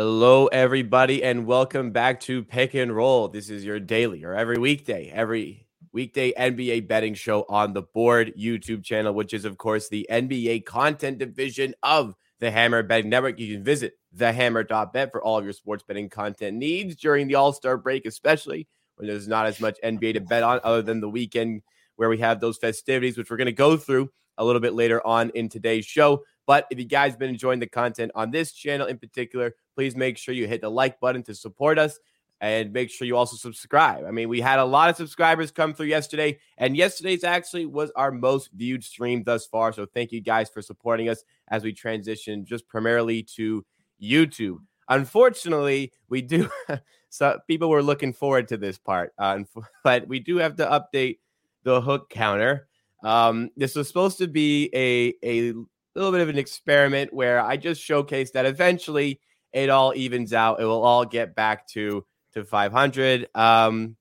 Hello, 0.00 0.46
everybody, 0.46 1.24
and 1.24 1.44
welcome 1.44 1.90
back 1.90 2.20
to 2.20 2.44
Pick 2.44 2.74
and 2.74 2.94
Roll. 2.94 3.26
This 3.26 3.50
is 3.50 3.64
your 3.64 3.80
daily 3.80 4.22
or 4.22 4.32
every 4.32 4.56
weekday, 4.56 5.10
every 5.12 5.66
weekday 5.92 6.32
NBA 6.34 6.86
betting 6.86 7.14
show 7.14 7.44
on 7.48 7.72
the 7.72 7.82
board 7.82 8.32
YouTube 8.38 8.84
channel, 8.84 9.12
which 9.12 9.34
is, 9.34 9.44
of 9.44 9.58
course, 9.58 9.88
the 9.88 10.06
NBA 10.08 10.64
content 10.66 11.18
division 11.18 11.74
of 11.82 12.14
the 12.38 12.48
Hammer 12.48 12.84
Betting 12.84 13.10
Network. 13.10 13.40
You 13.40 13.56
can 13.56 13.64
visit 13.64 13.94
thehammer.bet 14.16 15.10
for 15.10 15.20
all 15.20 15.36
of 15.36 15.42
your 15.42 15.52
sports 15.52 15.82
betting 15.82 16.08
content 16.08 16.58
needs 16.58 16.94
during 16.94 17.26
the 17.26 17.34
All 17.34 17.52
Star 17.52 17.76
break, 17.76 18.06
especially 18.06 18.68
when 18.98 19.08
there's 19.08 19.26
not 19.26 19.46
as 19.46 19.60
much 19.60 19.80
NBA 19.82 20.14
to 20.14 20.20
bet 20.20 20.44
on, 20.44 20.60
other 20.62 20.82
than 20.82 21.00
the 21.00 21.10
weekend 21.10 21.62
where 21.96 22.08
we 22.08 22.18
have 22.18 22.38
those 22.38 22.56
festivities, 22.58 23.18
which 23.18 23.30
we're 23.30 23.36
going 23.36 23.46
to 23.46 23.52
go 23.52 23.76
through 23.76 24.10
a 24.36 24.44
little 24.44 24.60
bit 24.60 24.74
later 24.74 25.04
on 25.04 25.30
in 25.30 25.48
today's 25.48 25.84
show. 25.84 26.22
But 26.48 26.66
if 26.70 26.78
you 26.78 26.86
guys 26.86 27.14
been 27.14 27.28
enjoying 27.28 27.58
the 27.58 27.66
content 27.66 28.10
on 28.14 28.30
this 28.30 28.52
channel 28.52 28.86
in 28.86 28.96
particular, 28.96 29.54
please 29.74 29.94
make 29.94 30.16
sure 30.16 30.34
you 30.34 30.46
hit 30.48 30.62
the 30.62 30.70
like 30.70 30.98
button 30.98 31.22
to 31.24 31.34
support 31.34 31.78
us 31.78 31.98
and 32.40 32.72
make 32.72 32.88
sure 32.88 33.06
you 33.06 33.18
also 33.18 33.36
subscribe. 33.36 34.06
I 34.06 34.12
mean, 34.12 34.30
we 34.30 34.40
had 34.40 34.58
a 34.58 34.64
lot 34.64 34.88
of 34.88 34.96
subscribers 34.96 35.50
come 35.50 35.74
through 35.74 35.88
yesterday, 35.88 36.38
and 36.56 36.74
yesterday's 36.74 37.22
actually 37.22 37.66
was 37.66 37.90
our 37.96 38.10
most 38.10 38.48
viewed 38.54 38.82
stream 38.82 39.24
thus 39.24 39.44
far. 39.44 39.74
So 39.74 39.84
thank 39.84 40.10
you 40.10 40.22
guys 40.22 40.48
for 40.48 40.62
supporting 40.62 41.10
us 41.10 41.22
as 41.48 41.64
we 41.64 41.74
transition 41.74 42.46
just 42.46 42.66
primarily 42.66 43.24
to 43.34 43.62
YouTube. 44.02 44.56
Unfortunately, 44.88 45.92
we 46.08 46.22
do. 46.22 46.48
so 47.10 47.38
people 47.46 47.68
were 47.68 47.82
looking 47.82 48.14
forward 48.14 48.48
to 48.48 48.56
this 48.56 48.78
part, 48.78 49.12
uh, 49.18 49.40
but 49.84 50.08
we 50.08 50.18
do 50.18 50.38
have 50.38 50.56
to 50.56 50.64
update 50.64 51.18
the 51.64 51.82
hook 51.82 52.08
counter. 52.08 52.68
Um, 53.04 53.50
this 53.54 53.74
was 53.74 53.86
supposed 53.86 54.16
to 54.16 54.28
be 54.28 54.70
a 54.72 55.12
a 55.22 55.52
little 55.98 56.12
bit 56.12 56.20
of 56.20 56.28
an 56.28 56.38
experiment 56.38 57.12
where 57.12 57.40
I 57.40 57.56
just 57.56 57.86
showcased 57.86 58.32
that 58.32 58.46
eventually 58.46 59.20
it 59.52 59.70
all 59.70 59.92
evens 59.94 60.32
out. 60.32 60.60
It 60.60 60.64
will 60.64 60.82
all 60.82 61.04
get 61.04 61.34
back 61.34 61.66
to 61.68 62.04
to 62.34 62.44
500. 62.44 63.28
Um, 63.34 63.96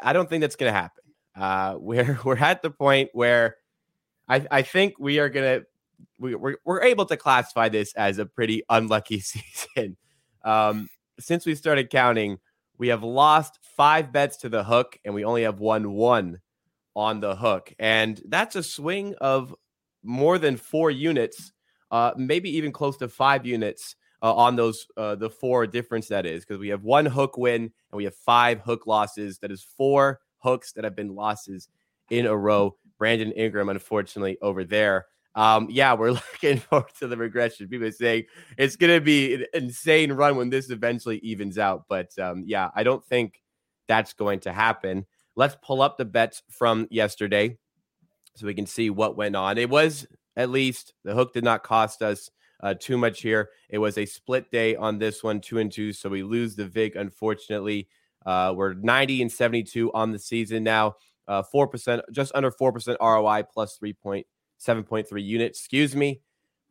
I 0.00 0.12
don't 0.12 0.28
think 0.28 0.42
that's 0.42 0.56
going 0.56 0.72
to 0.72 0.78
happen. 0.78 1.04
Uh, 1.36 1.76
we're 1.78 2.18
we're 2.24 2.38
at 2.38 2.62
the 2.62 2.70
point 2.70 3.10
where 3.12 3.56
I 4.28 4.46
I 4.50 4.62
think 4.62 4.94
we 4.98 5.18
are 5.18 5.28
to 5.30 5.64
we, 6.18 6.34
we're, 6.34 6.56
we're 6.64 6.82
able 6.82 7.06
to 7.06 7.16
classify 7.16 7.68
this 7.68 7.92
as 7.94 8.18
a 8.18 8.26
pretty 8.26 8.62
unlucky 8.68 9.20
season. 9.20 9.96
Um, 10.44 10.88
since 11.18 11.46
we 11.46 11.54
started 11.54 11.90
counting, 11.90 12.38
we 12.78 12.88
have 12.88 13.02
lost 13.02 13.58
five 13.76 14.12
bets 14.12 14.38
to 14.38 14.48
the 14.48 14.64
hook, 14.64 14.98
and 15.04 15.14
we 15.14 15.24
only 15.24 15.42
have 15.42 15.60
won 15.60 15.92
one 15.92 16.40
on 16.96 17.20
the 17.20 17.36
hook, 17.36 17.72
and 17.78 18.20
that's 18.28 18.56
a 18.56 18.62
swing 18.62 19.14
of 19.20 19.54
more 20.04 20.38
than 20.38 20.56
four 20.56 20.90
units, 20.90 21.52
uh, 21.90 22.12
maybe 22.16 22.50
even 22.56 22.72
close 22.72 22.96
to 22.98 23.08
five 23.08 23.44
units 23.46 23.96
uh, 24.22 24.34
on 24.34 24.56
those 24.56 24.86
uh, 24.96 25.14
the 25.14 25.30
four 25.30 25.66
difference 25.66 26.08
that 26.08 26.26
is 26.26 26.44
because 26.44 26.58
we 26.58 26.68
have 26.68 26.82
one 26.82 27.06
hook 27.06 27.36
win 27.36 27.62
and 27.62 27.72
we 27.92 28.04
have 28.04 28.14
five 28.14 28.60
hook 28.60 28.86
losses. 28.86 29.38
That 29.38 29.50
is 29.50 29.62
four 29.62 30.20
hooks 30.38 30.72
that 30.72 30.84
have 30.84 30.96
been 30.96 31.14
losses 31.14 31.68
in 32.10 32.26
a 32.26 32.36
row. 32.36 32.76
Brandon 32.98 33.32
Ingram, 33.32 33.68
unfortunately, 33.68 34.38
over 34.40 34.64
there. 34.64 35.06
Um, 35.34 35.68
yeah, 35.70 35.94
we're 35.94 36.12
looking 36.42 36.58
forward 36.58 36.92
to 37.00 37.08
the 37.08 37.16
regression. 37.16 37.68
People 37.68 37.90
saying 37.92 38.24
it's 38.56 38.76
going 38.76 38.94
to 38.94 39.00
be 39.00 39.34
an 39.34 39.46
insane 39.52 40.12
run 40.12 40.36
when 40.36 40.50
this 40.50 40.70
eventually 40.70 41.18
evens 41.18 41.58
out. 41.58 41.84
But 41.88 42.16
um, 42.18 42.44
yeah, 42.46 42.70
I 42.74 42.82
don't 42.82 43.04
think 43.04 43.42
that's 43.88 44.12
going 44.12 44.40
to 44.40 44.52
happen. 44.52 45.06
Let's 45.36 45.56
pull 45.62 45.82
up 45.82 45.98
the 45.98 46.04
bets 46.04 46.42
from 46.48 46.86
yesterday 46.90 47.58
so 48.34 48.46
we 48.46 48.54
can 48.54 48.66
see 48.66 48.90
what 48.90 49.16
went 49.16 49.36
on. 49.36 49.58
It 49.58 49.70
was 49.70 50.06
at 50.36 50.50
least 50.50 50.94
the 51.04 51.14
hook 51.14 51.32
did 51.32 51.44
not 51.44 51.62
cost 51.62 52.02
us 52.02 52.30
uh, 52.62 52.74
too 52.78 52.96
much 52.96 53.20
here. 53.20 53.50
It 53.68 53.78
was 53.78 53.98
a 53.98 54.06
split 54.06 54.50
day 54.50 54.74
on 54.76 54.98
this 54.98 55.22
one, 55.22 55.40
two 55.40 55.58
and 55.58 55.70
two. 55.70 55.92
So 55.92 56.08
we 56.08 56.22
lose 56.22 56.56
the 56.56 56.66
VIG, 56.66 56.96
unfortunately. 56.96 57.88
Uh, 58.24 58.54
we're 58.56 58.74
90 58.74 59.22
and 59.22 59.32
72 59.32 59.92
on 59.92 60.10
the 60.10 60.18
season 60.18 60.64
now. 60.64 60.96
Uh, 61.28 61.42
4%, 61.54 62.02
just 62.12 62.32
under 62.34 62.50
4% 62.50 62.96
ROI 63.00 63.44
plus 63.52 63.78
3.7.3 63.78 65.24
units. 65.24 65.58
Excuse 65.60 65.94
me. 65.94 66.20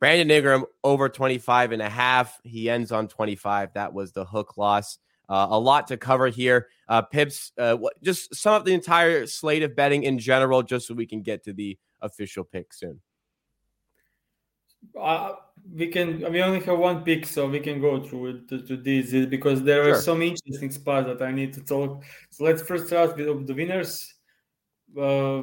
Brandon 0.00 0.30
Ingram 0.30 0.64
over 0.82 1.08
25 1.08 1.72
and 1.72 1.82
a 1.82 1.88
half. 1.88 2.40
He 2.44 2.68
ends 2.68 2.92
on 2.92 3.08
25. 3.08 3.72
That 3.74 3.92
was 3.92 4.12
the 4.12 4.24
hook 4.24 4.56
loss. 4.56 4.98
Uh, 5.28 5.46
a 5.50 5.58
lot 5.58 5.86
to 5.88 5.96
cover 5.96 6.28
here. 6.28 6.68
Uh, 6.88 7.02
Pips, 7.02 7.52
uh, 7.58 7.74
what, 7.74 8.00
just 8.02 8.34
sum 8.34 8.54
up 8.54 8.64
the 8.64 8.74
entire 8.74 9.26
slate 9.26 9.62
of 9.62 9.74
betting 9.74 10.02
in 10.02 10.18
general, 10.18 10.62
just 10.62 10.86
so 10.86 10.94
we 10.94 11.06
can 11.06 11.22
get 11.22 11.44
to 11.44 11.52
the 11.52 11.78
official 12.02 12.44
pick 12.44 12.74
soon. 12.74 13.00
Uh, 15.00 15.32
we 15.74 15.88
can. 15.88 16.30
We 16.30 16.42
only 16.42 16.60
have 16.60 16.78
one 16.78 17.04
pick, 17.04 17.24
so 17.26 17.48
we 17.48 17.60
can 17.60 17.80
go 17.80 18.02
through 18.02 18.26
it 18.26 18.48
to, 18.48 18.62
to 18.66 18.76
this 18.76 19.26
because 19.26 19.62
there 19.62 19.84
sure. 19.84 19.94
are 19.94 20.00
some 20.00 20.20
interesting 20.20 20.70
spots 20.70 21.06
that 21.06 21.22
I 21.22 21.32
need 21.32 21.54
to 21.54 21.62
talk. 21.62 22.04
So 22.30 22.44
let's 22.44 22.62
first 22.62 22.88
start 22.88 23.16
with 23.16 23.46
the 23.46 23.54
winners. 23.54 24.14
Uh, 24.94 25.42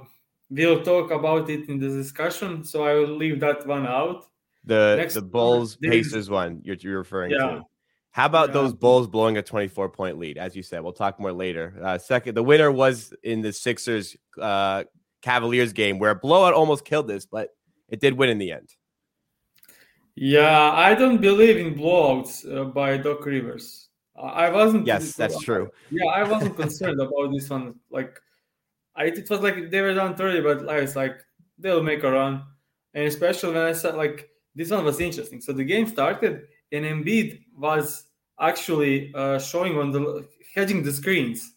we'll 0.49 0.83
talk 0.83 1.09
about 1.09 1.49
it 1.49 1.67
in 1.69 1.79
the 1.79 1.89
discussion, 1.89 2.63
so 2.63 2.85
I 2.85 2.93
will 2.93 3.17
leave 3.17 3.39
that 3.39 3.65
one 3.65 3.87
out. 3.87 4.25
The 4.63 4.95
Next 4.95 5.15
the 5.15 5.23
Bulls 5.23 5.75
Pacers 5.77 6.29
one 6.29 6.61
you're, 6.63 6.75
you're 6.79 6.99
referring 6.99 7.31
yeah. 7.31 7.37
to. 7.37 7.63
How 8.11 8.25
about 8.25 8.49
yeah. 8.49 8.53
those 8.53 8.73
Bulls 8.73 9.07
blowing 9.07 9.37
a 9.37 9.41
24 9.41 9.89
point 9.89 10.19
lead? 10.19 10.37
As 10.37 10.55
you 10.55 10.63
said, 10.63 10.81
we'll 10.81 10.93
talk 10.93 11.19
more 11.19 11.31
later. 11.31 11.73
Uh, 11.81 11.97
second, 11.97 12.35
the 12.35 12.43
winner 12.43 12.71
was 12.71 13.13
in 13.23 13.41
the 13.41 13.53
Sixers 13.53 14.17
uh, 14.39 14.83
Cavaliers 15.21 15.71
game 15.71 15.97
where 15.97 16.11
a 16.11 16.15
blowout 16.15 16.53
almost 16.53 16.83
killed 16.83 17.07
this, 17.07 17.25
but 17.25 17.49
it 17.87 18.01
did 18.01 18.13
win 18.13 18.29
in 18.29 18.37
the 18.37 18.51
end. 18.51 18.69
Yeah, 20.15 20.71
I 20.73 20.93
don't 20.93 21.21
believe 21.21 21.57
in 21.57 21.73
blowouts 21.73 22.45
uh, 22.45 22.65
by 22.65 22.97
Doc 22.97 23.25
Rivers. 23.25 23.87
I 24.21 24.49
wasn't. 24.49 24.85
Yes, 24.85 25.15
that's 25.15 25.39
true. 25.39 25.69
Yeah, 25.89 26.07
I 26.07 26.23
wasn't 26.23 26.57
concerned 26.57 26.99
about 26.99 27.31
this 27.33 27.49
one. 27.49 27.75
Like, 27.89 28.19
I, 28.93 29.05
it 29.05 29.29
was 29.29 29.39
like 29.39 29.71
they 29.71 29.81
were 29.81 29.93
down 29.93 30.15
30, 30.15 30.41
but 30.41 30.69
I 30.69 30.81
was 30.81 30.97
like, 30.97 31.21
they'll 31.57 31.81
make 31.81 32.03
a 32.03 32.11
run. 32.11 32.43
And 32.93 33.05
especially 33.05 33.53
when 33.53 33.63
I 33.63 33.71
said, 33.71 33.95
like, 33.95 34.29
this 34.53 34.69
one 34.69 34.83
was 34.83 34.99
interesting. 34.99 35.39
So 35.39 35.53
the 35.53 35.63
game 35.63 35.87
started 35.87 36.43
and 36.71 36.85
Embiid 36.85 37.43
was 37.57 38.05
actually 38.39 39.13
uh, 39.13 39.39
showing 39.39 39.77
on 39.77 39.91
the 39.91 40.27
hedging 40.55 40.83
the 40.83 40.91
screens, 40.91 41.53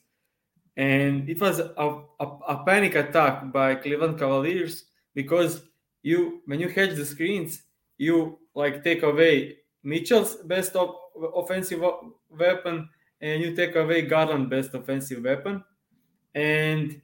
and 0.76 1.28
it 1.28 1.40
was 1.40 1.58
a, 1.58 2.02
a, 2.20 2.26
a, 2.48 2.64
panic 2.64 2.94
attack 2.94 3.52
by 3.52 3.74
Cleveland 3.74 4.18
Cavaliers 4.18 4.84
because 5.14 5.62
you 6.02 6.42
when 6.46 6.60
you 6.60 6.68
hedge 6.68 6.96
the 6.96 7.04
screens, 7.04 7.62
you 7.98 8.38
like 8.54 8.84
take 8.84 9.02
away 9.02 9.58
Mitchell's 9.82 10.36
best 10.36 10.76
of, 10.76 10.94
offensive 11.34 11.82
weapon, 12.30 12.88
and 13.20 13.42
you 13.42 13.54
take 13.54 13.76
away 13.76 14.02
Garland 14.02 14.50
best 14.50 14.74
offensive 14.74 15.22
weapon, 15.24 15.62
and 16.34 17.00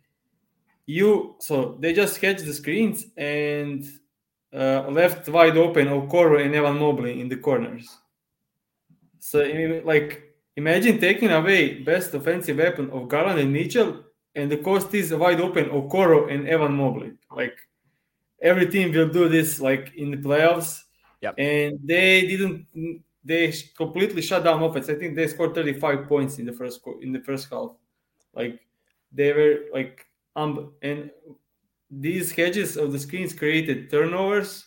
you 0.87 1.37
so 1.39 1.77
they 1.81 1.93
just 1.93 2.21
hedge 2.21 2.43
the 2.43 2.53
screens 2.53 3.07
and 3.17 3.87
uh, 4.53 4.89
left 4.89 5.29
wide 5.29 5.57
open 5.57 5.89
Okoro 5.89 6.45
and 6.45 6.55
Evan 6.55 6.79
Mobley 6.79 7.21
in 7.21 7.29
the 7.29 7.37
corners. 7.37 7.99
So, 9.19 9.41
like, 9.85 10.35
imagine 10.57 10.99
taking 10.99 11.31
away 11.31 11.83
best 11.83 12.15
offensive 12.15 12.57
weapon 12.57 12.91
of 12.91 13.09
Garland 13.09 13.39
and 13.39 13.53
Mitchell, 13.53 14.05
and 14.35 14.51
the 14.51 14.57
cost 14.57 14.93
is 14.95 15.13
wide 15.13 15.41
open 15.41 15.67
Okoro 15.67 16.33
and 16.33 16.49
Evan 16.49 16.73
Mobley. 16.73 17.13
Like, 17.31 17.57
every 18.41 18.67
team 18.67 18.93
will 18.93 19.09
do 19.09 19.29
this, 19.29 19.61
like 19.61 19.93
in 19.97 20.11
the 20.11 20.17
playoffs. 20.17 20.83
Yep. 21.21 21.35
And 21.39 21.79
they 21.85 22.27
didn't. 22.27 22.67
They 23.23 23.53
completely 23.77 24.23
shut 24.23 24.45
down 24.45 24.63
offense. 24.63 24.89
I 24.89 24.95
think 24.95 25.15
they 25.15 25.29
scored 25.29 25.55
35 25.55 26.09
points 26.09 26.39
in 26.39 26.47
the 26.47 26.53
first 26.53 26.81
in 27.03 27.13
the 27.13 27.21
first 27.21 27.51
half. 27.53 27.73
Like 28.35 28.61
they 29.13 29.33
were 29.33 29.67
like 29.73 30.07
um 30.37 30.73
and 30.81 31.11
these 31.91 32.33
hedges 32.33 32.77
of 32.77 32.93
the 32.93 32.99
screens 32.99 33.35
created 33.35 33.91
turnovers 33.91 34.67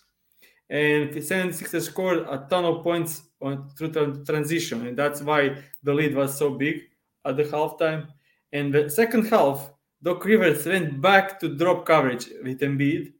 and 0.70 1.12
76ers 1.12 1.84
scored 1.84 2.20
a 2.30 2.46
ton 2.50 2.66
of 2.66 2.84
points 2.84 3.24
on 3.42 3.70
through 3.78 3.90
the 3.90 4.24
transition, 4.26 4.88
and 4.88 4.98
that's 4.98 5.22
why 5.22 5.56
the 5.84 5.94
lead 5.94 6.16
was 6.16 6.38
so 6.38 6.52
big 6.52 6.82
at 7.26 7.38
the 7.38 7.44
halftime. 7.44 8.08
And 8.52 8.74
the 8.74 8.90
second 8.90 9.28
half, 9.28 9.72
Doc 10.02 10.26
Rivers 10.26 10.66
went 10.66 11.02
back 11.02 11.40
to 11.40 11.56
drop 11.56 11.86
coverage 11.86 12.28
with 12.44 12.60
Embiid. 12.60 13.14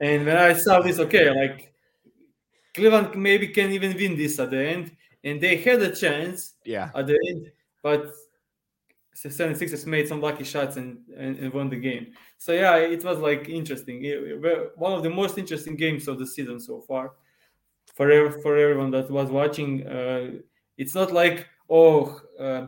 And 0.00 0.26
when 0.26 0.36
I 0.36 0.52
saw 0.52 0.80
this, 0.80 0.98
okay, 0.98 1.30
like 1.30 1.72
Cleveland 2.74 3.14
maybe 3.16 3.48
can 3.48 3.70
even 3.70 3.94
win 3.94 4.16
this 4.16 4.38
at 4.38 4.50
the 4.50 4.64
end, 4.64 4.96
and 5.22 5.40
they 5.40 5.56
had 5.56 5.82
a 5.82 5.94
chance 5.94 6.54
yeah. 6.64 6.90
at 6.94 7.06
the 7.06 7.18
end, 7.28 7.50
but 7.82 8.12
76ers 9.14 9.86
made 9.86 10.08
some 10.08 10.20
lucky 10.20 10.44
shots 10.44 10.76
and, 10.76 10.98
and, 11.16 11.38
and, 11.38 11.52
won 11.52 11.68
the 11.68 11.76
game. 11.76 12.12
So 12.38 12.52
yeah, 12.52 12.76
it 12.76 13.04
was 13.04 13.18
like 13.18 13.48
interesting. 13.48 14.04
It, 14.04 14.76
one 14.76 14.92
of 14.92 15.02
the 15.02 15.10
most 15.10 15.38
interesting 15.38 15.76
games 15.76 16.08
of 16.08 16.18
the 16.18 16.26
season 16.26 16.60
so 16.60 16.80
far. 16.80 17.12
For 17.94 18.30
for 18.42 18.56
everyone 18.56 18.90
that 18.90 19.10
was 19.10 19.30
watching, 19.30 19.86
uh, 19.86 20.40
it's 20.76 20.94
not 20.94 21.12
like 21.12 21.46
oh, 21.70 22.20
uh, 22.40 22.66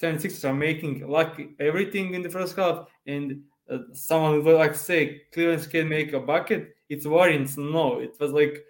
76ers 0.00 0.48
are 0.48 0.54
making 0.54 1.06
lucky 1.08 1.54
everything 1.60 2.14
in 2.14 2.22
the 2.22 2.30
first 2.30 2.56
half, 2.56 2.86
and 3.06 3.42
uh, 3.70 3.78
someone 3.92 4.42
would 4.42 4.56
like 4.56 4.74
say 4.74 5.22
Cleveland 5.32 5.68
can 5.70 5.88
make 5.88 6.12
a 6.12 6.20
bucket. 6.20 6.74
It's 6.88 7.06
Warriors. 7.06 7.58
No, 7.58 7.98
it 7.98 8.16
was 8.18 8.32
like 8.32 8.64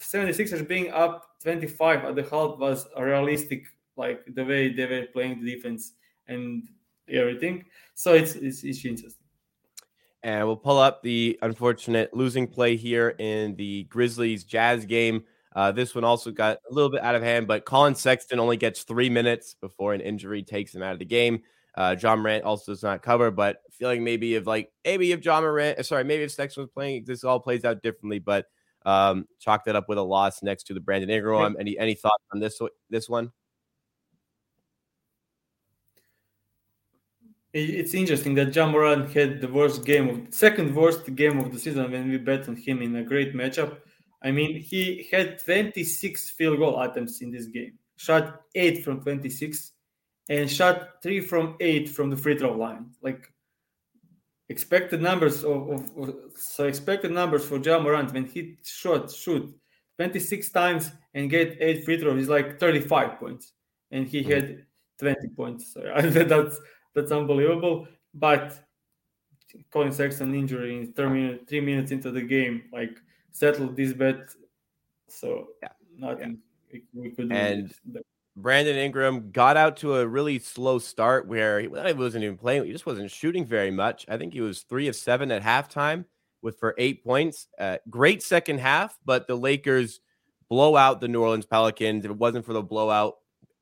76ers 0.00 0.66
being 0.66 0.90
up 0.90 1.26
25 1.42 2.04
at 2.04 2.14
the 2.14 2.22
half 2.22 2.58
was 2.58 2.86
a 2.96 3.04
realistic, 3.04 3.64
like 3.96 4.24
the 4.34 4.44
way 4.44 4.72
they 4.72 4.86
were 4.86 5.06
playing 5.12 5.42
the 5.42 5.54
defense 5.54 5.92
and 6.28 6.68
everything. 7.08 7.64
So 7.94 8.14
it's 8.14 8.34
it's, 8.34 8.64
it's 8.64 8.84
interesting. 8.84 9.24
And 10.22 10.46
we'll 10.46 10.56
pull 10.56 10.78
up 10.78 11.02
the 11.02 11.38
unfortunate 11.42 12.14
losing 12.14 12.46
play 12.46 12.76
here 12.76 13.14
in 13.18 13.56
the 13.56 13.84
Grizzlies 13.84 14.44
Jazz 14.44 14.86
game. 14.86 15.24
Uh, 15.54 15.70
this 15.70 15.94
one 15.94 16.02
also 16.02 16.30
got 16.30 16.58
a 16.68 16.74
little 16.74 16.90
bit 16.90 17.02
out 17.02 17.14
of 17.14 17.22
hand, 17.22 17.46
but 17.46 17.64
Collin 17.64 17.94
Sexton 17.94 18.40
only 18.40 18.56
gets 18.56 18.82
three 18.82 19.10
minutes 19.10 19.54
before 19.60 19.92
an 19.92 20.00
injury 20.00 20.42
takes 20.42 20.74
him 20.74 20.82
out 20.82 20.94
of 20.94 20.98
the 20.98 21.04
game. 21.04 21.42
Uh, 21.76 21.94
Ja 22.00 22.16
Morant 22.16 22.44
also 22.44 22.72
does 22.72 22.82
not 22.82 23.02
cover, 23.02 23.30
but 23.30 23.58
feeling 23.70 24.02
maybe 24.02 24.34
if 24.34 24.46
like 24.46 24.72
maybe 24.84 25.12
if 25.12 25.20
John 25.20 25.42
Morant, 25.42 25.84
sorry, 25.84 26.04
maybe 26.04 26.22
if 26.22 26.32
Sexton 26.32 26.62
was 26.62 26.70
playing, 26.70 27.04
this 27.04 27.24
all 27.24 27.40
plays 27.40 27.64
out 27.64 27.82
differently. 27.82 28.18
But 28.18 28.46
um, 28.86 29.26
chalk 29.40 29.64
that 29.64 29.76
up 29.76 29.88
with 29.88 29.98
a 29.98 30.02
loss 30.02 30.42
next 30.42 30.64
to 30.64 30.74
the 30.74 30.80
Brandon 30.80 31.10
Ingram. 31.10 31.56
Any 31.58 31.78
any 31.78 31.94
thoughts 31.94 32.24
on 32.32 32.40
this 32.40 32.60
this 32.90 33.08
one? 33.08 33.32
It's 37.54 37.94
interesting 37.94 38.34
that 38.34 38.54
Ja 38.54 38.68
Morant 38.68 39.12
had 39.12 39.40
the 39.40 39.46
worst 39.46 39.84
game 39.84 40.08
of 40.08 40.34
second 40.34 40.74
worst 40.74 41.14
game 41.14 41.38
of 41.38 41.52
the 41.52 41.58
season 41.60 41.88
when 41.92 42.10
we 42.10 42.18
bet 42.18 42.48
on 42.48 42.56
him 42.56 42.82
in 42.82 42.96
a 42.96 43.04
great 43.04 43.32
matchup. 43.32 43.78
I 44.24 44.32
mean, 44.32 44.60
he 44.60 45.06
had 45.12 45.38
26 45.44 46.30
field 46.30 46.58
goal 46.58 46.80
attempts 46.80 47.22
in 47.22 47.30
this 47.30 47.46
game, 47.46 47.78
shot 47.96 48.40
eight 48.56 48.84
from 48.84 49.02
26, 49.02 49.70
and 50.28 50.50
shot 50.50 51.00
three 51.00 51.20
from 51.20 51.54
eight 51.60 51.88
from 51.90 52.10
the 52.10 52.16
free 52.16 52.36
throw 52.36 52.56
line. 52.56 52.86
Like 53.02 53.32
expected 54.48 55.00
numbers 55.00 55.44
of, 55.44 55.70
of, 55.70 55.96
of 55.96 56.14
so 56.36 56.64
expected 56.64 57.12
numbers 57.12 57.44
for 57.44 57.58
Ja 57.58 57.78
Morant 57.78 58.12
when 58.12 58.24
he 58.24 58.56
shot 58.64 59.12
shoot 59.12 59.54
26 59.98 60.50
times 60.50 60.90
and 61.14 61.30
get 61.30 61.56
eight 61.60 61.84
free 61.84 62.00
throws 62.00 62.20
is 62.20 62.28
like 62.28 62.58
35 62.58 63.20
points, 63.20 63.52
and 63.92 64.08
he 64.08 64.24
had 64.24 64.66
20 64.98 65.28
points. 65.36 65.72
So 65.72 65.80
that's 66.02 66.58
that's 66.94 67.12
unbelievable. 67.12 67.86
But 68.14 68.58
Collin 69.72 69.92
Sexton 69.92 70.34
injury 70.34 70.76
in 70.76 70.92
three 70.92 71.08
minutes, 71.08 71.44
three 71.48 71.60
minutes 71.60 71.90
into 71.92 72.10
the 72.10 72.22
game, 72.22 72.64
like 72.72 73.00
settled 73.32 73.76
this 73.76 73.92
bet. 73.92 74.34
So 75.08 75.48
yeah, 75.62 75.68
nothing 75.96 76.38
yeah. 76.72 76.80
we 76.94 77.10
could 77.10 77.28
do. 77.30 77.34
And 77.34 77.74
Brandon 78.36 78.76
Ingram 78.76 79.30
got 79.30 79.56
out 79.56 79.76
to 79.78 79.96
a 79.96 80.06
really 80.06 80.38
slow 80.40 80.78
start 80.78 81.28
where 81.28 81.60
he, 81.60 81.68
well, 81.68 81.86
he 81.86 81.92
wasn't 81.92 82.24
even 82.24 82.36
playing. 82.36 82.64
He 82.64 82.72
just 82.72 82.86
wasn't 82.86 83.10
shooting 83.10 83.46
very 83.46 83.70
much. 83.70 84.06
I 84.08 84.16
think 84.16 84.32
he 84.32 84.40
was 84.40 84.62
three 84.62 84.88
of 84.88 84.96
seven 84.96 85.30
at 85.30 85.42
halftime 85.42 86.04
with 86.42 86.58
for 86.58 86.74
eight 86.76 87.04
points. 87.04 87.46
Uh, 87.58 87.78
great 87.88 88.22
second 88.22 88.58
half, 88.58 88.98
but 89.04 89.28
the 89.28 89.36
Lakers 89.36 90.00
blow 90.48 90.76
out 90.76 91.00
the 91.00 91.08
New 91.08 91.22
Orleans 91.22 91.46
Pelicans. 91.46 92.04
If 92.04 92.10
it 92.10 92.16
wasn't 92.16 92.44
for 92.44 92.52
the 92.52 92.62
blowout, 92.62 93.16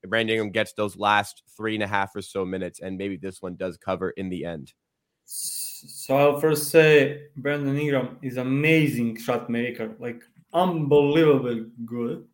Brandon 0.09 0.35
Ingram 0.35 0.51
gets 0.51 0.73
those 0.73 0.97
last 0.97 1.43
three 1.57 1.75
and 1.75 1.83
a 1.83 1.87
half 1.87 2.15
or 2.15 2.23
so 2.23 2.45
minutes, 2.45 2.81
and 2.81 2.99
maybe 2.99 3.17
this 3.17 3.41
one 3.41 3.57
does 3.57 3.77
cover 3.77 4.11
in 4.11 4.29
the 4.29 4.45
end. 4.45 4.73
So 5.25 6.17
I'll 6.17 6.41
first 6.41 6.71
say 6.71 7.29
Brandon 7.37 7.77
Ingram 7.77 8.19
is 8.23 8.37
amazing 8.37 9.17
shot 9.19 9.49
maker, 9.49 9.95
like 9.99 10.23
unbelievably 10.53 11.67
good. 11.85 12.27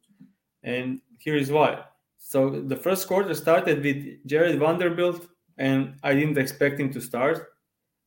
And 0.63 1.01
here 1.19 1.37
is 1.37 1.51
why. 1.51 1.85
So 2.19 2.51
the 2.51 2.77
first 2.77 3.07
quarter 3.07 3.33
started 3.35 3.83
with 3.83 4.27
Jarred 4.27 4.59
Vanderbilt, 4.59 5.29
and 5.57 5.95
I 6.03 6.15
didn't 6.15 6.39
expect 6.39 6.81
him 6.81 6.93
to 6.93 7.01
start. 7.01 7.49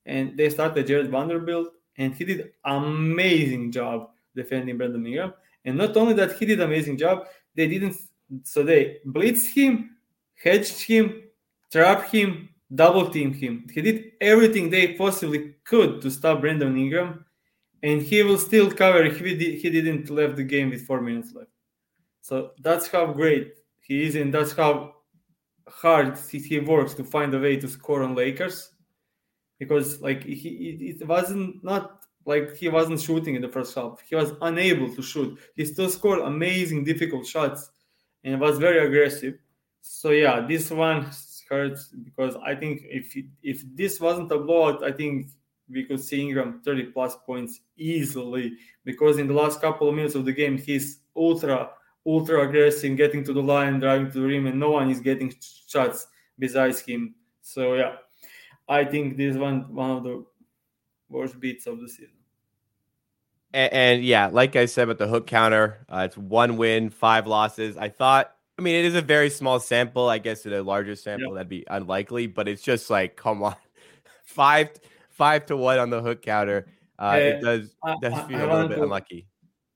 And 0.06 0.38
they 0.38 0.50
started 0.50 0.88
Jarred 0.88 1.10
Vanderbilt, 1.10 1.70
and 1.98 2.14
he 2.14 2.26
did 2.26 2.52
amazing 2.66 3.72
job 3.72 4.10
defending 4.36 4.78
Brandon 4.78 5.06
Ingram. 5.06 5.34
And 5.66 5.78
not 5.78 5.96
only 5.96 6.14
that, 6.16 6.38
he 6.38 6.46
did 6.46 6.60
amazing 6.60 6.98
job. 6.98 7.28
They 7.56 7.68
didn't 7.68 7.98
so 8.44 8.64
they 8.64 8.98
blitzed 9.06 9.54
him, 9.54 9.98
hedged 10.42 10.82
him, 10.82 11.24
trapped 11.72 12.12
him, 12.12 12.50
double 12.74 13.10
team 13.10 13.34
him. 13.34 13.68
He 13.74 13.82
did 13.82 14.12
everything 14.22 14.70
they 14.70 14.94
possibly 14.94 15.56
could 15.64 16.02
to 16.02 16.12
stop 16.12 16.42
Brandon 16.42 16.78
Ingram, 16.78 17.26
and 17.84 18.02
he 18.02 18.24
will 18.24 18.38
still 18.38 18.72
cover 18.72 19.04
he, 19.04 19.58
he 19.58 19.70
didn't 19.70 20.10
left 20.10 20.36
the 20.36 20.44
game 20.44 20.70
with 20.70 20.86
four 20.86 21.02
minutes 21.02 21.34
left. 21.34 21.50
So 22.22 22.52
that's 22.60 22.88
how 22.88 23.08
great 23.08 23.54
he 23.82 24.04
is, 24.06 24.16
and 24.16 24.34
that's 24.34 24.54
how 24.54 24.96
hard 25.68 26.18
he 26.32 26.60
works 26.60 26.94
to 26.96 27.04
find 27.04 27.34
a 27.34 27.40
way 27.40 27.58
to 27.58 27.68
score 27.68 28.04
on 28.04 28.16
Lakers. 28.16 28.72
Because 29.60 30.02
like 30.02 30.24
he, 30.24 30.96
it 31.00 31.08
wasn't 31.08 31.64
not 31.64 32.04
like 32.26 32.56
he 32.56 32.70
wasn't 32.70 33.02
shooting 33.02 33.36
in 33.36 33.42
the 33.42 33.50
first 33.50 33.76
half. 33.76 34.02
He 34.08 34.16
was 34.16 34.34
unable 34.42 34.94
to 34.96 35.02
shoot. 35.02 35.38
He 35.56 35.66
still 35.66 35.90
scored 35.90 36.20
amazing, 36.20 36.84
difficult 36.84 37.26
shots 37.26 37.70
and 38.24 38.40
was 38.40 38.58
very 38.58 38.86
aggressive. 38.86 39.36
So 39.82 40.12
yeah, 40.12 40.46
this 40.48 40.70
one 40.70 41.10
hurts 41.50 41.88
because 41.88 42.36
I 42.46 42.56
think 42.56 42.82
if 42.86 43.16
if 43.44 43.64
this 43.76 44.00
wasn't 44.00 44.32
a 44.32 44.40
blowout, 44.40 44.84
I 44.84 44.92
think 44.92 45.28
we 45.70 45.86
could 45.86 46.00
see 46.00 46.22
Ingram 46.22 46.62
30 46.64 46.86
plus 46.92 47.16
points 47.26 47.62
easily 47.78 48.54
because 48.84 49.18
in 49.18 49.28
the 49.28 49.34
last 49.34 49.62
couple 49.62 49.90
of 49.90 49.96
minutes 49.96 50.16
of 50.16 50.26
the 50.26 50.34
game 50.34 50.58
he's 50.58 51.00
ultra 51.16 51.72
ultra 52.06 52.48
aggressive, 52.48 52.98
getting 52.98 53.24
to 53.24 53.34
the 53.34 53.42
line, 53.42 53.80
driving 53.80 54.12
to 54.12 54.20
the 54.20 54.28
rim, 54.28 54.48
and 54.48 54.60
no 54.60 54.72
one 54.72 54.90
is 54.90 55.00
getting 55.00 55.34
shots 55.68 56.08
besides 56.40 56.80
him. 56.80 57.16
So 57.42 57.76
yeah, 57.76 57.96
I 58.68 58.84
think 58.86 59.18
this 59.18 59.36
one 59.36 59.74
one 59.74 59.92
of 59.92 60.04
the 60.04 60.26
worst 61.10 61.40
beats 61.40 61.68
of 61.68 61.80
the 61.80 61.88
season. 61.88 62.21
And, 63.54 63.74
and, 63.74 64.04
yeah, 64.04 64.28
like 64.28 64.56
I 64.56 64.66
said, 64.66 64.88
with 64.88 64.98
the 64.98 65.08
hook 65.08 65.28
counter, 65.28 65.86
uh, 65.90 66.04
it's 66.06 66.18
one 66.18 66.58
win, 66.58 66.90
five 66.90 67.28
losses. 67.28 67.76
I 67.76 67.90
thought, 67.90 68.34
I 68.58 68.62
mean, 68.62 68.76
it 68.76 68.86
is 68.86 68.96
a 68.96 69.02
very 69.02 69.30
small 69.30 69.60
sample. 69.60 70.08
I 70.08 70.20
guess 70.20 70.46
in 70.46 70.54
a 70.54 70.62
larger 70.62 70.96
sample, 70.96 71.34
that'd 71.34 71.50
be 71.50 71.66
unlikely, 71.70 72.28
but 72.28 72.48
it's 72.48 72.62
just 72.62 72.90
like, 72.90 73.16
come 73.16 73.44
on, 73.44 73.56
five, 74.24 74.70
five 75.10 75.46
to 75.48 75.58
one 75.58 75.80
on 75.80 75.90
the 75.90 76.02
hook 76.02 76.22
counter. 76.22 76.68
Uh, 76.98 77.18
it 77.20 77.42
does 77.42 77.76
does 78.02 78.14
feel 78.28 78.38
I, 78.38 78.42
I 78.42 78.44
a 78.44 78.54
little 78.54 78.68
bit 78.68 78.76
to, 78.76 78.84
unlucky. 78.84 79.28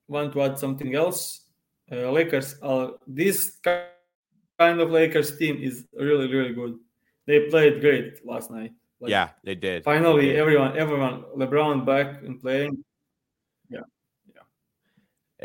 Want 0.07 0.31
to 0.33 0.41
add 0.43 0.59
something 0.59 0.93
else? 0.93 1.41
Uh, 1.91 2.11
Lakers, 2.11 2.55
uh, 2.61 2.89
this 3.07 3.59
kind 3.63 4.79
of 4.79 4.91
Lakers 4.91 5.37
team 5.37 5.57
is 5.61 5.85
really, 5.93 6.31
really 6.31 6.53
good. 6.53 6.77
They 7.25 7.49
played 7.49 7.81
great 7.81 8.25
last 8.25 8.51
night. 8.51 8.73
Like, 8.99 9.09
yeah, 9.09 9.29
they 9.43 9.55
did. 9.55 9.83
Finally, 9.83 10.27
they 10.27 10.33
did. 10.33 10.39
everyone, 10.39 10.77
everyone, 10.77 11.23
LeBron 11.35 11.85
back 11.85 12.21
and 12.23 12.41
playing. 12.41 12.83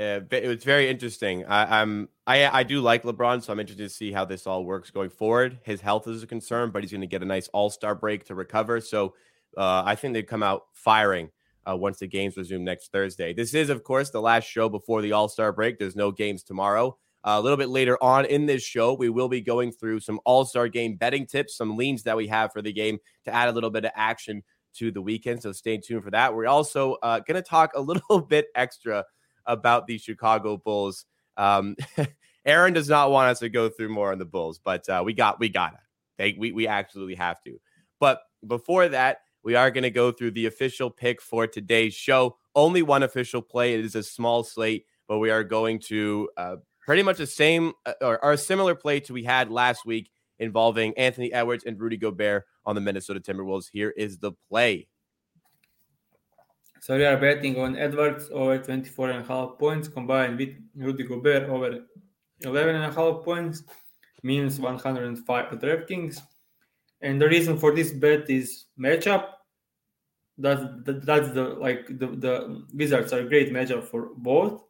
Uh, 0.01 0.21
it 0.31 0.47
was 0.47 0.65
very 0.65 0.89
interesting. 0.89 1.45
I, 1.45 1.83
am 1.83 2.09
I 2.27 2.47
I 2.47 2.63
do 2.63 2.81
like 2.81 3.03
LeBron, 3.03 3.43
so 3.43 3.53
I'm 3.53 3.61
interested 3.61 3.83
to 3.83 3.95
see 3.95 4.13
how 4.13 4.25
this 4.25 4.47
all 4.47 4.65
works 4.65 4.91
going 4.91 5.11
forward. 5.11 5.59
His 5.63 5.83
health 5.83 6.09
is 6.09 6.23
a 6.23 6.27
concern, 6.27 6.71
but 6.71 6.83
he's 6.83 6.91
going 6.91 7.03
to 7.03 7.07
get 7.07 7.23
a 7.23 7.27
nice 7.27 7.49
All 7.49 7.69
Star 7.69 7.95
break 7.95 8.25
to 8.27 8.35
recover. 8.35 8.81
So 8.81 9.15
uh, 9.59 9.83
I 9.85 9.97
think 9.97 10.15
they 10.15 10.23
come 10.23 10.43
out 10.43 10.63
firing 10.73 11.29
uh, 11.69 11.77
once 11.77 11.99
the 11.99 12.07
games 12.07 12.39
resume 12.39 12.65
next 12.65 12.93
Thursday. 12.93 13.35
This 13.35 13.53
is, 13.53 13.69
of 13.69 13.85
course, 13.85 14.09
the 14.09 14.23
last 14.23 14.45
show 14.45 14.71
before 14.71 15.03
the 15.03 15.13
All 15.13 15.29
Star 15.29 15.53
break. 15.53 15.79
There's 15.79 15.97
no 15.97 16.11
games 16.11 16.43
tomorrow. 16.45 16.97
Uh, 17.23 17.37
a 17.39 17.41
little 17.43 17.59
bit 17.59 17.69
later 17.69 18.03
on 18.03 18.25
in 18.25 18.47
this 18.47 18.63
show, 18.63 18.95
we 18.95 19.11
will 19.11 19.29
be 19.29 19.43
going 19.43 19.71
through 19.71 20.01
some 20.01 20.19
All 20.25 20.47
Star 20.47 20.69
game 20.69 20.97
betting 20.97 21.27
tips, 21.27 21.59
some 21.59 21.77
leans 21.77 22.05
that 22.05 22.17
we 22.17 22.27
have 22.29 22.55
for 22.55 22.63
the 22.63 22.73
game 22.73 22.99
to 23.27 23.35
add 23.35 23.51
a 23.51 23.53
little 23.53 23.69
bit 23.69 23.85
of 23.85 23.91
action 23.95 24.43
to 24.77 24.91
the 24.91 25.03
weekend. 25.03 25.43
So 25.43 25.53
stay 25.53 25.77
tuned 25.77 26.05
for 26.05 26.11
that. 26.13 26.35
We're 26.35 26.47
also 26.47 26.95
uh, 27.03 27.21
going 27.21 27.43
to 27.43 27.47
talk 27.47 27.73
a 27.75 27.81
little 27.83 28.23
bit 28.23 28.47
extra 28.55 29.05
about 29.47 29.87
the 29.87 29.99
Chicago 29.99 30.57
Bulls. 30.57 31.07
Um, 31.37 31.77
Aaron 32.45 32.73
does 32.73 32.89
not 32.89 33.11
want 33.11 33.31
us 33.31 33.41
to 33.41 33.49
go 33.49 33.69
through 33.69 33.91
more 33.91 34.13
on 34.13 34.19
the 34.19 34.25
Bulls, 34.25 34.59
but 34.63 34.89
uh, 34.89 35.03
we 35.05 35.13
got 35.13 35.39
we 35.41 35.49
got 35.49 35.75
it. 35.75 35.81
They, 36.19 36.37
we 36.39 36.53
we 36.53 36.69
absolutely 36.69 37.17
have 37.17 37.43
to. 37.45 37.59
But 37.99 38.21
before 38.47 38.89
that, 38.89 39.19
we 39.43 39.55
are 39.55 39.71
going 39.71 39.83
to 39.83 39.91
go 39.91 40.13
through 40.13 40.33
the 40.33 40.47
official 40.47 40.91
pick 40.91 41.21
for 41.21 41.47
today's 41.47 41.95
show. 41.95 42.37
Only 42.55 42.83
one 42.83 43.03
official 43.03 43.43
play. 43.43 43.75
It 43.75 43.85
is 43.85 43.95
a 43.95 44.03
small 44.03 44.43
slate, 44.43 44.87
but 45.09 45.19
we 45.19 45.31
are 45.31 45.45
going 45.45 45.79
to 45.81 46.29
uh, 46.37 46.57
pretty 46.85 47.03
much 47.03 47.19
the 47.19 47.27
same 47.27 47.73
uh, 47.87 47.93
or, 48.01 48.23
or 48.25 48.33
a 48.33 48.39
similar 48.39 48.75
play 48.75 49.01
to 49.01 49.13
we 49.13 49.25
had 49.25 49.51
last 49.51 49.87
week 49.87 50.11
involving 50.39 50.97
Anthony 50.97 51.33
Edwards 51.33 51.65
and 51.65 51.79
Rudy 51.79 51.97
Gobert 51.97 52.45
on 52.65 52.75
the 52.75 52.81
Minnesota 52.81 53.21
Timberwolves. 53.21 53.67
Here 53.73 53.91
is 53.91 54.19
the 54.19 54.33
play. 54.49 54.89
So 56.81 56.97
we 56.97 57.05
are 57.05 57.19
betting 57.19 57.61
on 57.61 57.77
Edwards 57.77 58.31
over 58.33 58.57
24 58.57 59.11
and 59.11 59.23
a 59.23 59.29
half 59.29 59.59
points 59.59 59.87
combined 59.87 60.39
with 60.39 60.57
Rudy 60.75 61.05
Gobert 61.05 61.47
over 61.51 61.81
11 62.41 62.75
and 62.75 62.85
a 62.85 62.95
half 62.95 63.23
points, 63.23 63.65
means 64.23 64.59
105 64.59 65.53
at 65.53 65.61
DraftKings. 65.61 66.21
And 67.03 67.21
the 67.21 67.29
reason 67.29 67.59
for 67.59 67.75
this 67.75 67.93
bet 67.93 68.31
is 68.31 68.65
matchup. 68.79 69.27
That's 70.39 70.63
that, 70.85 71.05
that's 71.05 71.33
the 71.33 71.45
like 71.45 71.87
the, 71.87 72.07
the 72.07 72.65
Wizards 72.73 73.13
are 73.13 73.21
a 73.21 73.29
great 73.29 73.53
matchup 73.53 73.85
for 73.85 74.09
both. 74.17 74.63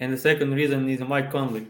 And 0.00 0.10
the 0.10 0.18
second 0.18 0.54
reason 0.54 0.88
is 0.88 1.00
Mike 1.00 1.30
Conley 1.30 1.68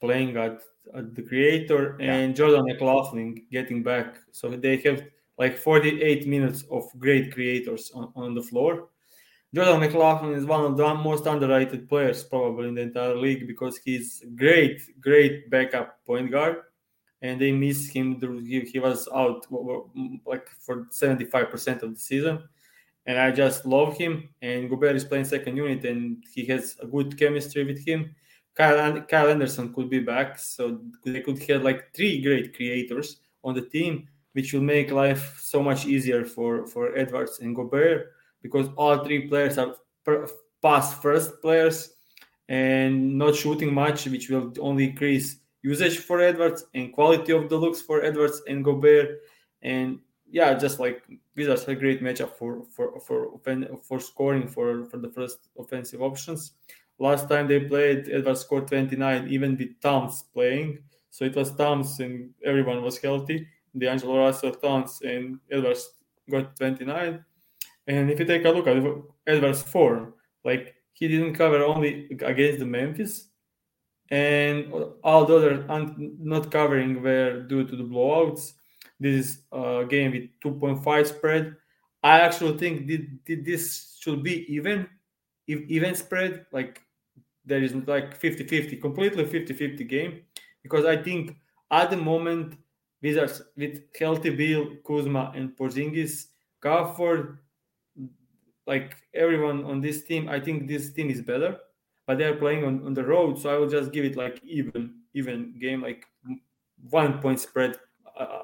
playing 0.00 0.38
at, 0.38 0.62
at 0.94 1.14
the 1.14 1.22
creator 1.22 1.98
and. 2.00 2.34
Jordan 2.34 2.64
McLaughlin 2.64 3.44
getting 3.52 3.82
back. 3.82 4.16
So 4.32 4.48
they 4.48 4.78
have 4.78 5.02
like 5.38 5.56
48 5.56 6.26
minutes 6.26 6.64
of 6.70 6.84
great 6.98 7.32
creators 7.32 7.90
on, 7.94 8.12
on 8.16 8.34
the 8.34 8.42
floor. 8.42 8.88
Jordan 9.54 9.80
McLaughlin 9.80 10.34
is 10.34 10.44
one 10.44 10.64
of 10.64 10.76
the 10.76 10.94
most 10.94 11.26
underrated 11.26 11.88
players 11.88 12.22
probably 12.22 12.68
in 12.68 12.74
the 12.74 12.82
entire 12.82 13.16
league 13.16 13.46
because 13.46 13.78
he's 13.78 14.22
great, 14.36 15.00
great 15.00 15.48
backup 15.48 16.04
point 16.04 16.30
guard, 16.30 16.56
and 17.22 17.40
they 17.40 17.52
miss 17.52 17.88
him. 17.88 18.20
He, 18.46 18.78
was 18.78 19.08
out 19.14 19.46
like 20.26 20.48
for 20.60 20.86
seventy 20.90 21.24
five 21.24 21.50
percent 21.50 21.82
of 21.82 21.94
the 21.94 22.00
season, 22.00 22.42
and 23.06 23.18
I 23.18 23.30
just 23.30 23.64
love 23.64 23.96
him. 23.96 24.28
And 24.42 24.68
Gobert 24.68 24.96
is 24.96 25.04
playing 25.04 25.24
second 25.24 25.56
unit, 25.56 25.82
and 25.86 26.22
he 26.34 26.44
has 26.46 26.76
a 26.82 26.86
good 26.86 27.18
chemistry 27.18 27.64
with 27.64 27.86
him. 27.86 28.14
Kyle, 28.54 29.00
Kyle 29.02 29.30
Anderson 29.30 29.72
could 29.72 29.88
be 29.88 30.00
back, 30.00 30.38
so 30.38 30.80
they 31.06 31.22
could 31.22 31.38
have 31.44 31.62
like 31.62 31.94
three 31.94 32.20
great 32.20 32.54
creators 32.54 33.20
on 33.44 33.54
the 33.54 33.62
team, 33.62 34.08
which 34.38 34.52
will 34.52 34.62
make 34.62 34.92
life 34.92 35.36
so 35.42 35.60
much 35.60 35.84
easier 35.84 36.24
for 36.24 36.64
for 36.68 36.96
Edwards 36.96 37.40
and 37.40 37.56
Gobert 37.56 38.12
because 38.40 38.68
all 38.76 39.02
three 39.02 39.26
players 39.26 39.58
are 39.58 39.74
pass 40.62 40.94
first 40.94 41.42
players 41.42 41.90
and 42.48 43.18
not 43.18 43.34
shooting 43.34 43.74
much, 43.74 44.06
which 44.06 44.30
will 44.30 44.52
only 44.60 44.84
increase 44.90 45.40
usage 45.62 45.98
for 45.98 46.20
Edwards 46.20 46.66
and 46.72 46.92
quality 46.92 47.32
of 47.32 47.48
the 47.48 47.56
looks 47.56 47.82
for 47.82 48.04
Edwards 48.04 48.40
and 48.46 48.64
Gobert. 48.64 49.22
And 49.62 49.98
yeah, 50.30 50.54
just 50.54 50.78
like 50.78 51.02
are 51.36 51.58
a 51.66 51.74
great 51.74 52.00
matchup 52.00 52.38
for 52.38 52.62
for 52.70 53.00
for 53.00 53.40
for 53.82 53.98
scoring 53.98 54.46
for 54.46 54.84
for 54.84 54.98
the 54.98 55.10
first 55.10 55.50
offensive 55.58 56.00
options. 56.00 56.52
Last 57.00 57.28
time 57.28 57.48
they 57.48 57.58
played, 57.58 58.08
Edwards 58.08 58.42
scored 58.42 58.68
29, 58.68 59.26
even 59.30 59.56
with 59.58 59.80
Towns 59.80 60.22
playing. 60.32 60.78
So 61.10 61.24
it 61.24 61.34
was 61.34 61.50
Towns 61.56 61.98
and 61.98 62.30
everyone 62.44 62.82
was 62.82 62.98
healthy. 62.98 63.48
D'Angelo 63.76 64.18
Russell, 64.18 64.52
Towns, 64.52 65.00
and 65.02 65.38
Edwards 65.50 65.90
got 66.30 66.56
29. 66.56 67.24
And 67.86 68.10
if 68.10 68.18
you 68.18 68.26
take 68.26 68.44
a 68.44 68.50
look 68.50 68.66
at 68.66 68.82
Edwards' 69.26 69.62
form, 69.62 70.14
like 70.44 70.74
he 70.92 71.08
didn't 71.08 71.34
cover 71.34 71.62
only 71.62 72.06
against 72.20 72.58
the 72.58 72.66
Memphis, 72.66 73.28
and 74.10 74.72
all 75.04 75.24
the 75.24 75.36
other 75.36 75.96
not 76.18 76.50
covering 76.50 77.02
were 77.02 77.42
due 77.42 77.64
to 77.64 77.76
the 77.76 77.84
blowouts. 77.84 78.54
This 79.00 79.26
is 79.26 79.42
a 79.52 79.84
game 79.88 80.12
with 80.12 80.28
2.5 80.42 81.06
spread. 81.06 81.56
I 82.02 82.20
actually 82.20 82.58
think 82.58 82.86
this 83.26 83.96
should 84.00 84.22
be 84.22 84.44
even, 84.52 84.88
if 85.46 85.60
even 85.68 85.94
spread. 85.94 86.46
Like 86.52 86.80
there 87.44 87.62
is 87.62 87.74
like 87.86 88.20
50-50, 88.20 88.80
completely 88.80 89.24
50-50 89.24 89.88
game, 89.88 90.22
because 90.62 90.84
I 90.84 90.96
think 90.96 91.36
at 91.70 91.90
the 91.90 91.96
moment 91.96 92.56
Wizards 93.02 93.42
with 93.56 93.82
healthy 93.98 94.30
Beal, 94.30 94.76
Kuzma, 94.86 95.32
and 95.34 95.56
Porzingis, 95.56 96.26
Gafford 96.62 97.38
like 98.68 98.96
everyone 99.14 99.64
on 99.64 99.80
this 99.80 100.04
team, 100.04 100.28
I 100.28 100.38
think 100.38 100.68
this 100.68 100.92
team 100.92 101.08
is 101.10 101.22
better, 101.22 101.56
but 102.06 102.18
they're 102.18 102.36
playing 102.36 102.64
on, 102.64 102.84
on 102.84 102.92
the 102.92 103.02
road. 103.02 103.38
So 103.38 103.48
I 103.48 103.56
will 103.56 103.68
just 103.68 103.92
give 103.92 104.04
it 104.04 104.14
like 104.14 104.40
even, 104.44 104.94
even 105.14 105.58
game, 105.58 105.80
like 105.80 106.04
one 106.90 107.18
point 107.20 107.40
spread 107.40 107.76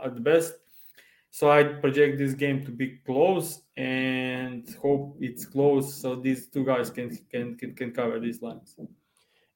at 0.03 0.25
best. 0.25 0.55
So 1.31 1.51
I 1.51 1.65
project 1.65 2.17
this 2.17 2.33
game 2.33 2.65
to 2.65 2.71
be 2.71 3.01
close 3.05 3.63
and 3.77 4.67
hope 4.81 5.17
it's 5.21 5.45
close 5.45 5.95
so 5.95 6.15
these 6.17 6.47
two 6.47 6.65
guys 6.65 6.91
can 6.91 7.11
can 7.29 7.57
can, 7.57 7.75
can 7.75 7.91
cover 7.91 8.21
these 8.21 8.41
lines. 8.41 8.77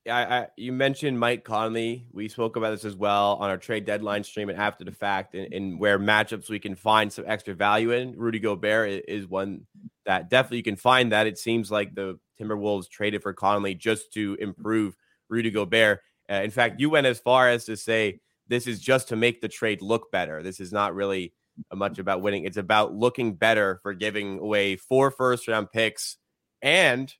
I, 0.07 0.25
I, 0.25 0.47
you 0.57 0.73
mentioned 0.73 1.19
Mike 1.19 1.45
Conley. 1.45 2.07
We 2.13 2.29
spoke 2.29 2.57
about 2.57 2.71
this 2.71 2.85
as 2.85 2.97
well 2.97 3.37
on 3.41 3.51
our 3.51 3.59
trade 3.59 3.85
deadline 3.85 4.25
stream 4.25 4.49
and 4.49 4.59
after 4.59 4.85
the 4.85 4.93
fact, 4.93 5.35
and, 5.35 5.53
and 5.53 5.79
where 5.79 5.99
matchups 5.99 6.49
we 6.49 6.59
can 6.59 6.75
find 6.75 7.13
some 7.13 7.25
extra 7.27 7.55
value 7.55 7.91
in. 7.93 8.17
Rudy 8.17 8.39
Gobert 8.39 9.05
is 9.09 9.27
one 9.27 9.67
that 10.07 10.31
definitely 10.31 10.59
you 10.59 10.63
can 10.63 10.77
find 10.77 11.13
that. 11.13 11.27
It 11.27 11.39
seems 11.39 11.71
like 11.71 11.95
the 11.95 12.19
Timberwolves 12.41 12.89
traded 12.89 13.23
for 13.23 13.33
Conley 13.33 13.75
just 13.75 14.13
to 14.15 14.37
improve 14.41 14.97
Rudy 15.29 15.51
Gobert. 15.51 16.01
Uh, 16.31 16.35
in 16.37 16.51
fact, 16.51 16.81
you 16.81 16.91
went 16.91 17.07
as 17.07 17.19
far 17.19 17.49
as 17.49 17.65
to 17.67 17.77
say 17.77 18.21
this 18.49 18.67
is 18.67 18.81
just 18.81 19.09
to 19.09 19.17
make 19.17 19.41
the 19.41 19.49
trade 19.49 19.83
look 19.83 20.11
better. 20.11 20.43
This 20.43 20.61
is 20.61 20.73
not 20.73 20.95
really 20.95 21.35
much 21.75 21.99
about 21.99 22.23
winning. 22.23 22.45
It's 22.45 22.57
about 22.57 22.95
looking 22.95 23.35
better 23.35 23.81
for 23.83 23.93
giving 23.93 24.39
away 24.39 24.77
four 24.77 25.11
first 25.11 25.49
round 25.49 25.71
picks 25.73 26.17
and 26.63 27.13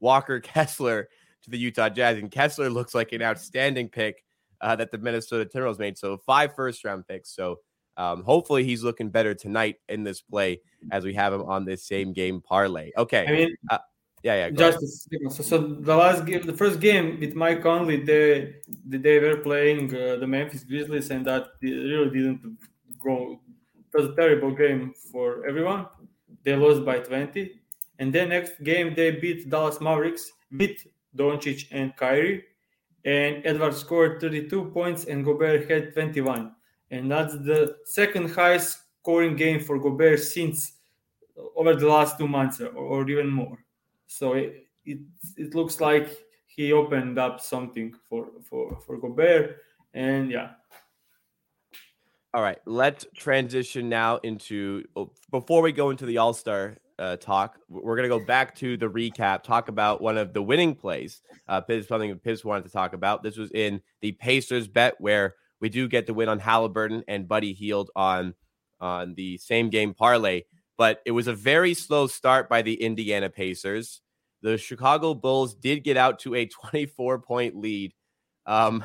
Walker 0.00 0.40
Kessler 0.40 1.08
to 1.46 1.50
the 1.50 1.58
Utah 1.58 1.88
Jazz. 1.88 2.18
And 2.18 2.30
Kessler 2.30 2.68
looks 2.68 2.94
like 2.94 3.12
an 3.12 3.22
outstanding 3.22 3.88
pick 3.88 4.22
uh, 4.60 4.76
that 4.76 4.90
the 4.90 4.98
Minnesota 4.98 5.48
Timberwolves 5.48 5.78
made. 5.78 5.96
So 5.96 6.18
five 6.18 6.54
first 6.54 6.84
round 6.84 7.06
picks. 7.08 7.34
So 7.34 7.60
um, 7.96 8.22
hopefully 8.22 8.64
he's 8.64 8.82
looking 8.82 9.08
better 9.08 9.34
tonight 9.34 9.76
in 9.88 10.04
this 10.04 10.20
play 10.20 10.60
as 10.90 11.04
we 11.04 11.14
have 11.14 11.32
him 11.32 11.42
on 11.42 11.64
this 11.64 11.86
same 11.86 12.12
game 12.12 12.42
parlay. 12.42 12.90
Okay. 12.98 13.24
I 13.26 13.32
mean, 13.32 13.56
uh, 13.70 13.78
yeah, 14.22 14.34
yeah. 14.34 14.50
Just 14.50 15.08
so, 15.30 15.42
so, 15.42 15.58
the 15.58 15.94
last 15.94 16.26
game, 16.26 16.42
the 16.44 16.52
first 16.52 16.80
game 16.80 17.20
with 17.20 17.34
Mike 17.34 17.62
Conley, 17.62 18.02
they 18.02 18.56
they 18.84 19.20
were 19.20 19.36
playing 19.36 19.94
uh, 19.94 20.16
the 20.16 20.26
Memphis 20.26 20.64
Grizzlies, 20.64 21.10
and 21.10 21.24
that 21.26 21.46
really 21.62 22.10
didn't 22.10 22.58
go. 22.98 23.38
It 23.94 23.96
was 23.96 24.10
a 24.10 24.16
terrible 24.16 24.50
game 24.50 24.92
for 25.12 25.46
everyone. 25.46 25.86
They 26.42 26.56
lost 26.56 26.84
by 26.84 26.98
20, 26.98 27.52
and 28.00 28.12
then 28.12 28.30
next 28.30 28.62
game 28.64 28.94
they 28.96 29.12
beat 29.12 29.48
Dallas 29.48 29.80
Mavericks, 29.80 30.32
beat 30.56 30.82
Doncic, 31.16 31.66
and 31.70 31.96
Kyrie. 31.96 32.44
And 33.04 33.42
Edwards 33.44 33.78
scored 33.78 34.20
32 34.20 34.66
points 34.66 35.04
and 35.04 35.24
Gobert 35.24 35.70
had 35.70 35.92
21. 35.92 36.52
And 36.90 37.10
that's 37.10 37.34
the 37.34 37.76
second 37.84 38.30
highest 38.30 38.78
scoring 39.00 39.36
game 39.36 39.60
for 39.60 39.78
Gobert 39.78 40.20
since 40.20 40.72
over 41.54 41.74
the 41.74 41.86
last 41.86 42.18
two 42.18 42.26
months 42.26 42.60
or, 42.60 42.68
or 42.68 43.08
even 43.08 43.28
more. 43.28 43.64
So 44.06 44.32
it, 44.32 44.66
it, 44.84 44.98
it 45.36 45.54
looks 45.54 45.80
like 45.80 46.10
he 46.46 46.72
opened 46.72 47.18
up 47.18 47.40
something 47.40 47.94
for, 48.08 48.28
for, 48.42 48.80
for 48.84 48.98
Gobert. 48.98 49.58
And 49.94 50.30
yeah, 50.30 50.50
all 52.36 52.42
right, 52.42 52.58
let's 52.66 53.06
transition 53.14 53.88
now 53.88 54.18
into 54.18 54.84
oh, 54.94 55.10
before 55.30 55.62
we 55.62 55.72
go 55.72 55.88
into 55.88 56.04
the 56.04 56.18
All 56.18 56.34
Star 56.34 56.76
uh, 56.98 57.16
talk. 57.16 57.58
We're 57.68 57.96
going 57.96 58.08
to 58.08 58.18
go 58.18 58.24
back 58.24 58.54
to 58.56 58.76
the 58.76 58.88
recap, 58.88 59.42
talk 59.42 59.68
about 59.68 60.00
one 60.00 60.16
of 60.16 60.32
the 60.32 60.42
winning 60.42 60.74
plays. 60.74 61.20
Uh, 61.48 61.60
Pips, 61.60 61.88
something 61.88 62.14
Pips 62.18 62.44
wanted 62.44 62.64
to 62.64 62.72
talk 62.72 62.92
about. 62.92 63.22
This 63.22 63.36
was 63.36 63.50
in 63.52 63.80
the 64.00 64.12
Pacers 64.12 64.68
bet 64.68 64.94
where 64.98 65.34
we 65.60 65.68
do 65.68 65.88
get 65.88 66.06
the 66.06 66.14
win 66.14 66.28
on 66.28 66.38
Halliburton 66.38 67.04
and 67.08 67.28
Buddy 67.28 67.52
Hield 67.52 67.90
on 67.96 68.34
on 68.78 69.14
the 69.14 69.38
same 69.38 69.70
game 69.70 69.94
parlay, 69.94 70.42
but 70.76 71.00
it 71.06 71.12
was 71.12 71.28
a 71.28 71.34
very 71.34 71.72
slow 71.72 72.06
start 72.06 72.46
by 72.48 72.60
the 72.60 72.74
Indiana 72.74 73.30
Pacers. 73.30 74.02
The 74.42 74.58
Chicago 74.58 75.14
Bulls 75.14 75.54
did 75.54 75.82
get 75.82 75.96
out 75.96 76.18
to 76.20 76.34
a 76.34 76.46
24 76.46 77.20
point 77.20 77.56
lead. 77.56 77.94
Um, 78.44 78.84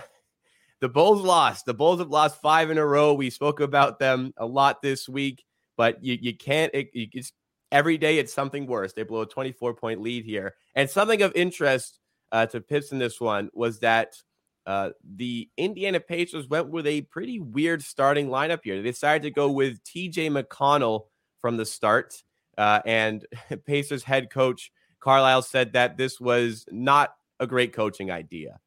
the 0.80 0.89
Bulls 0.89 1.22
lost. 1.22 1.65
The 1.65 1.74
Bulls 1.74 2.00
have 2.00 2.10
lost 2.10 2.41
five 2.41 2.72
in 2.72 2.77
a 2.77 2.86
row. 2.86 3.13
We 3.13 3.30
spoke 3.30 3.60
about 3.60 4.00
them 4.00 4.34
a 4.38 4.46
lot 4.46 4.82
this 4.82 5.08
week, 5.08 5.44
but 5.77 6.03
you, 6.03 6.18
you 6.20 6.36
can't, 6.36 6.72
it's 6.74 7.34
every 7.72 7.98
day 7.98 8.18
it's 8.18 8.34
something 8.34 8.68
worse. 8.68 8.94
They 8.94 9.04
blow 9.04 9.22
a 9.22 9.25
24 9.25 9.74
point 9.75 10.01
lead 10.01 10.25
here. 10.25 10.56
And 10.75 10.90
something 10.90 11.22
of 11.22 11.32
interest 11.36 12.00
uh, 12.32 12.46
to 12.48 12.62
Pips 12.62 12.92
in 12.92 13.00
this 13.00 13.20
one 13.20 13.50
was 13.54 13.80
that 13.80 14.16
uh, 14.66 14.92
the 15.16 15.50
Indiana 15.58 16.00
Pacers 16.00 16.48
went 16.48 16.70
with 16.70 16.86
a 16.86 17.01
pretty 17.01 17.40
weird 17.40 17.82
starting 17.84 18.28
lineup 18.28 18.60
here. 18.63 18.78
They 18.78 18.90
decided 18.90 19.24
to 19.24 19.32
go 19.32 19.50
with 19.50 19.84
TJ 19.84 20.30
McConnell 20.32 21.06
from 21.40 21.58
the 21.58 21.66
start. 21.66 22.24
Uh, 22.58 22.82
and 22.86 23.25
Pacers 23.66 24.04
head 24.04 24.30
coach 24.30 24.72
Carlisle 25.00 25.42
said 25.42 25.74
that 25.74 25.98
this 25.98 26.22
was 26.22 26.66
not 26.72 27.16
a 27.40 27.48
great 27.48 27.74
coaching 27.74 28.12
idea. 28.12 28.60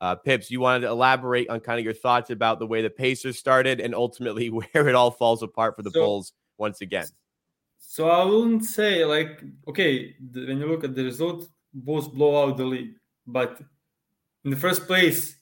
Uh, 0.00 0.14
Pips, 0.14 0.50
you 0.50 0.60
wanted 0.60 0.80
to 0.80 0.88
elaborate 0.88 1.50
on 1.50 1.60
kind 1.60 1.78
of 1.78 1.84
your 1.84 1.92
thoughts 1.92 2.30
about 2.30 2.58
the 2.58 2.66
way 2.66 2.80
the 2.80 2.88
Pacers 2.88 3.36
started 3.36 3.80
and 3.80 3.94
ultimately 3.94 4.48
where 4.50 4.88
it 4.88 4.94
all 4.94 5.10
falls 5.10 5.42
apart 5.42 5.76
for 5.76 5.82
the 5.82 5.90
so, 5.90 6.00
Bulls 6.00 6.32
once 6.56 6.80
again. 6.80 7.06
So 7.90 8.08
I 8.08 8.22
wouldn't 8.22 8.64
say 8.66 9.04
like 9.04 9.42
okay 9.66 10.14
when 10.32 10.60
you 10.60 10.66
look 10.66 10.84
at 10.84 10.94
the 10.94 11.02
result, 11.02 11.48
both 11.74 12.14
blow 12.14 12.40
out 12.40 12.56
the 12.56 12.64
lead, 12.64 12.94
but 13.26 13.60
in 14.44 14.52
the 14.52 14.56
first 14.56 14.86
place, 14.86 15.34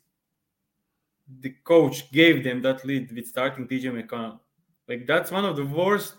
the 1.41 1.51
coach 1.63 2.11
gave 2.11 2.43
them 2.43 2.63
that 2.63 2.87
lead 2.87 3.13
with 3.13 3.27
starting 3.27 3.69
TJ 3.69 3.93
McConnell. 3.93 4.41
Like 4.89 5.07
that's 5.07 5.31
one 5.31 5.45
of 5.45 5.57
the 5.57 5.67
worst 5.67 6.15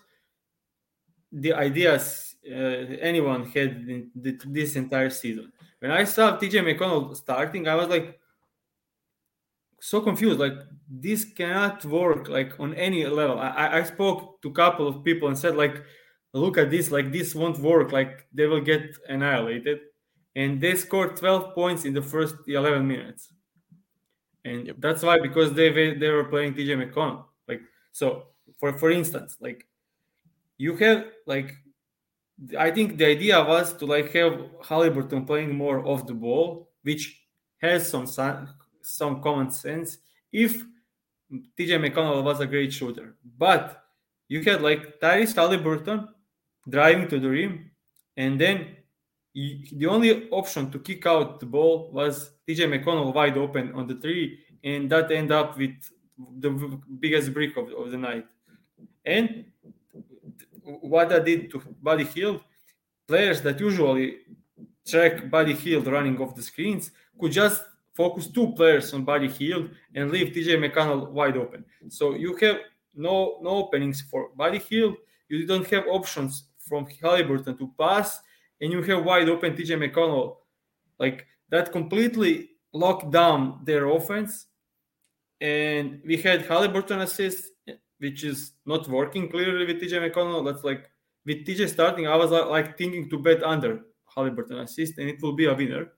the 1.31 1.53
ideas 1.53 2.36
uh, 2.48 3.00
anyone 3.01 3.45
had 3.45 3.71
in 3.89 4.12
this 4.13 4.75
entire 4.75 5.09
season. 5.09 5.51
When 5.79 5.89
I 5.89 6.03
saw 6.03 6.38
TJ 6.38 6.62
McConnell 6.62 7.15
starting, 7.15 7.67
I 7.67 7.74
was 7.74 7.88
like 7.88 8.19
so 9.79 10.00
confused. 10.00 10.39
Like 10.39 10.59
this 10.88 11.25
cannot 11.25 11.83
work 11.86 12.29
like 12.29 12.59
on 12.59 12.75
any 12.75 13.03
level. 13.07 13.39
I, 13.39 13.79
I 13.79 13.83
spoke 13.83 14.43
to 14.43 14.50
a 14.50 14.53
couple 14.53 14.88
of 14.88 15.03
people 15.03 15.27
and 15.27 15.36
said 15.36 15.55
like 15.55 15.83
look 16.33 16.57
at 16.57 16.69
this, 16.69 16.91
like 16.91 17.12
this 17.12 17.33
won't 17.33 17.59
work, 17.59 17.91
like 17.91 18.27
they 18.33 18.45
will 18.45 18.62
get 18.62 18.95
annihilated. 19.07 19.79
And 20.36 20.62
they 20.62 20.75
scored 20.75 21.15
12 21.17 21.55
points 21.55 21.86
in 21.86 21.93
the 21.93 22.01
first 22.01 22.36
11 22.48 22.88
minutes. 22.88 23.33
And 24.45 24.67
yep. 24.67 24.75
that's 24.79 25.03
why, 25.03 25.19
because 25.19 25.53
they 25.53 25.69
they 25.95 26.09
were 26.09 26.24
playing 26.24 26.53
TJ 26.53 26.91
McConnell. 26.93 27.25
Like, 27.48 27.62
so 27.91 28.27
for 28.57 28.77
for 28.77 28.89
instance, 28.89 29.38
like 29.41 29.67
you 30.57 30.75
have 30.77 31.05
like 31.25 31.55
I 32.57 32.71
think 32.71 32.98
the 32.98 33.05
idea 33.05 33.43
was 33.43 33.74
to 33.77 33.86
like 33.86 34.13
have 34.13 34.39
Halliburton 34.63 35.25
playing 35.25 35.55
more 35.55 35.86
off 35.86 36.07
the 36.07 36.13
ball, 36.13 36.69
which 36.83 37.21
has 37.62 37.89
some 37.89 38.07
some 38.81 39.21
common 39.21 39.51
sense 39.51 39.98
if 40.31 40.63
TJ 41.31 41.79
McConnell 41.79 42.24
was 42.24 42.39
a 42.39 42.48
great 42.48 42.71
shooter. 42.71 43.17
But 43.38 43.83
you 44.27 44.41
had 44.43 44.62
like 44.62 45.00
Tyrese 45.00 45.36
Halliburton 45.36 46.07
driving 46.70 47.08
to 47.10 47.20
the 47.20 47.30
rim, 47.30 47.72
and 48.18 48.40
then 48.40 48.76
you, 49.34 49.60
the 49.74 49.88
only 49.88 50.30
option 50.30 50.72
to 50.72 50.80
kick 50.80 51.06
out 51.06 51.40
the 51.40 51.46
ball 51.46 51.90
was 51.92 52.32
TJ 52.48 52.68
McConnell 52.68 53.14
wide 53.14 53.38
open 53.38 53.74
on 53.74 53.88
the 53.88 53.96
three, 53.96 54.40
and 54.64 54.90
that 54.90 55.12
end 55.12 55.32
up 55.32 55.58
with 55.58 55.76
the 56.40 56.50
biggest 57.00 57.34
brick 57.34 57.56
of, 57.58 57.72
of 57.72 57.92
the 57.92 57.98
night. 57.98 58.26
And 59.06 59.46
what 60.64 61.10
that 61.10 61.26
did 61.26 61.50
to 61.52 61.62
Buddy 61.82 62.04
Hield, 62.04 62.44
players 63.08 63.42
that 63.42 63.60
usually 63.60 64.18
track 64.86 65.30
Buddy 65.30 65.54
Hield 65.54 65.88
running 65.88 66.20
off 66.22 66.36
the 66.36 66.44
screens 66.44 66.92
could 67.20 67.32
just 67.32 67.64
focus 67.94 68.28
two 68.28 68.52
players 68.54 68.94
on 68.94 69.04
Buddy 69.04 69.30
Hield 69.30 69.70
and 69.96 70.12
leave 70.12 70.34
TJ 70.34 70.58
McConnell 70.58 71.10
wide 71.10 71.38
open. 71.38 71.66
So 71.90 72.16
you 72.16 72.36
have 72.38 72.58
no 72.96 73.40
no 73.42 73.50
openings 73.50 74.02
for 74.02 74.30
Buddy 74.36 74.60
Hield. 74.60 74.96
You 75.28 75.46
don't 75.46 75.68
have 75.68 75.86
options 75.88 76.46
from 76.70 76.88
Halliburton 77.02 77.58
to 77.58 77.72
pass, 77.78 78.20
and 78.62 78.72
you 78.72 78.82
have 78.84 79.04
wide 79.04 79.28
open 79.28 79.56
TJ 79.56 79.72
McConnell. 79.84 80.38
Like 81.00 81.26
that 81.50 81.72
completely 81.72 82.52
locked 82.74 83.12
down 83.12 83.62
their 83.64 83.88
offense. 83.88 84.46
And 85.42 86.02
we 86.06 86.18
had 86.18 86.46
Halliburton 86.46 87.00
assist, 87.02 87.52
which 87.98 88.24
is 88.24 88.54
not 88.66 88.88
working 88.88 89.30
clearly 89.30 89.66
with 89.66 89.82
TJ 89.82 90.12
McConnell. 90.12 90.46
That's 90.46 90.64
like 90.64 90.90
with 91.26 91.46
TJ 91.46 91.70
starting, 91.70 92.08
I 92.08 92.16
was 92.16 92.32
uh, 92.32 92.48
like 92.48 92.78
thinking 92.78 93.10
to 93.10 93.20
bet 93.20 93.44
under 93.44 93.82
Halliburton 94.16 94.60
assist, 94.60 94.98
and 94.98 95.10
it 95.10 95.22
will 95.22 95.34
be 95.34 95.46
a 95.46 95.54
winner 95.54 95.92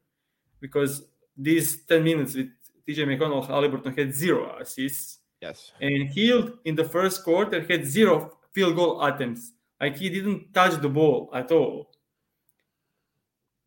because 0.59 1.03
these 1.37 1.85
10 1.85 2.03
minutes 2.03 2.35
with 2.35 2.49
TJ 2.87 3.07
McConnell, 3.07 3.47
Halliburton 3.47 3.93
had 3.95 4.13
zero 4.13 4.57
assists. 4.59 5.19
Yes. 5.41 5.71
And 5.81 6.09
Hield 6.09 6.59
in 6.65 6.75
the 6.75 6.83
first 6.83 7.23
quarter 7.23 7.65
had 7.67 7.85
zero 7.85 8.37
field 8.53 8.75
goal 8.75 9.03
attempts. 9.03 9.53
Like 9.81 9.97
he 9.97 10.09
didn't 10.09 10.53
touch 10.53 10.79
the 10.79 10.89
ball 10.89 11.31
at 11.33 11.51
all. 11.51 11.89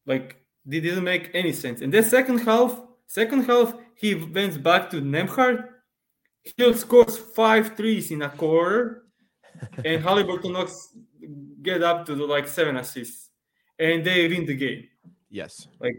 Like 0.06 0.37
it 0.71 0.80
didn't 0.80 1.02
make 1.02 1.30
any 1.35 1.52
sense. 1.52 1.80
In 1.80 1.90
the 1.90 2.04
second 2.04 2.38
half, 2.38 2.80
second 3.09 3.44
half, 3.44 3.75
he 3.97 4.14
went 4.14 4.62
back 4.62 4.90
to 4.90 5.02
Nembhard. 5.02 5.64
Hield 6.56 6.76
scores 6.76 7.18
five 7.18 7.76
threes 7.76 8.12
in 8.12 8.23
a 8.23 8.28
quarter, 8.28 9.04
and 9.85 10.02
Halliburton 10.02 10.52
knocks 10.52 10.94
get 11.62 11.83
up 11.83 12.06
to 12.06 12.14
the, 12.14 12.25
like 12.25 12.47
seven 12.47 12.76
assists, 12.76 13.30
and 13.78 14.04
they 14.04 14.28
win 14.28 14.47
the 14.47 14.54
game. 14.54 14.85
Yes. 15.30 15.66
Like 15.80 15.97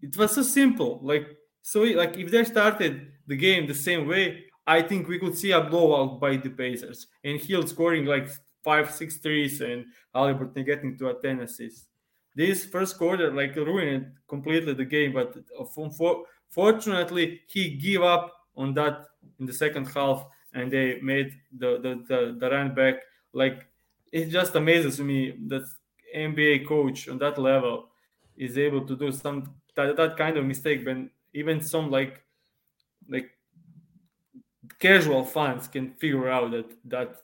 it 0.00 0.16
was 0.16 0.32
so 0.32 0.42
simple. 0.42 1.00
Like 1.02 1.26
so, 1.62 1.82
like 1.82 2.16
if 2.16 2.30
they 2.30 2.44
started 2.44 3.12
the 3.26 3.36
game 3.36 3.66
the 3.66 3.74
same 3.74 4.06
way, 4.06 4.44
I 4.66 4.82
think 4.82 5.08
we 5.08 5.18
could 5.18 5.36
see 5.36 5.50
a 5.50 5.60
blowout 5.60 6.20
by 6.20 6.36
the 6.36 6.50
Pacers, 6.50 7.08
and 7.24 7.40
Hield 7.40 7.68
scoring 7.68 8.04
like 8.04 8.28
five, 8.62 8.90
six 8.90 9.18
threes, 9.18 9.60
and 9.60 9.86
Halliburton 10.14 10.64
getting 10.64 10.96
to 10.98 11.08
a 11.08 11.14
ten 11.20 11.40
assists. 11.40 11.86
This 12.34 12.64
first 12.64 12.96
quarter 12.98 13.32
like 13.32 13.56
ruined 13.56 14.12
completely 14.28 14.74
the 14.74 14.84
game, 14.84 15.12
but 15.12 15.36
uh, 15.58 15.64
fortunately 16.48 17.40
he 17.48 17.70
gave 17.70 18.02
up 18.02 18.32
on 18.56 18.74
that 18.74 19.04
in 19.38 19.46
the 19.46 19.52
second 19.52 19.86
half, 19.86 20.26
and 20.54 20.72
they 20.72 21.00
made 21.00 21.32
the 21.58 21.78
the 21.80 22.04
the, 22.08 22.36
the 22.38 22.50
run 22.50 22.74
back. 22.74 22.96
Like 23.32 23.66
it 24.12 24.26
just 24.26 24.54
amazes 24.54 25.00
me 25.00 25.36
that 25.48 25.64
NBA 26.14 26.66
coach 26.66 27.08
on 27.08 27.18
that 27.18 27.38
level 27.38 27.88
is 28.36 28.58
able 28.58 28.86
to 28.86 28.96
do 28.96 29.12
some 29.12 29.54
that, 29.76 29.96
that 29.96 30.16
kind 30.16 30.36
of 30.36 30.44
mistake 30.44 30.84
when 30.84 31.10
even 31.34 31.60
some 31.60 31.90
like 31.90 32.22
like 33.08 33.30
casual 34.78 35.24
fans 35.24 35.68
can 35.68 35.92
figure 35.94 36.28
out 36.28 36.50
that 36.50 36.70
that 36.84 37.16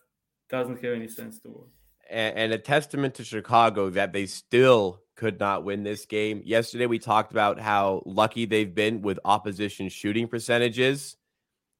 doesn't 0.48 0.82
have 0.82 0.94
any 0.94 1.08
sense 1.08 1.38
to 1.40 1.48
work. 1.48 1.68
And, 2.10 2.36
and 2.36 2.52
a 2.52 2.58
testament 2.58 3.14
to 3.16 3.24
Chicago 3.24 3.90
that 3.90 4.12
they 4.12 4.26
still 4.26 5.00
could 5.16 5.40
not 5.40 5.64
win 5.64 5.82
this 5.82 6.04
game. 6.06 6.42
Yesterday, 6.44 6.86
we 6.86 6.98
talked 6.98 7.32
about 7.32 7.58
how 7.58 8.02
lucky 8.06 8.44
they've 8.44 8.74
been 8.74 9.02
with 9.02 9.18
opposition 9.24 9.88
shooting 9.88 10.28
percentages. 10.28 11.16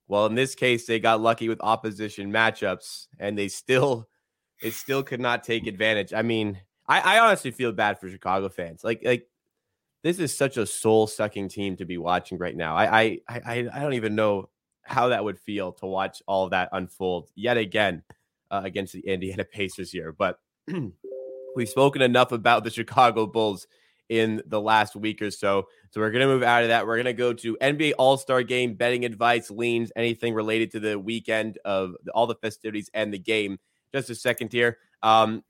Well, 0.08 0.26
in 0.26 0.34
this 0.34 0.54
case, 0.54 0.86
they 0.86 0.98
got 0.98 1.20
lucky 1.20 1.48
with 1.48 1.60
opposition 1.60 2.32
matchups, 2.32 3.06
and 3.18 3.36
they 3.36 3.48
still, 3.48 4.08
they 4.62 4.70
still 4.70 5.02
could 5.02 5.20
not 5.20 5.44
take 5.44 5.66
advantage. 5.66 6.12
I 6.12 6.22
mean, 6.22 6.60
I, 6.88 7.16
I 7.16 7.18
honestly 7.20 7.50
feel 7.50 7.72
bad 7.72 7.98
for 8.00 8.08
Chicago 8.08 8.48
fans. 8.48 8.82
Like, 8.82 9.02
like 9.04 9.28
this 10.02 10.18
is 10.18 10.36
such 10.36 10.56
a 10.56 10.66
soul 10.66 11.06
sucking 11.06 11.48
team 11.48 11.76
to 11.76 11.84
be 11.84 11.98
watching 11.98 12.38
right 12.38 12.56
now. 12.56 12.76
I, 12.76 13.00
I, 13.00 13.20
I, 13.28 13.68
I 13.72 13.80
don't 13.80 13.94
even 13.94 14.14
know 14.14 14.48
how 14.82 15.08
that 15.08 15.24
would 15.24 15.38
feel 15.38 15.72
to 15.72 15.86
watch 15.86 16.22
all 16.26 16.48
that 16.50 16.68
unfold 16.72 17.28
yet 17.34 17.56
again 17.56 18.02
uh, 18.50 18.62
against 18.64 18.92
the 18.92 19.00
Indiana 19.00 19.44
Pacers 19.52 19.90
here. 19.90 20.12
But 20.12 20.38
we've 21.56 21.68
spoken 21.68 22.02
enough 22.02 22.32
about 22.32 22.64
the 22.64 22.70
Chicago 22.70 23.26
Bulls 23.26 23.66
in 24.08 24.42
the 24.46 24.60
last 24.60 24.94
week 24.94 25.20
or 25.20 25.30
so. 25.30 25.66
So 25.90 26.00
we're 26.00 26.10
going 26.10 26.26
to 26.26 26.32
move 26.32 26.42
out 26.42 26.62
of 26.62 26.68
that. 26.68 26.86
We're 26.86 26.96
going 26.96 27.06
to 27.06 27.12
go 27.12 27.32
to 27.32 27.56
NBA 27.60 27.94
All 27.98 28.16
Star 28.16 28.42
Game 28.42 28.74
betting 28.74 29.04
advice, 29.04 29.50
leans, 29.50 29.90
anything 29.96 30.34
related 30.34 30.70
to 30.72 30.80
the 30.80 30.98
weekend 30.98 31.58
of 31.64 31.94
all 32.14 32.26
the 32.26 32.36
festivities 32.36 32.90
and 32.94 33.12
the 33.12 33.18
game. 33.18 33.58
Just 33.92 34.10
a 34.10 34.14
second 34.14 34.52
here. 34.52 34.78
Um, 35.02 35.42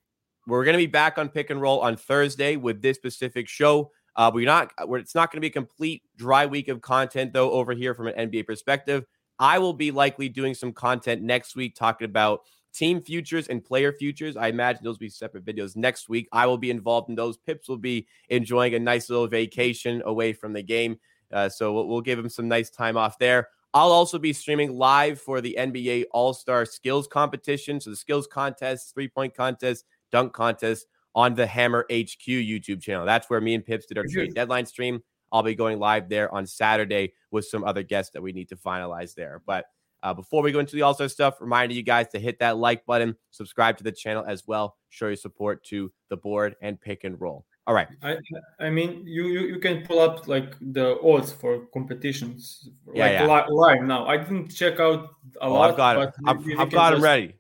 we're 0.46 0.64
going 0.64 0.74
to 0.74 0.78
be 0.78 0.87
back 0.87 1.18
on 1.18 1.28
pick 1.28 1.50
and 1.50 1.61
roll 1.61 1.80
on 1.80 1.96
Thursday 1.96 2.56
with 2.56 2.80
this 2.80 2.96
specific 2.96 3.48
show. 3.48 3.90
Uh, 4.14 4.30
we're 4.32 4.46
not. 4.46 4.72
We're, 4.87 4.98
it's 4.98 5.14
not 5.14 5.30
going 5.30 5.38
to 5.38 5.40
be 5.40 5.48
a 5.48 5.50
complete 5.50 6.02
dry 6.16 6.46
week 6.46 6.68
of 6.68 6.80
content 6.80 7.32
though. 7.32 7.50
Over 7.50 7.74
here 7.74 7.94
from 7.94 8.06
an 8.06 8.30
NBA 8.30 8.46
perspective, 8.46 9.04
I 9.38 9.59
will 9.59 9.74
be 9.74 9.90
likely 9.90 10.28
doing 10.28 10.54
some 10.54 10.72
content 10.72 11.22
next 11.22 11.56
week 11.56 11.74
talking 11.74 12.06
about 12.06 12.40
team 12.72 13.00
futures 13.00 13.48
and 13.48 13.64
player 13.64 13.92
futures. 13.92 14.37
I 14.37 14.48
imagine 14.48 14.85
those 14.85 14.96
will 14.96 15.07
be 15.07 15.09
separate 15.09 15.44
videos 15.44 15.76
next 15.76 16.09
week. 16.09 16.29
I 16.33 16.46
will 16.46 16.59
be 16.59 16.70
involved 16.70 17.09
in 17.09 17.14
those. 17.14 17.37
Pips 17.37 17.68
will 17.68 17.79
be 17.79 18.07
enjoying 18.29 18.74
a 18.74 18.79
nice 18.79 19.09
little 19.11 19.26
vacation 19.26 20.02
away 20.05 20.33
from 20.33 20.52
the 20.52 20.62
game. 20.62 20.98
Uh, 21.33 21.48
so 21.48 21.72
we'll, 21.72 21.88
we'll 21.88 22.00
give 22.00 22.18
him 22.18 22.29
some 22.29 22.48
nice 22.48 22.70
time 22.70 22.96
off 22.96 23.18
there. 23.18 23.48
I'll 23.74 23.92
also 23.92 24.18
be 24.18 24.33
streaming 24.33 24.79
live 24.79 25.20
for 25.20 25.40
the 25.40 25.57
NBA 25.59 26.05
All 26.12 26.33
Star 26.33 26.64
Skills 26.64 27.07
Competition. 27.07 27.81
So 27.81 27.90
the 27.90 27.96
skills 27.96 28.26
contest, 28.26 28.94
three 28.94 29.09
point 29.09 29.35
contest, 29.35 29.85
dunk 30.11 30.33
contest 30.33 30.87
on 31.14 31.35
the 31.35 31.46
Hammer 31.46 31.87
HQ 31.90 32.26
YouTube 32.26 32.81
channel. 32.81 33.05
That's 33.05 33.29
where 33.29 33.40
me 33.40 33.55
and 33.55 33.64
Pips 33.64 33.87
did 33.87 33.98
our 33.98 34.05
trade 34.07 34.35
deadline 34.35 34.66
stream. 34.66 35.02
I'll 35.33 35.42
be 35.42 35.55
going 35.55 35.79
live 35.79 36.09
there 36.09 36.33
on 36.33 36.46
Saturday 36.46 37.12
with 37.31 37.46
some 37.46 37.64
other 37.64 37.83
guests 37.83 38.12
that 38.12 38.22
we 38.22 38.33
need 38.33 38.48
to 38.50 38.57
finalize 38.57 39.14
there. 39.14 39.42
But 39.44 39.66
uh, 40.02 40.14
before 40.14 40.42
we 40.42 40.52
go 40.52 40.59
into 40.59 40.76
the 40.76 40.82
All 40.82 40.94
Star 40.94 41.09
stuff, 41.09 41.40
reminding 41.40 41.76
you 41.76 41.82
guys 41.82 42.09
to 42.09 42.18
hit 42.18 42.38
that 42.40 42.56
like 42.56 42.85
button, 42.87 43.16
subscribe 43.30 43.76
to 43.78 43.85
the 43.85 43.92
channel 43.92 44.24
as 44.26 44.46
well, 44.46 44.76
show 44.88 45.06
your 45.06 45.16
support 45.16 45.64
to 45.64 45.92
the 46.11 46.16
board 46.16 46.56
and 46.62 46.80
pick 46.80 47.04
and 47.04 47.20
roll. 47.20 47.44
All 47.66 47.74
right. 47.74 47.88
I 48.02 48.16
I 48.61 48.70
mean 48.70 49.02
you 49.06 49.24
you, 49.24 49.40
you 49.40 49.59
can 49.59 49.85
pull 49.87 49.98
up 49.98 50.28
like 50.28 50.54
the 50.61 51.00
odds 51.02 51.32
for 51.32 51.66
competitions 51.74 52.68
yeah, 52.94 53.04
like 53.04 53.12
yeah. 53.12 53.26
Li- 53.26 53.46
live 53.50 53.82
now. 53.82 54.06
I 54.06 54.18
didn't 54.18 54.54
check 54.54 54.78
out 54.78 55.09
a 55.40 55.46
oh, 55.46 55.54
lot. 55.54 55.70
I've 55.70 55.76
got 55.76 55.96
it. 56.00 56.14
I've, 56.26 56.44
I've 56.59 56.70
got 56.70 56.90
them 56.92 57.02
ready. 57.02 57.35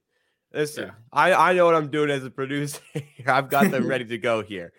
Listen, 0.52 0.86
yeah. 0.86 0.92
I, 1.12 1.50
I 1.50 1.52
know 1.52 1.66
what 1.66 1.74
I'm 1.74 1.90
doing 1.90 2.10
as 2.10 2.24
a 2.24 2.30
producer. 2.30 2.80
I've 3.26 3.50
got 3.50 3.70
them 3.70 3.86
ready 3.86 4.04
to 4.06 4.18
go 4.18 4.42
here. 4.42 4.72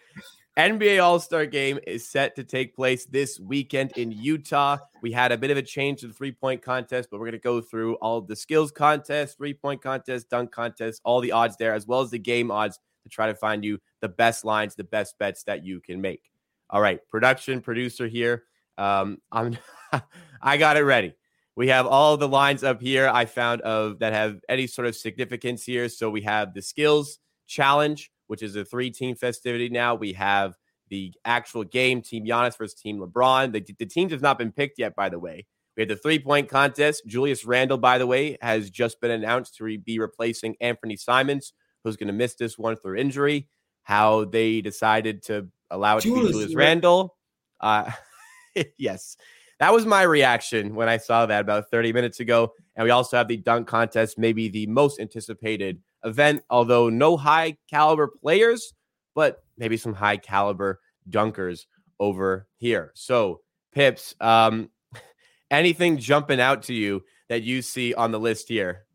NBA 0.57 1.03
All 1.03 1.19
Star 1.19 1.45
game 1.45 1.77
is 1.85 2.07
set 2.07 2.35
to 2.35 2.43
take 2.43 2.75
place 2.75 3.05
this 3.05 3.39
weekend 3.39 3.91
in 3.91 4.11
Utah. 4.11 4.77
We 5.03 5.11
had 5.11 5.31
a 5.31 5.37
bit 5.37 5.51
of 5.51 5.57
a 5.57 5.61
change 5.61 6.01
to 6.01 6.07
the 6.07 6.13
three 6.13 6.31
point 6.31 6.63
contest, 6.63 7.09
but 7.11 7.19
we're 7.19 7.27
going 7.27 7.33
to 7.33 7.37
go 7.37 7.61
through 7.61 7.93
all 7.97 8.21
the 8.21 8.35
skills 8.35 8.71
contest, 8.71 9.37
three 9.37 9.53
point 9.53 9.83
contest, 9.83 10.31
dunk 10.31 10.51
contest, 10.51 11.01
all 11.05 11.21
the 11.21 11.31
odds 11.31 11.57
there, 11.57 11.75
as 11.75 11.85
well 11.85 12.01
as 12.01 12.09
the 12.09 12.17
game 12.17 12.49
odds 12.49 12.79
to 13.03 13.09
try 13.09 13.27
to 13.27 13.35
find 13.35 13.63
you 13.63 13.77
the 14.01 14.09
best 14.09 14.43
lines, 14.43 14.73
the 14.73 14.83
best 14.83 15.19
bets 15.19 15.43
that 15.43 15.63
you 15.63 15.79
can 15.79 16.01
make. 16.01 16.23
All 16.71 16.81
right, 16.81 17.07
production 17.07 17.61
producer 17.61 18.07
here. 18.07 18.45
Um, 18.79 19.19
I'm 19.31 19.59
I 20.41 20.57
got 20.57 20.75
it 20.75 20.81
ready. 20.81 21.13
We 21.55 21.67
have 21.67 21.85
all 21.85 22.17
the 22.17 22.27
lines 22.27 22.63
up 22.63 22.81
here 22.81 23.07
I 23.07 23.25
found 23.25 23.61
of 23.61 23.99
that 23.99 24.13
have 24.13 24.39
any 24.49 24.65
sort 24.65 24.87
of 24.87 24.95
significance 24.95 25.63
here. 25.63 25.87
So 25.87 26.09
we 26.09 26.21
have 26.21 26.55
the 26.55 26.63
skills 26.63 27.19
challenge 27.45 28.11
which 28.27 28.41
is 28.41 28.55
a 28.55 28.63
three 28.63 28.91
team 28.91 29.15
festivity 29.15 29.69
now. 29.69 29.95
We 29.95 30.13
have 30.13 30.55
the 30.89 31.13
actual 31.25 31.63
game, 31.63 32.01
Team 32.01 32.25
Giannis 32.25 32.57
versus 32.57 32.79
Team 32.79 32.99
LeBron. 32.99 33.51
The, 33.51 33.75
the 33.77 33.85
teams 33.85 34.11
have 34.11 34.21
not 34.21 34.37
been 34.37 34.51
picked 34.51 34.79
yet, 34.79 34.95
by 34.95 35.09
the 35.09 35.19
way. 35.19 35.45
We 35.75 35.81
have 35.81 35.89
the 35.89 35.95
three 35.95 36.19
point 36.19 36.49
contest. 36.49 37.03
Julius 37.05 37.45
Randle, 37.45 37.77
by 37.77 37.97
the 37.97 38.07
way, 38.07 38.37
has 38.41 38.69
just 38.69 38.99
been 38.99 39.11
announced 39.11 39.55
to 39.55 39.63
re- 39.63 39.77
be 39.77 39.99
replacing 39.99 40.55
Anthony 40.59 40.95
Simons, 40.95 41.53
who's 41.83 41.97
going 41.97 42.07
to 42.07 42.13
miss 42.13 42.35
this 42.35 42.57
one 42.57 42.75
through 42.75 42.97
injury. 42.97 43.47
How 43.83 44.25
they 44.25 44.61
decided 44.61 45.23
to 45.23 45.47
allow 45.69 45.97
it 45.97 46.01
Julius, 46.01 46.21
to 46.21 46.27
be 46.27 46.31
Julius 46.33 46.55
Randle. 46.55 47.15
Uh, 47.59 47.91
yes, 48.77 49.17
that 49.59 49.71
was 49.71 49.85
my 49.85 50.01
reaction 50.01 50.75
when 50.75 50.89
I 50.89 50.97
saw 50.97 51.25
that 51.25 51.41
about 51.41 51.69
30 51.69 51.93
minutes 51.93 52.19
ago. 52.19 52.53
And 52.75 52.83
we 52.83 52.91
also 52.91 53.17
have 53.17 53.27
the 53.27 53.37
dunk 53.37 53.67
contest, 53.67 54.17
maybe 54.17 54.49
the 54.49 54.67
most 54.67 54.99
anticipated 54.99 55.79
event, 56.07 56.43
although 56.49 56.89
no 56.89 57.17
high 57.17 57.57
caliber 57.69 58.07
players, 58.07 58.73
but 59.13 59.43
maybe 59.57 59.77
some 59.77 59.93
high 59.93 60.17
caliber 60.17 60.79
dunkers 61.09 61.65
over 61.99 62.47
here. 62.57 62.91
So, 62.95 63.41
Pips, 63.73 64.15
um, 64.21 64.69
anything 65.51 65.97
jumping 65.97 66.39
out 66.39 66.63
to 66.63 66.73
you 66.73 67.03
that 67.29 67.43
you 67.43 67.61
see 67.61 67.93
on 67.93 68.11
the 68.11 68.19
list 68.19 68.47
here? 68.47 68.85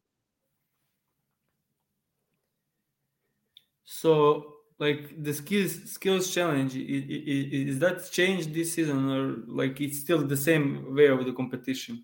So, 3.84 4.54
like 4.78 5.22
the 5.22 5.34
skills 5.34 5.90
skills 5.90 6.34
challenge, 6.34 6.74
is, 6.74 7.74
is, 7.74 7.78
that 7.78 8.10
changed 8.10 8.52
this 8.52 8.72
season, 8.72 9.10
or 9.10 9.44
like 9.46 9.80
it's 9.80 10.00
still 10.00 10.26
the 10.26 10.36
same 10.36 10.94
way 10.94 11.06
of 11.06 11.24
the 11.24 11.32
competition? 11.32 12.02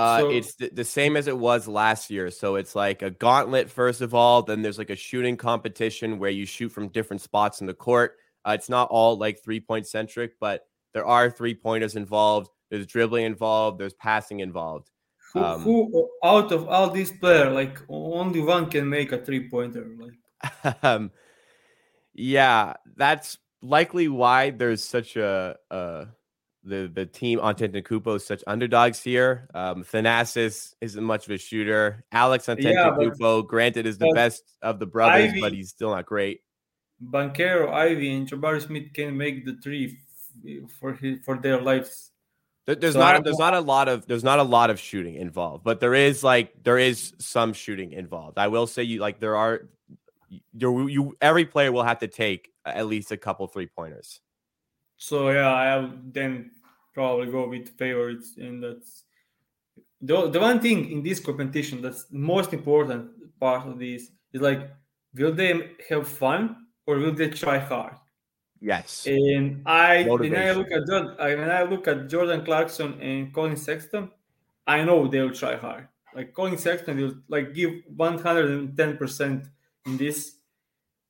Uh, 0.00 0.20
so, 0.20 0.30
it's 0.30 0.54
the, 0.54 0.70
the 0.72 0.84
same 0.84 1.14
as 1.14 1.26
it 1.26 1.36
was 1.36 1.68
last 1.68 2.10
year. 2.10 2.30
So 2.30 2.56
it's 2.56 2.74
like 2.74 3.02
a 3.02 3.10
gauntlet 3.10 3.68
first 3.68 4.00
of 4.00 4.14
all. 4.14 4.42
Then 4.42 4.62
there's 4.62 4.78
like 4.78 4.88
a 4.88 4.96
shooting 4.96 5.36
competition 5.36 6.18
where 6.18 6.30
you 6.30 6.46
shoot 6.46 6.70
from 6.70 6.88
different 6.88 7.20
spots 7.20 7.60
in 7.60 7.66
the 7.66 7.74
court. 7.74 8.16
Uh, 8.46 8.52
it's 8.52 8.70
not 8.70 8.88
all 8.90 9.18
like 9.18 9.42
three 9.44 9.60
point 9.60 9.86
centric, 9.86 10.38
but 10.40 10.62
there 10.94 11.04
are 11.04 11.30
three 11.30 11.54
pointers 11.54 11.96
involved. 11.96 12.48
There's 12.70 12.86
dribbling 12.86 13.26
involved. 13.26 13.78
There's 13.78 13.92
passing 13.92 14.40
involved. 14.40 14.88
Who, 15.34 15.40
um, 15.40 15.60
who 15.60 16.08
out 16.24 16.50
of 16.50 16.66
all 16.66 16.88
these 16.88 17.12
players, 17.12 17.52
like 17.52 17.78
only 17.90 18.40
one 18.40 18.70
can 18.70 18.88
make 18.88 19.12
a 19.12 19.22
three 19.22 19.50
pointer? 19.50 19.86
Like, 19.98 20.82
um, 20.82 21.10
yeah, 22.14 22.72
that's 22.96 23.36
likely 23.60 24.08
why 24.08 24.48
there's 24.48 24.82
such 24.82 25.16
a, 25.16 25.56
a 25.70 26.06
the 26.70 26.90
the 26.92 27.04
team 27.04 27.38
Antetokounmpo 27.40 28.16
is 28.16 28.24
such 28.24 28.42
underdogs 28.46 29.02
here. 29.02 29.48
Um, 29.54 29.84
Thanasis 29.84 30.74
isn't 30.80 31.04
much 31.04 31.26
of 31.26 31.32
a 31.32 31.38
shooter. 31.38 32.04
Alex 32.12 32.48
on 32.48 32.56
Antetokounmpo, 32.56 33.42
yeah, 33.42 33.46
granted, 33.46 33.86
is 33.86 33.98
the 33.98 34.10
best 34.14 34.44
of 34.62 34.78
the 34.78 34.86
brothers, 34.86 35.30
Ivey, 35.30 35.40
but 35.40 35.52
he's 35.52 35.68
still 35.68 35.90
not 35.90 36.06
great. 36.06 36.40
Banchero, 37.02 37.72
Ivey, 37.72 38.12
and 38.12 38.28
Jabari 38.28 38.64
Smith 38.66 38.92
can 38.94 39.16
make 39.16 39.44
the 39.44 39.56
three 39.62 39.98
for 40.78 40.94
his, 40.94 41.18
for 41.24 41.36
their 41.38 41.60
lives. 41.60 42.12
There's 42.66 42.94
so 42.94 43.00
not 43.00 43.24
there's 43.24 43.38
not 43.38 43.54
a 43.54 43.60
lot 43.60 43.88
of 43.88 44.06
there's 44.06 44.22
not 44.22 44.38
a 44.38 44.44
lot 44.44 44.70
of 44.70 44.78
shooting 44.78 45.16
involved, 45.16 45.64
but 45.64 45.80
there 45.80 45.94
is 45.94 46.22
like 46.22 46.62
there 46.62 46.78
is 46.78 47.14
some 47.18 47.52
shooting 47.52 47.92
involved. 47.92 48.38
I 48.38 48.48
will 48.48 48.66
say 48.66 48.84
you 48.84 49.00
like 49.00 49.18
there 49.18 49.36
are 49.36 49.68
you 50.52 50.86
you 50.86 51.16
every 51.20 51.46
player 51.46 51.72
will 51.72 51.82
have 51.82 51.98
to 52.00 52.06
take 52.06 52.50
at 52.64 52.86
least 52.86 53.10
a 53.10 53.16
couple 53.16 53.46
three 53.48 53.66
pointers. 53.66 54.20
So 54.96 55.30
yeah, 55.30 55.48
I'll 55.48 55.92
then 56.12 56.50
probably 57.00 57.28
go 57.32 57.48
with 57.48 57.66
favorites, 57.78 58.28
and 58.36 58.62
that's 58.62 59.04
the 60.08 60.28
the 60.34 60.40
one 60.48 60.60
thing 60.60 60.90
in 60.94 61.02
this 61.02 61.18
competition 61.28 61.80
that's 61.84 62.04
the 62.16 62.18
most 62.34 62.52
important 62.52 63.02
part 63.40 63.66
of 63.66 63.78
this 63.78 64.02
is 64.34 64.40
like, 64.48 64.60
will 65.14 65.34
they 65.40 65.52
have 65.88 66.06
fun 66.06 66.42
or 66.86 66.98
will 66.98 67.16
they 67.20 67.30
try 67.30 67.58
hard? 67.58 67.96
Yes. 68.60 69.06
And 69.06 69.62
I 69.64 70.04
when 70.04 70.36
I 70.36 70.52
look 70.52 70.70
at 70.70 70.86
Jordan, 70.86 71.16
when 71.18 71.50
I 71.50 71.62
look 71.62 71.88
at 71.88 72.08
Jordan 72.12 72.44
Clarkson 72.44 73.00
and 73.00 73.32
Collin 73.32 73.56
Sexton, 73.56 74.10
I 74.66 74.84
know 74.84 75.08
they'll 75.08 75.32
try 75.42 75.56
hard. 75.56 75.88
Like 76.14 76.34
Collin 76.34 76.58
Sexton 76.58 76.96
will 77.00 77.14
like 77.28 77.54
give 77.54 77.72
110 77.96 78.96
percent 78.98 79.46
in 79.86 79.96
this. 79.96 80.36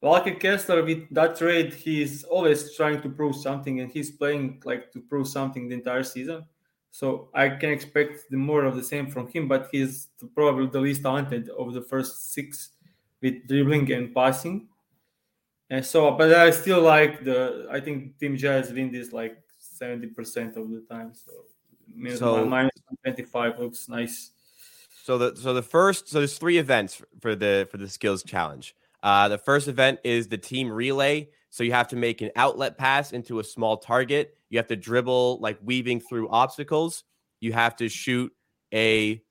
Walker 0.00 0.34
Kessler 0.34 0.82
with 0.82 1.12
that 1.14 1.36
trade, 1.36 1.74
he's 1.74 2.24
always 2.24 2.74
trying 2.74 3.02
to 3.02 3.08
prove 3.08 3.36
something, 3.36 3.80
and 3.80 3.90
he's 3.90 4.10
playing 4.10 4.62
like 4.64 4.90
to 4.92 5.00
prove 5.00 5.28
something 5.28 5.68
the 5.68 5.74
entire 5.74 6.02
season. 6.02 6.44
So 6.90 7.28
I 7.34 7.50
can 7.50 7.70
expect 7.70 8.30
the 8.30 8.36
more 8.36 8.64
of 8.64 8.74
the 8.74 8.82
same 8.82 9.08
from 9.08 9.28
him, 9.28 9.46
but 9.46 9.68
he's 9.70 10.08
probably 10.34 10.66
the 10.66 10.80
least 10.80 11.02
talented 11.02 11.48
of 11.50 11.72
the 11.72 11.82
first 11.82 12.32
six 12.32 12.70
with 13.20 13.46
dribbling 13.46 13.92
and 13.92 14.14
passing. 14.14 14.68
And 15.68 15.84
so, 15.84 16.10
but 16.12 16.32
I 16.32 16.50
still 16.50 16.82
like 16.82 17.22
the. 17.22 17.68
I 17.70 17.78
think 17.78 18.18
Team 18.18 18.36
Jazz 18.36 18.72
win 18.72 18.90
this 18.90 19.12
like 19.12 19.38
seventy 19.58 20.08
percent 20.08 20.56
of 20.56 20.68
the 20.70 20.84
time. 20.90 21.12
So, 21.14 21.30
so 22.16 22.44
minus 22.44 22.72
twenty 23.04 23.22
five 23.22 23.58
looks 23.58 23.88
nice. 23.88 24.30
So 25.04 25.16
the 25.16 25.36
so 25.36 25.54
the 25.54 25.62
first 25.62 26.08
so 26.08 26.18
there's 26.18 26.38
three 26.38 26.58
events 26.58 27.00
for 27.20 27.36
the 27.36 27.68
for 27.70 27.76
the 27.76 27.88
skills 27.88 28.24
challenge. 28.24 28.74
Uh, 29.02 29.28
the 29.28 29.38
first 29.38 29.68
event 29.68 30.00
is 30.04 30.28
the 30.28 30.38
team 30.38 30.70
relay. 30.70 31.28
So 31.50 31.64
you 31.64 31.72
have 31.72 31.88
to 31.88 31.96
make 31.96 32.20
an 32.20 32.30
outlet 32.36 32.78
pass 32.78 33.12
into 33.12 33.40
a 33.40 33.44
small 33.44 33.76
target. 33.76 34.36
You 34.50 34.58
have 34.58 34.68
to 34.68 34.76
dribble 34.76 35.38
like 35.40 35.58
weaving 35.62 36.00
through 36.00 36.28
obstacles. 36.28 37.04
You 37.40 37.52
have 37.52 37.76
to 37.76 37.88
shoot 37.88 38.32
a 38.72 39.22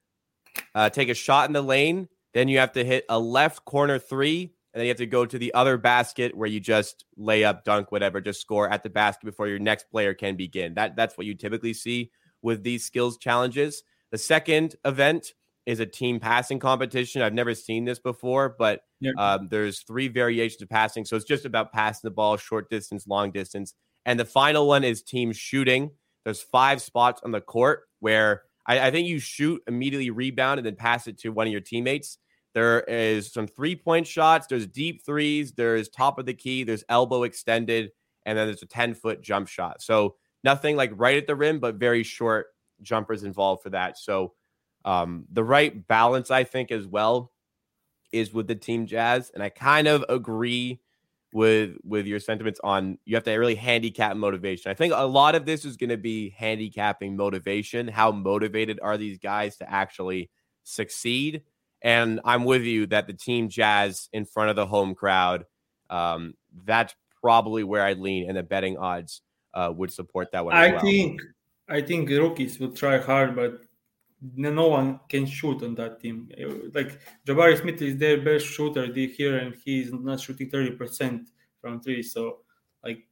uh, 0.75 0.89
take 0.89 1.10
a 1.10 1.13
shot 1.13 1.49
in 1.49 1.53
the 1.53 1.62
lane. 1.62 2.10
Then 2.34 2.47
you 2.47 2.60
have 2.60 2.73
to 2.73 2.84
hit 2.84 3.05
a 3.10 3.19
left 3.19 3.65
corner 3.65 3.99
three 3.99 4.53
and 4.73 4.79
then 4.79 4.86
you 4.86 4.89
have 4.89 4.97
to 4.97 5.08
go 5.08 5.25
to 5.25 5.39
the 5.39 5.53
other 5.53 5.77
basket 5.77 6.36
where 6.36 6.47
you 6.47 6.60
just 6.60 7.05
lay 7.17 7.43
up, 7.43 7.63
dunk, 7.63 7.91
whatever, 7.91 8.21
just 8.21 8.41
score 8.41 8.69
at 8.69 8.84
the 8.84 8.89
basket 8.89 9.25
before 9.25 9.47
your 9.47 9.60
next 9.60 9.89
player 9.89 10.13
can 10.13 10.36
begin. 10.36 10.75
That 10.75 10.95
that's 10.95 11.17
what 11.17 11.25
you 11.25 11.34
typically 11.34 11.73
see 11.73 12.12
with 12.41 12.63
these 12.63 12.86
skills 12.86 13.17
challenges. 13.17 13.84
The 14.12 14.17
second 14.17 14.75
event 14.86 15.34
is 15.69 15.79
a 15.79 15.86
team 15.86 16.19
passing 16.19 16.58
competition. 16.58 17.21
I've 17.21 17.36
never 17.36 17.53
seen 17.53 17.86
this 17.86 17.99
before, 17.99 18.55
but 18.58 18.82
yeah. 18.99 19.12
um, 19.19 19.49
there's 19.51 19.82
three 19.82 20.08
variations 20.08 20.63
of 20.63 20.69
passing. 20.69 21.05
So 21.05 21.15
it's 21.15 21.25
just 21.25 21.45
about 21.45 21.71
passing 21.71 22.08
the 22.08 22.12
ball, 22.12 22.38
short 22.38 22.71
distance, 22.71 23.05
long 23.05 23.32
distance. 23.32 23.75
And 24.03 24.19
the 24.19 24.25
final 24.25 24.67
one 24.67 24.84
is 24.84 25.03
team 25.03 25.32
shooting. 25.32 25.91
There's 26.25 26.41
five 26.41 26.82
spots 26.82 27.21
on 27.23 27.29
the 27.29 27.39
court 27.39 27.82
where 27.99 28.41
I, 28.65 28.88
I 28.88 28.91
think 28.91 29.08
you 29.08 29.19
shoot, 29.19 29.62
immediately 29.67 30.10
rebound, 30.10 30.58
and 30.58 30.65
then 30.65 30.75
pass 30.75 31.05
it 31.05 31.19
to 31.19 31.29
one 31.29 31.45
of 31.45 31.51
your 31.51 31.62
teammates. 31.62 32.17
There 32.55 32.82
is 32.82 33.32
some 33.32 33.45
three 33.45 33.75
point 33.75 34.08
shots. 34.08 34.47
There's 34.47 34.65
deep 34.65 35.05
threes. 35.05 35.51
There's 35.51 35.88
top 35.88 36.17
of 36.17 36.25
the 36.25 36.34
key. 36.34 36.63
There's 36.63 36.84
elbow 36.89 37.21
extended. 37.21 37.91
And 38.25 38.36
then 38.36 38.47
there's 38.47 38.63
a 38.63 38.65
10 38.67 38.95
foot 38.95 39.21
jump 39.21 39.47
shot. 39.47 39.84
So 39.84 40.15
nothing 40.43 40.75
like 40.75 40.93
right 40.95 41.17
at 41.17 41.27
the 41.27 41.36
rim, 41.36 41.60
but 41.60 41.75
very 41.75 42.01
short 42.01 42.47
jumpers 42.82 43.23
involved 43.23 43.62
for 43.62 43.69
that. 43.69 43.99
So 43.99 44.34
um, 44.86 45.26
the 45.32 45.44
right 45.44 45.88
balance, 45.88 46.32
I 46.32 46.44
think, 46.44 46.72
as 46.72 46.86
well, 46.88 47.32
is 48.12 48.34
with 48.34 48.48
the 48.48 48.56
team 48.56 48.86
Jazz. 48.86 49.32
And 49.34 49.44
I 49.44 49.50
kind 49.50 49.88
of 49.88 50.04
agree 50.10 50.80
with 51.32 51.76
with 51.84 52.08
your 52.08 52.20
sentiments 52.20 52.60
on 52.63 52.98
you 53.06 53.15
have 53.15 53.24
to 53.24 53.36
really 53.36 53.56
handicap 53.56 54.18
motivation. 54.18 54.72
I 54.72 54.74
think 54.74 54.94
a 54.96 55.06
lot 55.06 55.36
of 55.36 55.46
this 55.46 55.63
is 55.63 55.78
going 55.78 55.92
to 55.92 55.98
be 55.98 56.30
handicapping 56.30 57.15
motivation. 57.15 57.88
How 57.88 58.12
motivated 58.12 58.80
are 58.82 58.98
these 58.98 59.20
guys 59.20 59.58
to 59.58 59.72
actually 59.72 60.30
succeed? 60.63 61.44
And 61.82 62.20
I'm 62.26 62.46
with 62.46 62.63
you 62.63 62.88
that 62.88 63.08
the 63.08 63.13
team 63.13 63.48
Jazz 63.48 64.10
in 64.12 64.26
front 64.26 64.50
of 64.50 64.56
the 64.56 64.65
home 64.65 64.96
crowd, 64.96 65.46
um, 65.89 66.34
that's 66.65 66.94
probably 67.22 67.63
where 67.63 67.84
I 67.84 67.94
lean, 67.94 68.28
and 68.28 68.38
the 68.38 68.44
betting 68.44 68.78
odds 68.78 69.22
uh, 69.54 69.72
would 69.76 69.92
support 69.92 70.32
that 70.32 70.44
one. 70.46 70.56
I 70.56 70.72
well. 70.72 70.82
think 70.82 71.22
I 71.70 71.82
think 71.82 72.10
rookies 72.10 72.60
will 72.60 72.72
try 72.72 72.98
hard, 72.98 73.36
but 73.36 73.62
no 74.21 74.67
one 74.67 74.99
can 75.08 75.25
shoot 75.25 75.63
on 75.63 75.75
that 75.75 75.99
team. 76.01 76.29
Like 76.73 76.99
Jabari 77.25 77.60
Smith 77.60 77.82
is 77.82 77.97
their 77.97 78.21
best 78.21 78.45
shooter 78.45 78.91
here, 78.93 79.38
and 79.38 79.55
he's 79.63 79.93
not 79.93 80.19
shooting 80.19 80.49
thirty 80.49 80.71
percent 80.71 81.29
from 81.62 81.82
three. 81.82 82.03
So 82.03 82.39
like 82.84 83.03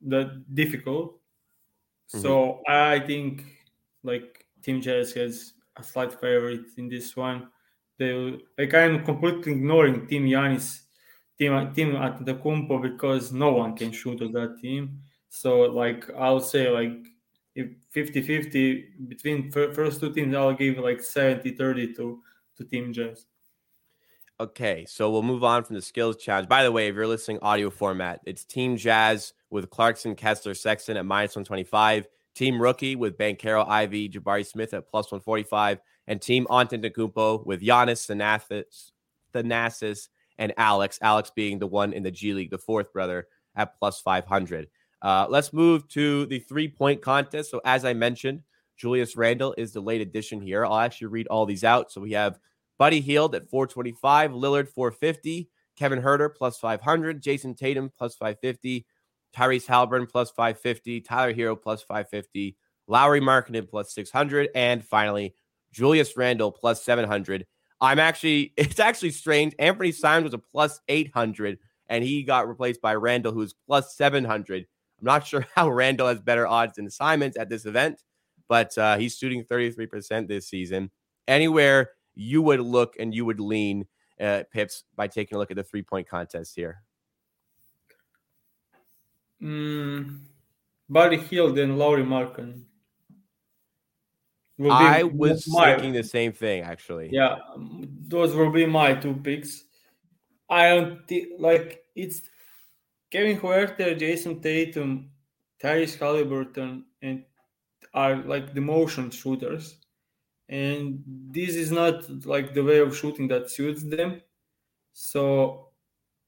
the 0.00 0.42
difficult. 0.52 1.18
Mm-hmm. 2.14 2.20
So 2.20 2.60
I 2.68 3.00
think 3.00 3.44
like 4.02 4.46
Team 4.62 4.80
Jazz 4.80 5.12
has 5.12 5.54
a 5.76 5.82
slight 5.82 6.12
favorite 6.12 6.66
in 6.76 6.88
this 6.88 7.16
one 7.16 7.48
they 7.98 8.38
like 8.58 8.74
I'm 8.74 9.04
completely 9.04 9.52
ignoring 9.52 10.06
Team 10.06 10.26
Giannis, 10.26 10.80
Team 11.38 11.72
Team 11.74 11.92
Antetokounmpo 11.92 12.82
because 12.82 13.32
no 13.32 13.52
one 13.52 13.76
can 13.76 13.92
shoot 13.92 14.20
on 14.22 14.32
that 14.32 14.58
team. 14.60 15.00
So 15.28 15.62
like 15.62 16.08
I'll 16.18 16.40
say 16.40 16.68
like 16.68 17.06
if 17.54 17.68
50-50 17.94 19.08
between 19.08 19.50
first 19.50 20.00
two 20.00 20.12
teams, 20.12 20.34
I'll 20.34 20.54
give 20.54 20.78
like 20.78 20.98
70-30 20.98 21.96
to 21.96 22.20
to 22.56 22.64
Team 22.64 22.92
Jazz. 22.92 23.26
Okay, 24.40 24.84
so 24.88 25.10
we'll 25.10 25.22
move 25.22 25.44
on 25.44 25.62
from 25.62 25.76
the 25.76 25.82
skills 25.82 26.16
challenge. 26.16 26.48
By 26.48 26.64
the 26.64 26.72
way, 26.72 26.88
if 26.88 26.94
you're 26.94 27.06
listening 27.06 27.38
audio 27.40 27.70
format, 27.70 28.20
it's 28.26 28.44
Team 28.44 28.76
Jazz 28.76 29.32
with 29.50 29.70
Clarkson, 29.70 30.16
Kessler, 30.16 30.54
Sexton 30.54 30.96
at 30.96 31.06
minus 31.06 31.36
125. 31.36 32.08
Team 32.34 32.60
Rookie 32.60 32.96
with 32.96 33.16
Banchero, 33.16 33.66
Ivey, 33.68 34.08
Jabari 34.08 34.44
Smith 34.44 34.74
at 34.74 34.88
plus 34.88 35.12
145 35.12 35.78
and 36.08 36.20
Team 36.20 36.46
Antetokounmpo 36.50 37.46
with 37.46 37.62
Giannis, 37.62 38.10
Thanasis, 38.10 38.90
Thanasis, 39.32 40.08
and 40.38 40.52
Alex. 40.56 40.98
Alex 41.00 41.30
being 41.34 41.60
the 41.60 41.68
one 41.68 41.92
in 41.92 42.02
the 42.02 42.10
G 42.10 42.34
League, 42.34 42.50
the 42.50 42.58
fourth 42.58 42.92
brother 42.92 43.28
at 43.54 43.78
plus 43.78 44.00
500. 44.00 44.68
Uh, 45.04 45.26
let's 45.28 45.52
move 45.52 45.86
to 45.88 46.24
the 46.26 46.38
three 46.38 46.66
point 46.66 47.02
contest. 47.02 47.50
So, 47.50 47.60
as 47.66 47.84
I 47.84 47.92
mentioned, 47.92 48.40
Julius 48.78 49.16
Randle 49.16 49.54
is 49.58 49.72
the 49.72 49.80
late 49.80 50.00
addition 50.00 50.40
here. 50.40 50.64
I'll 50.64 50.78
actually 50.78 51.08
read 51.08 51.26
all 51.26 51.44
these 51.44 51.62
out. 51.62 51.92
So, 51.92 52.00
we 52.00 52.12
have 52.12 52.38
Buddy 52.78 53.02
Hield 53.02 53.34
at 53.34 53.50
425, 53.50 54.30
Lillard 54.30 54.68
450, 54.68 55.50
Kevin 55.76 56.00
Huerter 56.00 56.34
plus 56.34 56.58
500, 56.58 57.22
Jayson 57.22 57.54
Tatum 57.54 57.92
plus 57.98 58.14
550, 58.16 58.86
Tyrese 59.36 59.66
Halliburton 59.66 60.06
plus 60.06 60.30
550, 60.30 61.02
Tyler 61.02 61.34
Herro 61.34 61.60
plus 61.60 61.82
550, 61.82 62.56
Lauri 62.86 63.20
Markkanen 63.20 63.68
plus 63.68 63.92
600, 63.92 64.48
and 64.54 64.82
finally 64.82 65.34
Julius 65.70 66.16
Randle 66.16 66.50
plus 66.50 66.82
700. 66.82 67.44
I'm 67.78 67.98
actually, 67.98 68.54
it's 68.56 68.80
actually 68.80 69.10
strange. 69.10 69.54
Anthony 69.58 69.92
Simons 69.92 70.24
was 70.24 70.34
a 70.34 70.38
plus 70.38 70.80
800, 70.88 71.58
and 71.88 72.02
he 72.02 72.22
got 72.22 72.48
replaced 72.48 72.80
by 72.80 72.94
Randle, 72.94 73.32
who's 73.32 73.52
plus 73.66 73.94
700. 73.96 74.66
I'm 75.04 75.12
not 75.14 75.26
sure 75.26 75.46
how 75.54 75.68
Randle 75.70 76.08
has 76.08 76.20
better 76.20 76.46
odds 76.46 76.76
than 76.76 76.88
Simons 76.90 77.36
at 77.36 77.50
this 77.50 77.66
event, 77.66 78.02
but 78.48 78.76
uh, 78.78 78.96
he's 78.96 79.16
shooting 79.16 79.44
33% 79.44 80.28
this 80.28 80.48
season. 80.48 80.90
Anywhere 81.28 81.90
you 82.14 82.40
would 82.42 82.60
look 82.60 82.94
and 82.98 83.14
you 83.14 83.24
would 83.24 83.40
lean 83.40 83.86
uh, 84.20 84.44
pips 84.50 84.84
by 84.96 85.08
taking 85.08 85.36
a 85.36 85.38
look 85.38 85.50
at 85.50 85.56
the 85.56 85.62
three 85.62 85.82
point 85.82 86.08
contest 86.08 86.54
here. 86.54 86.82
Mm, 89.42 90.20
Buddy 90.88 91.18
Hield 91.18 91.58
and 91.58 91.78
Lauri 91.78 92.04
Markkanen. 92.04 92.62
I 94.70 95.02
was 95.02 95.48
my, 95.48 95.72
thinking 95.72 95.92
the 95.92 96.04
same 96.04 96.32
thing, 96.32 96.62
actually. 96.62 97.10
Yeah, 97.10 97.38
those 97.58 98.34
will 98.34 98.52
be 98.52 98.64
my 98.64 98.94
two 98.94 99.14
picks. 99.14 99.64
I 100.48 100.68
don't 100.68 101.00
like 101.40 101.82
it's 101.96 102.22
Kevin 103.14 103.38
Huerter, 103.38 103.96
Jayson 103.96 104.42
Tatum, 104.42 105.08
Tyrese 105.62 105.96
Halliburton, 106.00 106.84
and 107.00 107.22
are 107.94 108.16
like 108.16 108.52
the 108.52 108.60
motion 108.60 109.08
shooters, 109.08 109.76
and 110.48 111.00
this 111.30 111.54
is 111.54 111.70
not 111.70 112.26
like 112.26 112.54
the 112.54 112.64
way 112.64 112.80
of 112.80 112.96
shooting 112.96 113.28
that 113.28 113.52
suits 113.52 113.84
them. 113.84 114.20
So 114.94 115.68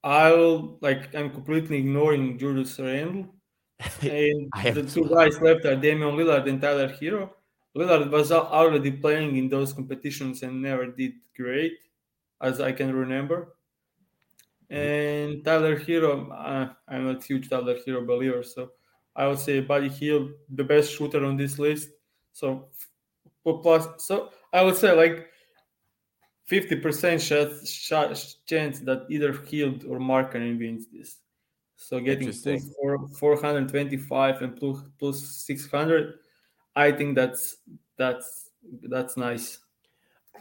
I'll 0.05 0.79
like 0.81 1.13
I'm 1.13 1.31
completely 1.31 1.79
ignoring 1.79 2.39
Julius 2.39 2.79
Randle, 2.79 3.35
and 4.03 4.49
the 4.73 4.89
two 4.89 5.09
guys 5.09 5.41
left 5.41 5.65
are 5.65 5.75
Damian 5.75 6.15
Lillard 6.15 6.49
and 6.49 6.61
Tyler 6.61 6.89
Herro. 6.89 7.31
Lillard 7.77 8.13
was 8.13 8.31
already 8.31 8.93
playing 8.93 9.37
in 9.37 9.49
those 9.49 9.73
competitions 9.73 10.45
and 10.45 10.63
never 10.63 10.87
did 10.87 11.15
great, 11.37 11.73
as 12.41 12.61
I 12.61 12.71
can 12.71 12.95
remember. 12.95 13.56
And 14.69 15.45
Tyler 15.45 15.79
Herro, 15.79 16.31
uh, 16.33 16.73
I'm 16.89 17.07
not 17.07 17.23
huge 17.23 17.49
Tyler 17.49 17.77
Herro 17.87 18.07
believer, 18.07 18.43
so 18.43 18.73
I 19.15 19.29
would 19.29 19.39
say 19.39 19.61
Buddy 19.61 19.89
Hield, 19.89 20.31
the 20.51 20.65
best 20.65 20.93
shooter 20.93 21.25
on 21.25 21.37
this 21.37 21.59
list. 21.59 21.91
So 22.33 22.69
plus, 23.45 23.87
so 23.99 24.31
I 24.53 24.63
would 24.63 24.77
say 24.77 24.93
like 24.93 25.29
50% 26.51 27.21
shot, 27.21 27.67
shot, 27.67 28.37
chance 28.47 28.81
that 28.81 29.07
either 29.09 29.33
Hield 29.33 29.85
or 29.85 29.99
Markkanen 29.99 30.59
wins 30.59 30.87
this. 30.93 31.19
So 31.77 32.01
getting 32.01 32.33
plus 32.33 32.75
four, 32.81 33.09
425 33.19 34.43
and 34.43 34.57
plus, 34.57 34.81
plus 34.99 35.21
600 35.47 36.15
I 36.77 36.93
think 36.93 37.17
that's 37.17 37.57
that's 37.97 38.51
that's 38.83 39.17
nice. 39.17 39.59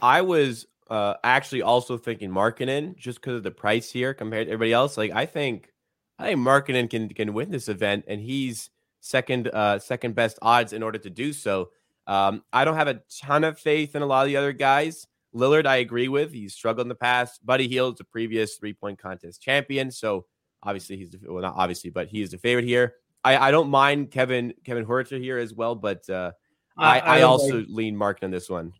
I 0.02 0.20
was 0.20 0.66
uh, 0.88 1.14
actually 1.24 1.62
also 1.62 1.98
thinking 1.98 2.30
Markkanen 2.30 2.96
just 2.96 3.20
because 3.20 3.36
of 3.36 3.42
the 3.42 3.50
price 3.50 3.90
here 3.90 4.14
compared 4.14 4.46
to 4.46 4.52
everybody 4.52 4.72
else. 4.72 4.96
Like 4.96 5.12
I 5.12 5.26
think 5.26 5.72
I 6.18 6.26
think 6.26 6.40
Markkanen 6.40 6.88
can 6.88 7.08
can 7.08 7.34
win 7.34 7.50
this 7.50 7.68
event, 7.68 8.04
and 8.08 8.20
he's 8.20 8.70
second 9.00 9.48
uh, 9.48 9.78
second 9.78 10.14
best 10.14 10.38
odds 10.42 10.72
in 10.72 10.82
order 10.82 10.98
to 10.98 11.10
do 11.10 11.32
so. 11.32 11.70
Um, 12.06 12.42
I 12.52 12.64
don't 12.64 12.76
have 12.76 12.88
a 12.88 13.02
ton 13.20 13.44
of 13.44 13.58
faith 13.58 13.96
in 13.96 14.02
a 14.02 14.06
lot 14.06 14.22
of 14.22 14.28
the 14.28 14.36
other 14.36 14.52
guys. 14.52 15.06
Lillard, 15.34 15.66
I 15.66 15.76
agree 15.76 16.08
with. 16.08 16.32
He's 16.32 16.54
struggled 16.54 16.84
in 16.84 16.88
the 16.88 16.94
past. 16.94 17.44
Buddy 17.44 17.68
Hield's 17.68 18.00
a 18.00 18.04
previous 18.04 18.56
three 18.56 18.72
point 18.72 18.98
contest 18.98 19.42
champion, 19.42 19.90
so 19.90 20.26
obviously 20.62 20.96
he's 20.96 21.10
the, 21.10 21.20
well 21.28 21.42
not 21.42 21.54
obviously, 21.56 21.90
but 21.90 22.08
he 22.08 22.22
is 22.22 22.30
the 22.30 22.38
favorite 22.38 22.64
here. 22.64 22.94
I, 23.24 23.48
I 23.48 23.50
don't 23.50 23.68
mind 23.68 24.10
Kevin 24.10 24.54
Kevin 24.64 24.86
Huerter 24.86 25.20
here 25.20 25.38
as 25.38 25.52
well, 25.52 25.74
but 25.74 26.08
uh, 26.08 26.32
I, 26.78 27.00
I, 27.00 27.18
I 27.18 27.22
also 27.22 27.58
like, 27.58 27.66
lean 27.68 27.96
Mark 27.96 28.20
on 28.22 28.30
this 28.30 28.48
one. 28.48 28.72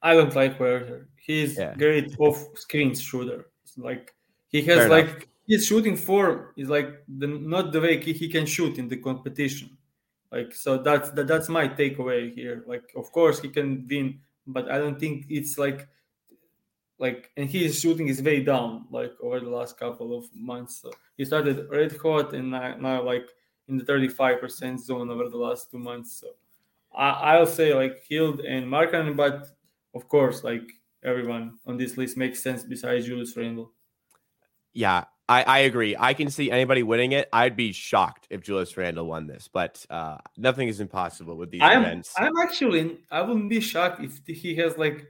I 0.00 0.14
don't 0.14 0.34
like 0.34 0.58
Huerter. 0.58 1.06
He's 1.20 1.58
yeah. 1.58 1.74
great 1.74 2.18
off 2.18 2.46
screen 2.54 2.94
shooter. 2.94 3.46
Like 3.76 4.14
he 4.48 4.62
has 4.62 4.78
Fair 4.78 4.88
like 4.88 5.08
enough. 5.08 5.24
his 5.46 5.66
shooting 5.66 5.96
form 5.96 6.48
is 6.56 6.68
like 6.68 7.02
the 7.08 7.26
not 7.26 7.72
the 7.72 7.80
way 7.80 8.02
he, 8.02 8.12
he 8.12 8.28
can 8.28 8.46
shoot 8.46 8.78
in 8.78 8.88
the 8.88 8.96
competition. 8.96 9.76
Like 10.32 10.54
so 10.54 10.78
that's 10.78 11.10
that, 11.10 11.26
that's 11.26 11.48
my 11.48 11.68
takeaway 11.68 12.32
here. 12.32 12.64
Like 12.66 12.92
of 12.96 13.12
course 13.12 13.40
he 13.40 13.48
can 13.48 13.86
win, 13.88 14.20
but 14.46 14.70
I 14.70 14.78
don't 14.78 14.98
think 14.98 15.26
it's 15.28 15.58
like 15.58 15.88
like 16.98 17.30
and 17.36 17.48
his 17.48 17.80
shooting 17.80 18.08
is 18.08 18.22
way 18.22 18.42
down 18.42 18.86
like 18.90 19.12
over 19.22 19.40
the 19.40 19.50
last 19.50 19.78
couple 19.78 20.16
of 20.16 20.24
months. 20.34 20.80
So 20.80 20.90
he 21.16 21.24
started 21.24 21.68
red 21.70 21.96
hot 21.96 22.34
and 22.34 22.50
now, 22.50 22.76
now 22.76 23.02
like 23.02 23.28
in 23.68 23.76
the 23.76 23.84
35% 23.84 24.80
zone 24.80 25.10
over 25.10 25.28
the 25.28 25.36
last 25.36 25.70
two 25.70 25.78
months. 25.78 26.20
So 26.20 26.28
I, 26.94 27.10
I'll 27.34 27.46
say 27.46 27.74
like 27.74 28.02
Hield 28.08 28.40
and 28.40 28.66
Markkanen, 28.66 29.16
but 29.16 29.46
of 29.94 30.08
course, 30.08 30.44
like 30.44 30.68
everyone 31.04 31.58
on 31.66 31.76
this 31.76 31.96
list 31.96 32.16
makes 32.16 32.42
sense 32.42 32.64
besides 32.64 33.06
Julius 33.06 33.36
Randle. 33.36 33.72
Yeah, 34.72 35.04
I, 35.28 35.42
I 35.42 35.58
agree. 35.60 35.96
I 35.98 36.14
can 36.14 36.30
see 36.30 36.50
anybody 36.50 36.82
winning 36.82 37.12
it. 37.12 37.28
I'd 37.32 37.56
be 37.56 37.72
shocked 37.72 38.26
if 38.30 38.42
Julius 38.42 38.76
Randle 38.76 39.06
won 39.06 39.26
this, 39.26 39.48
but 39.52 39.84
uh, 39.90 40.18
nothing 40.36 40.68
is 40.68 40.80
impossible 40.80 41.36
with 41.36 41.50
these 41.50 41.62
I'm, 41.62 41.82
events. 41.82 42.12
I'm 42.16 42.36
actually, 42.38 42.98
I 43.10 43.22
wouldn't 43.22 43.50
be 43.50 43.60
shocked 43.60 44.02
if 44.02 44.20
he 44.26 44.54
has 44.56 44.76
like 44.78 45.06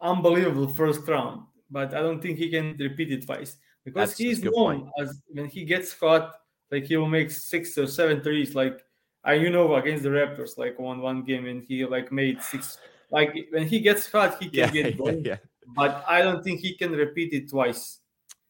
unbelievable 0.00 0.68
first 0.68 1.06
round, 1.08 1.42
but 1.70 1.94
I 1.94 2.00
don't 2.00 2.20
think 2.20 2.38
he 2.38 2.50
can 2.50 2.76
repeat 2.78 3.12
it 3.12 3.24
twice 3.24 3.56
because 3.84 4.10
That's 4.10 4.18
he's 4.18 4.42
known 4.42 4.52
point. 4.52 4.88
as 5.00 5.20
when 5.28 5.46
he 5.46 5.64
gets 5.64 5.92
caught 5.94 6.34
like 6.70 6.84
he 6.84 6.96
will 6.96 7.08
make 7.08 7.30
six 7.30 7.76
or 7.78 7.86
seven 7.86 8.20
threes. 8.22 8.54
Like 8.54 8.80
I 9.24 9.34
you 9.34 9.50
know 9.50 9.74
against 9.76 10.02
the 10.02 10.08
Raptors, 10.08 10.58
like 10.58 10.78
one 10.78 11.00
one 11.00 11.22
game 11.22 11.46
and 11.46 11.62
he 11.62 11.84
like 11.84 12.10
made 12.10 12.42
six. 12.42 12.78
Like 13.12 13.36
when 13.50 13.68
he 13.68 13.80
gets 13.80 14.10
hot, 14.10 14.42
he 14.42 14.48
can 14.48 14.58
yeah, 14.58 14.70
get 14.82 14.98
going. 14.98 15.24
Yeah, 15.24 15.36
But 15.76 16.04
I 16.08 16.22
don't 16.22 16.42
think 16.42 16.60
he 16.60 16.74
can 16.74 16.92
repeat 16.92 17.32
it 17.32 17.50
twice. 17.50 18.00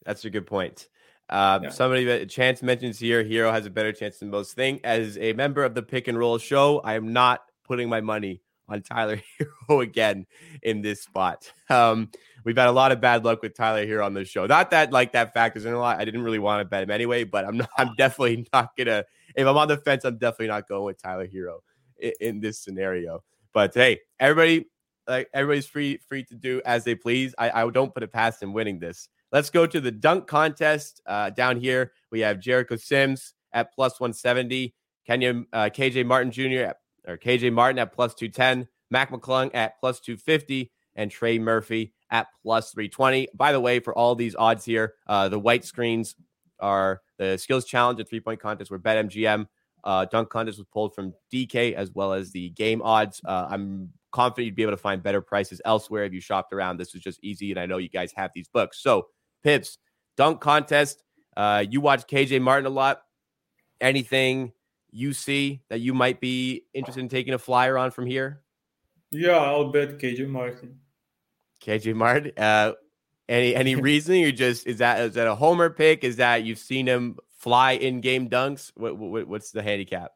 That's 0.06 0.24
a 0.24 0.30
good 0.30 0.46
point. 0.46 0.88
Uh, 1.28 1.60
yeah. 1.62 1.68
Somebody 1.70 2.04
that 2.04 2.30
Chance 2.30 2.62
mentions 2.62 2.98
here, 2.98 3.24
Herro 3.24 3.52
has 3.52 3.66
a 3.66 3.70
better 3.70 3.92
chance 3.92 4.18
than 4.18 4.30
most 4.30 4.54
think. 4.54 4.80
As 4.84 5.18
a 5.18 5.32
member 5.32 5.64
of 5.64 5.74
the 5.74 5.82
Pick 5.82 6.08
and 6.08 6.18
Roll 6.18 6.38
show, 6.38 6.80
I 6.80 6.94
am 6.94 7.12
not 7.12 7.42
putting 7.64 7.88
my 7.88 8.00
money 8.00 8.42
on 8.68 8.82
Tyler 8.82 9.20
Herro 9.68 9.82
again 9.82 10.26
in 10.62 10.80
this 10.82 11.02
spot. 11.02 11.50
Um, 11.68 12.10
we've 12.44 12.56
had 12.56 12.68
a 12.68 12.72
lot 12.72 12.92
of 12.92 13.00
bad 13.00 13.24
luck 13.24 13.42
with 13.42 13.56
Tyler 13.56 13.84
here 13.84 14.02
on 14.02 14.14
the 14.14 14.24
show. 14.24 14.46
Not 14.46 14.70
that 14.70 14.92
like 14.92 15.12
that 15.12 15.32
factors 15.32 15.64
in 15.64 15.72
a 15.72 15.78
lot. 15.78 16.00
I 16.00 16.04
didn't 16.04 16.22
really 16.22 16.38
want 16.38 16.60
to 16.60 16.64
bet 16.64 16.82
him 16.82 16.90
anyway, 16.90 17.24
but 17.24 17.44
I'm 17.44 17.56
not, 17.58 17.70
I'm 17.78 17.94
definitely 17.96 18.46
not 18.52 18.76
gonna. 18.76 19.04
If 19.34 19.46
I'm 19.46 19.56
on 19.56 19.68
the 19.68 19.78
fence, 19.78 20.04
I'm 20.04 20.18
definitely 20.18 20.48
not 20.48 20.68
going 20.68 20.84
with 20.84 21.02
Tyler 21.02 21.26
Herro 21.26 21.58
in, 21.98 22.12
in 22.20 22.40
this 22.40 22.58
scenario. 22.58 23.22
But 23.52 23.74
hey, 23.74 24.00
everybody, 24.18 24.66
like 25.06 25.28
everybody's 25.34 25.66
free 25.66 25.98
free 26.08 26.24
to 26.24 26.34
do 26.34 26.62
as 26.64 26.84
they 26.84 26.94
please. 26.94 27.34
I, 27.38 27.62
I 27.62 27.70
don't 27.70 27.92
put 27.92 28.02
it 28.02 28.12
past 28.12 28.42
him 28.42 28.52
winning 28.52 28.78
this. 28.78 29.08
Let's 29.30 29.50
go 29.50 29.66
to 29.66 29.80
the 29.80 29.90
dunk 29.90 30.26
contest. 30.26 31.00
Uh, 31.06 31.30
down 31.30 31.58
here, 31.58 31.92
we 32.10 32.20
have 32.20 32.40
Jericho 32.40 32.76
Sims 32.76 33.34
at 33.52 33.74
plus 33.74 33.98
170, 34.00 34.74
Kenyon 35.06 35.46
uh, 35.52 35.70
KJ 35.72 36.06
Martin 36.06 36.30
Jr. 36.30 36.68
At, 36.68 36.76
or 37.06 37.16
KJ 37.16 37.52
Martin 37.52 37.78
at 37.78 37.92
plus 37.92 38.14
210, 38.14 38.68
Mac 38.90 39.10
McClung 39.10 39.50
at 39.54 39.78
plus 39.80 40.00
250, 40.00 40.70
and 40.94 41.10
Trey 41.10 41.38
Murphy 41.38 41.92
at 42.10 42.26
plus 42.42 42.72
320. 42.72 43.28
By 43.34 43.52
the 43.52 43.60
way, 43.60 43.80
for 43.80 43.96
all 43.96 44.14
these 44.14 44.36
odds 44.36 44.64
here, 44.64 44.94
uh, 45.06 45.28
the 45.28 45.38
white 45.38 45.64
screens 45.64 46.14
are 46.60 47.00
the 47.18 47.36
skills 47.38 47.64
challenge 47.64 47.98
and 47.98 48.08
three 48.08 48.20
point 48.20 48.40
contest 48.40 48.70
where 48.70 48.80
BetMGM 48.80 49.46
uh, 49.84 50.04
dunk 50.06 50.28
contest 50.28 50.58
was 50.58 50.66
pulled 50.72 50.94
from 50.94 51.14
DK 51.32 51.74
as 51.74 51.90
well 51.92 52.12
as 52.12 52.30
the 52.30 52.50
game 52.50 52.82
odds. 52.82 53.20
Uh, 53.24 53.48
I'm 53.50 53.90
confident 54.12 54.46
you'd 54.46 54.54
be 54.54 54.62
able 54.62 54.72
to 54.72 54.76
find 54.76 55.02
better 55.02 55.20
prices 55.20 55.60
elsewhere 55.64 56.04
if 56.04 56.12
you 56.12 56.20
shopped 56.20 56.52
around. 56.52 56.76
This 56.76 56.94
is 56.94 57.00
just 57.00 57.22
easy, 57.22 57.50
and 57.50 57.58
I 57.58 57.66
know 57.66 57.78
you 57.78 57.88
guys 57.88 58.12
have 58.14 58.30
these 58.34 58.48
books. 58.48 58.80
So, 58.82 59.08
Pips, 59.42 59.78
dunk 60.16 60.40
contest. 60.40 61.02
Uh, 61.36 61.64
you 61.68 61.80
watch 61.80 62.06
KJ 62.06 62.40
Martin 62.40 62.66
a 62.66 62.70
lot. 62.70 63.02
Anything 63.80 64.52
you 64.90 65.12
see 65.12 65.62
that 65.70 65.80
you 65.80 65.94
might 65.94 66.20
be 66.20 66.66
interested 66.74 67.00
in 67.00 67.08
taking 67.08 67.34
a 67.34 67.38
flyer 67.38 67.76
on 67.76 67.90
from 67.90 68.06
here? 68.06 68.42
Yeah, 69.10 69.36
I'll 69.36 69.70
bet 69.72 69.98
KJ 69.98 70.28
Martin. 70.28 70.78
KJ 71.64 71.94
Martin. 71.94 72.32
Uh, 72.36 72.72
any 73.28 73.54
any 73.54 73.74
reason 73.90 74.16
you 74.16 74.30
just 74.32 74.66
is 74.66 74.78
that 74.78 75.00
is 75.00 75.14
that 75.14 75.26
a 75.26 75.34
homer 75.34 75.70
pick? 75.70 76.04
Is 76.04 76.16
that 76.16 76.44
you've 76.44 76.58
seen 76.58 76.86
him 76.86 77.18
fly 77.42 77.72
in 77.72 78.00
game 78.00 78.30
dunks? 78.30 78.70
What, 78.76 78.96
what 78.96 79.26
what's 79.26 79.50
the 79.50 79.62
handicap? 79.62 80.12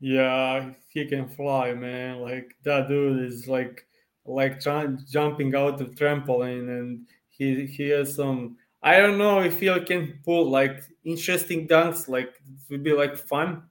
Yeah, 0.00 0.72
he 0.88 1.06
can 1.06 1.28
fly, 1.28 1.72
man. 1.72 2.20
Like 2.20 2.56
that 2.64 2.88
dude 2.88 3.24
is 3.24 3.46
like 3.46 3.86
like 4.26 4.60
jumping 4.60 5.54
out 5.54 5.80
of 5.80 5.94
trampoline, 5.94 6.68
and 6.68 7.06
he 7.28 7.66
he 7.66 7.90
has 7.90 8.14
some. 8.14 8.56
I 8.82 8.98
don't 8.98 9.16
know 9.16 9.40
if 9.40 9.60
he 9.60 9.80
can 9.80 10.18
pull 10.24 10.50
like 10.50 10.82
interesting 11.04 11.68
dunks. 11.68 12.08
Like 12.08 12.34
it 12.46 12.70
would 12.70 12.82
be 12.82 12.92
like 12.92 13.16
fun 13.16 13.62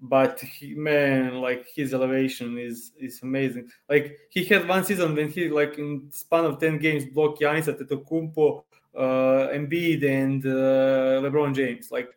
but 0.00 0.40
he, 0.40 0.74
man, 0.74 1.40
like 1.40 1.66
his 1.74 1.92
elevation 1.92 2.58
is 2.58 2.92
is 2.98 3.22
amazing. 3.22 3.70
Like 3.88 4.18
he 4.30 4.44
had 4.44 4.66
one 4.66 4.84
season 4.84 5.14
when 5.14 5.28
he 5.28 5.48
like 5.48 5.78
in 5.78 6.08
span 6.10 6.44
of 6.46 6.58
ten 6.58 6.78
games 6.78 7.04
blocked 7.04 7.40
Giannis 7.40 7.68
Antetokounmpo, 7.68 8.64
uh, 8.96 9.48
Embiid, 9.52 10.04
and 10.04 10.44
uh, 10.44 11.20
LeBron 11.22 11.54
James. 11.54 11.90
Like 11.90 12.08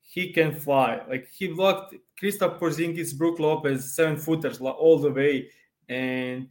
he 0.00 0.32
can 0.32 0.54
fly. 0.54 1.00
Like 1.08 1.28
he 1.32 1.48
blocked 1.48 1.94
Kristaps 2.20 2.58
Porzingis, 2.58 3.16
Brook 3.16 3.38
Lopez, 3.38 3.94
seven 3.94 4.16
footers 4.16 4.60
all 4.60 4.98
the 4.98 5.10
way, 5.10 5.48
and 5.88 6.48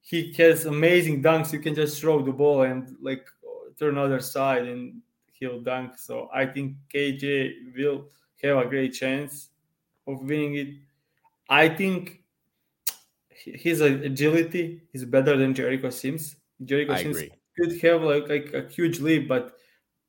he 0.00 0.32
has 0.38 0.66
amazing 0.66 1.22
dunks. 1.22 1.52
You 1.52 1.60
can 1.60 1.74
just 1.74 2.00
throw 2.00 2.22
the 2.22 2.32
ball 2.32 2.62
and 2.62 2.96
like 3.00 3.26
turn 3.78 3.98
other 3.98 4.20
side, 4.20 4.66
and 4.66 5.00
he'll 5.32 5.60
dunk. 5.60 5.98
So 5.98 6.28
I 6.32 6.46
think 6.46 6.76
KJ 6.94 7.76
will 7.76 8.06
have 8.42 8.58
a 8.58 8.66
great 8.66 8.94
chance 8.94 9.50
of 10.06 10.22
winning 10.22 10.54
it. 10.56 10.68
I 11.48 11.68
think 11.68 12.22
his 13.30 13.80
agility 13.80 14.82
is 14.92 15.04
better 15.04 15.36
than 15.36 15.54
Jericho 15.54 15.90
Sims. 15.90 16.36
Jericho 16.64 16.94
I 16.94 17.02
Sims 17.02 17.16
agree. 17.16 17.32
Could 17.58 17.80
have 17.80 18.02
like, 18.02 18.28
like 18.28 18.52
a 18.54 18.68
huge 18.68 19.00
leap, 19.00 19.28
but 19.28 19.56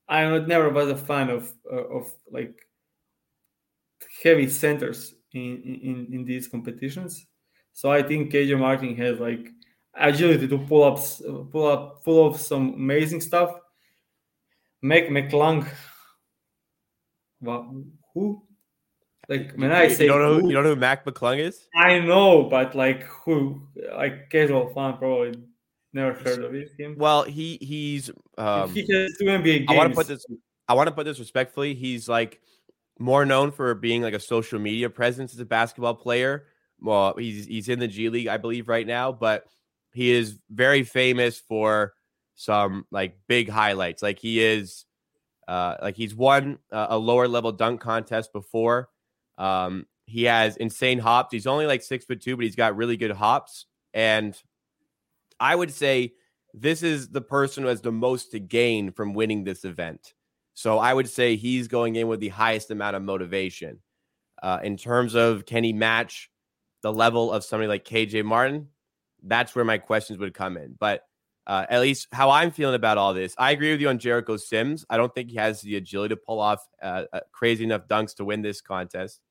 I 0.08 0.38
never 0.40 0.70
was 0.70 0.90
a 0.90 0.98
fan 0.98 1.30
of 1.30 1.52
uh, 1.72 1.76
of 1.76 2.14
like 2.32 2.56
heavy 4.24 4.50
centers 4.50 5.14
in, 5.34 5.62
in 5.64 6.08
in 6.14 6.26
these 6.26 6.48
competitions. 6.48 7.26
So 7.74 7.92
I 7.92 8.02
think 8.02 8.32
KJ 8.32 8.58
Martin 8.58 8.96
has 8.96 9.20
like 9.20 9.50
agility 9.96 10.48
to 10.48 10.58
pull 10.58 10.84
up 10.84 11.00
pull 11.52 11.68
up 11.68 12.04
pull 12.04 12.30
off 12.30 12.40
some 12.40 12.74
amazing 12.74 13.22
stuff. 13.22 13.52
Mac 14.82 15.08
McClung. 15.10 15.68
Well, 17.42 17.84
who? 18.14 18.44
Like 19.28 19.54
when 19.56 19.72
I 19.74 19.90
say 19.90 20.06
you 20.06 20.10
don't 20.12 20.22
know 20.22 20.40
who, 20.40 20.48
you 20.48 20.54
don't 20.54 20.64
know 20.64 20.76
who 20.76 20.80
Mac 20.80 21.06
McClung 21.06 21.40
is? 21.40 21.68
I 21.76 22.00
know, 22.00 22.44
but 22.44 22.76
like 22.76 23.04
who? 23.04 23.68
Like 23.94 24.30
casual 24.30 24.70
fan 24.74 24.98
probably 24.98 25.44
never 25.94 26.14
heard 26.14 26.44
of 26.44 26.54
him. 26.78 26.96
Well, 26.98 27.24
he 27.24 27.58
he's 27.62 28.10
um, 28.38 28.74
he 28.74 28.82
has 28.82 29.16
two 29.18 29.26
NBA 29.26 29.44
games. 29.44 29.66
I 29.70 29.76
want 29.76 29.92
to 29.92 29.96
put 29.96 30.08
this. 30.08 30.26
I 30.68 30.74
want 30.74 30.88
to 30.88 30.94
put 30.94 31.06
this 31.06 31.20
respectfully. 31.20 31.74
He's 31.74 32.10
like 32.10 32.42
more 33.00 33.26
known 33.26 33.52
for 33.52 33.74
being 33.76 34.02
like 34.02 34.14
a 34.14 34.20
social 34.20 34.60
media 34.60 34.90
presence 34.90 35.34
as 35.34 35.40
a 35.40 35.46
basketball 35.46 35.96
player. 35.96 36.48
Well, 36.80 37.16
he's 37.18 37.46
he's 37.46 37.70
in 37.70 37.80
the 37.80 37.88
G 37.88 38.10
League, 38.10 38.28
I 38.28 38.38
believe, 38.38 38.68
right 38.68 38.86
now, 38.86 39.12
but 39.12 39.46
he 39.94 40.12
is 40.12 40.38
very 40.50 40.84
famous 40.84 41.40
for 41.40 41.94
some 42.36 42.86
like 42.92 43.18
big 43.28 43.50
highlights. 43.50 44.04
Like 44.04 44.20
he 44.20 44.44
is, 44.44 44.86
uh, 45.48 45.76
like 45.82 45.96
he's 45.96 46.14
won 46.14 46.60
a 46.72 46.98
lower 46.98 47.28
level 47.28 47.52
dunk 47.52 47.82
contest 47.82 48.32
before. 48.32 48.90
Um, 49.38 49.88
he 50.06 50.24
has 50.24 50.56
insane 50.58 51.00
hops. 51.00 51.32
He's 51.32 51.48
only 51.48 51.66
like 51.66 51.82
six 51.82 52.06
foot 52.06 52.22
two, 52.22 52.36
but 52.36 52.46
he's 52.46 52.56
got 52.56 52.76
really 52.76 52.98
good 52.98 53.12
hops. 53.12 53.66
And 53.94 54.40
I 55.40 55.56
would 55.56 55.72
say 55.72 56.14
this 56.54 56.84
is 56.84 57.10
the 57.10 57.22
person 57.22 57.64
who 57.64 57.70
has 57.70 57.82
the 57.82 57.92
most 57.92 58.32
to 58.32 58.40
gain 58.40 58.92
from 58.92 59.14
winning 59.14 59.44
this 59.44 59.66
event. 59.66 60.14
So 60.54 60.80
I 60.80 60.94
would 60.94 61.10
say 61.10 61.36
he's 61.36 61.68
going 61.68 61.96
in 61.96 62.08
with 62.08 62.20
the 62.20 62.30
highest 62.30 62.72
amount 62.72 62.96
of 62.96 63.04
motivation. 63.04 63.80
Uh, 64.42 64.60
in 64.64 64.78
terms 64.78 65.16
of 65.16 65.46
can 65.46 65.64
he 65.64 65.74
match 65.74 66.30
the 66.82 66.92
level 66.92 67.32
of 67.32 67.44
somebody 67.44 67.68
like 67.68 67.86
KJ 67.86 68.24
Martin? 68.24 68.70
That's 69.24 69.56
where 69.56 69.66
my 69.66 69.78
questions 69.78 70.20
would 70.20 70.34
come 70.34 70.58
in. 70.58 70.76
But 70.80 71.04
uh, 71.46 71.66
at 71.70 71.82
least 71.82 72.08
how 72.12 72.30
I'm 72.30 72.52
feeling 72.52 72.76
about 72.76 72.98
all 72.98 73.14
this, 73.14 73.34
I 73.38 73.52
agree 73.52 73.72
with 73.72 73.82
you 73.82 73.90
on 73.90 74.00
Jericho 74.00 74.36
Sims. 74.38 74.86
I 74.90 74.98
don't 74.98 75.14
think 75.14 75.30
he 75.30 75.38
has 75.38 75.62
the 75.62 75.76
agility 75.76 76.16
to 76.16 76.22
pull 76.22 76.40
off 76.40 76.66
uh, 76.82 77.04
uh 77.14 77.20
crazy 77.32 77.64
enough 77.64 77.88
dunks 77.88 78.16
to 78.16 78.26
win 78.26 78.42
this 78.42 78.62
contest. 78.62 79.22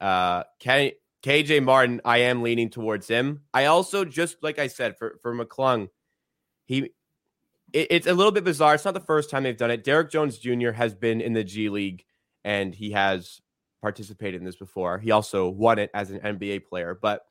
Uh, 0.00 0.42
K- 0.58 0.94
KJ 1.22 1.62
Martin, 1.62 2.00
I 2.04 2.18
am 2.18 2.42
leaning 2.42 2.70
towards 2.70 3.08
him. 3.08 3.42
I 3.54 3.66
also 3.66 4.04
just 4.04 4.42
like 4.42 4.58
I 4.58 4.66
said 4.66 4.98
for 4.98 5.18
for 5.22 5.34
McClung, 5.34 5.88
he 6.64 6.90
it, 7.72 7.86
it's 7.90 8.06
a 8.06 8.14
little 8.14 8.32
bit 8.32 8.44
bizarre. 8.44 8.74
It's 8.74 8.84
not 8.84 8.94
the 8.94 9.00
first 9.00 9.30
time 9.30 9.44
they've 9.44 9.56
done 9.56 9.70
it. 9.70 9.84
Derrick 9.84 10.10
Jones 10.10 10.38
Jr. 10.38 10.72
has 10.72 10.94
been 10.94 11.20
in 11.20 11.32
the 11.32 11.44
G 11.44 11.68
League 11.68 12.04
and 12.44 12.74
he 12.74 12.90
has 12.90 13.40
participated 13.80 14.40
in 14.40 14.44
this 14.44 14.56
before. 14.56 14.98
He 14.98 15.10
also 15.10 15.48
won 15.48 15.78
it 15.78 15.90
as 15.94 16.10
an 16.10 16.20
NBA 16.20 16.66
player, 16.66 16.98
but 17.00 17.22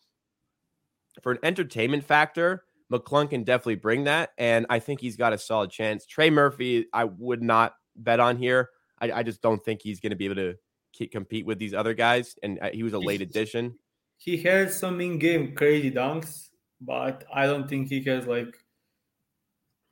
for 1.21 1.33
an 1.33 1.39
entertainment 1.43 2.05
factor, 2.05 2.63
McClung 2.91 3.29
can 3.29 3.43
definitely 3.43 3.75
bring 3.75 4.03
that, 4.05 4.31
and 4.37 4.65
I 4.69 4.79
think 4.79 4.99
he's 4.99 5.15
got 5.15 5.33
a 5.33 5.37
solid 5.37 5.71
chance. 5.71 6.05
Trey 6.05 6.29
Murphy, 6.29 6.87
I 6.93 7.05
would 7.05 7.41
not 7.41 7.73
bet 7.95 8.19
on 8.19 8.37
here. 8.37 8.69
I, 8.99 9.11
I 9.11 9.23
just 9.23 9.41
don't 9.41 9.63
think 9.63 9.81
he's 9.81 9.99
going 9.99 10.09
to 10.11 10.15
be 10.15 10.25
able 10.25 10.35
to 10.35 10.55
compete 10.91 11.45
with 11.45 11.59
these 11.59 11.73
other 11.73 11.93
guys, 11.93 12.35
and 12.43 12.59
uh, 12.61 12.69
he 12.73 12.83
was 12.83 12.93
a 12.93 12.99
late 12.99 13.21
addition. 13.21 13.75
He 14.17 14.37
has 14.43 14.77
some 14.77 15.01
in-game 15.01 15.55
crazy 15.55 15.91
dunks, 15.91 16.49
but 16.79 17.23
I 17.33 17.45
don't 17.45 17.67
think 17.67 17.89
he 17.89 18.03
has 18.03 18.27
like 18.27 18.55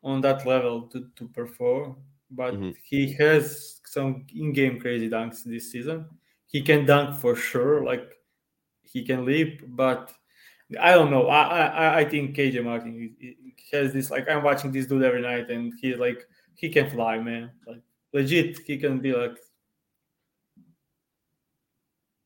on 0.03 0.21
that 0.21 0.45
level 0.45 0.83
to, 0.89 1.07
to 1.15 1.27
perform. 1.29 1.97
But 2.31 2.53
mm-hmm. 2.53 2.71
he 2.83 3.11
has 3.13 3.81
some 3.85 4.25
in-game 4.35 4.79
crazy 4.79 5.09
dunks 5.09 5.43
this 5.43 5.71
season. 5.71 6.05
He 6.45 6.61
can 6.61 6.85
dunk 6.85 7.19
for 7.19 7.35
sure, 7.35 7.83
like 7.83 8.07
he 8.83 9.03
can 9.03 9.25
leap, 9.25 9.63
but 9.67 10.11
I 10.79 10.91
don't 10.91 11.09
know. 11.09 11.27
I 11.27 11.41
I, 11.41 11.97
I 11.99 12.05
think 12.05 12.35
KJ 12.35 12.63
Martin 12.63 13.15
has 13.71 13.93
this 13.93 14.11
like 14.11 14.29
I'm 14.29 14.43
watching 14.43 14.71
this 14.71 14.85
dude 14.85 15.03
every 15.03 15.21
night, 15.21 15.49
and 15.49 15.73
he's 15.81 15.97
like 15.97 16.27
he 16.55 16.69
can 16.69 16.89
fly, 16.89 17.17
man. 17.19 17.51
Like 17.65 17.81
legit, 18.13 18.59
he 18.65 18.77
can 18.77 18.99
be 18.99 19.13
like 19.13 19.37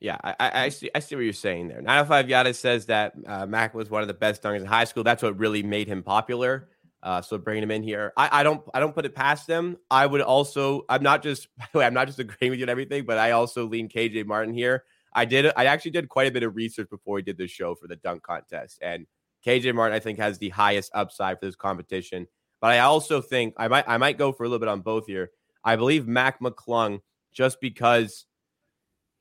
yeah, 0.04 0.18
I, 0.22 0.66
I, 0.66 0.70
see. 0.70 0.92
I 0.94 1.00
see 1.00 1.16
what 1.16 1.24
you're 1.24 1.32
saying 1.32 1.70
there. 1.70 1.82
905 1.82 2.28
Yada 2.30 2.54
says 2.54 2.88
that 2.88 3.14
uh, 3.26 3.46
Mac 3.46 3.74
was 3.74 3.90
one 3.90 4.02
of 4.02 4.10
the 4.10 4.14
best 4.14 4.44
dunkers 4.44 4.60
in 4.60 4.66
high 4.66 4.84
school. 4.84 5.02
That's 5.02 5.24
what 5.24 5.40
really 5.40 5.64
made 5.64 5.88
him 5.88 6.04
popular. 6.04 6.68
Uh, 7.02 7.22
so 7.22 7.38
bringing 7.38 7.64
him 7.64 7.72
in 7.72 7.84
here, 7.84 8.12
I, 8.18 8.42
I 8.42 8.44
don't, 8.44 8.62
I 8.74 8.82
don't 8.82 8.94
put 8.94 9.06
it 9.06 9.16
past 9.16 9.48
them. 9.48 9.78
I 9.90 10.06
would 10.06 10.20
also, 10.20 10.84
I'm 10.90 11.04
not 11.04 11.24
just, 11.24 11.48
by 11.58 11.68
the 11.72 11.80
way, 11.80 11.86
I'm 11.86 11.94
not 11.94 12.08
just 12.08 12.20
agreeing 12.20 12.52
with 12.52 12.60
you 12.60 12.66
and 12.66 12.70
everything, 12.70 13.06
but 13.06 13.18
I 13.18 13.32
also 13.32 13.66
lean 13.66 13.88
KJ 13.88 14.26
Martin 14.26 14.54
here. 14.54 14.84
I 15.14 15.24
did, 15.24 15.54
I 15.56 15.66
actually 15.66 15.92
did 15.92 16.10
quite 16.10 16.28
a 16.28 16.32
bit 16.32 16.44
of 16.44 16.54
research 16.54 16.90
before 16.90 17.16
we 17.16 17.22
did 17.22 17.38
the 17.38 17.48
show 17.48 17.74
for 17.74 17.88
the 17.88 17.96
dunk 17.96 18.24
contest, 18.24 18.80
and 18.82 19.08
KJ 19.46 19.74
Martin, 19.74 19.96
I 19.96 20.00
think, 20.00 20.20
has 20.20 20.38
the 20.38 20.50
highest 20.50 20.92
upside 20.94 21.40
for 21.40 21.46
this 21.46 21.56
competition. 21.56 22.28
But 22.60 22.72
I 22.72 22.80
also 22.80 23.22
think 23.22 23.54
I 23.56 23.70
might, 23.70 23.88
I 23.88 23.96
might 23.98 24.18
go 24.18 24.34
for 24.34 24.44
a 24.44 24.48
little 24.48 24.60
bit 24.60 24.70
on 24.70 24.82
both 24.82 25.08
here. 25.08 25.32
I 25.64 25.78
believe 25.78 26.08
Mac 26.08 26.42
McClung, 26.42 27.00
just 27.32 27.62
because 27.62 28.26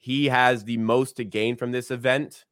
he 0.02 0.26
has 0.26 0.64
the 0.64 0.78
most 0.78 1.14
to 1.18 1.24
gain 1.24 1.54
from 1.54 1.70
this 1.70 1.92
event. 1.92 2.44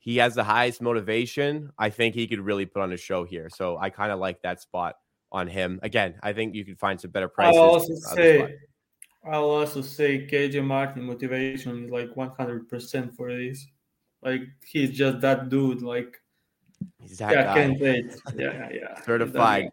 He 0.00 0.18
has 0.18 0.34
the 0.34 0.44
highest 0.44 0.82
motivation. 0.82 1.72
I 1.78 1.88
think 1.88 2.14
he 2.14 2.26
could 2.26 2.40
really 2.40 2.66
put 2.66 2.82
on 2.82 2.92
a 2.92 2.98
show 2.98 3.24
here. 3.24 3.48
So 3.48 3.78
I 3.78 3.88
kind 3.88 4.12
of 4.12 4.18
like 4.18 4.42
that 4.42 4.60
spot 4.60 4.96
on 5.32 5.48
him. 5.48 5.80
Again, 5.82 6.16
I 6.22 6.34
think 6.34 6.54
you 6.54 6.62
could 6.62 6.78
find 6.78 7.00
some 7.00 7.10
better 7.10 7.26
prices. 7.26 7.56
I'll 7.56 7.70
also 7.70 7.94
uh, 7.94 8.14
say, 8.14 8.54
I'll 9.24 9.48
also 9.48 9.80
say 9.80 10.26
KJ 10.26 10.62
Martin 10.62 11.02
motivation 11.04 11.86
is 11.86 11.90
like 11.90 12.10
100% 12.10 13.16
for 13.16 13.34
this. 13.34 13.66
Like 14.22 14.42
he's 14.66 14.90
just 14.90 15.22
that 15.22 15.48
dude. 15.48 15.80
Like 15.80 16.20
he's 17.00 17.16
that 17.16 17.32
yeah, 17.32 17.44
guy. 17.44 17.54
can't 17.54 17.80
wait. 17.80 18.14
Yeah, 18.36 18.68
yeah. 18.70 19.00
Certified. 19.04 19.70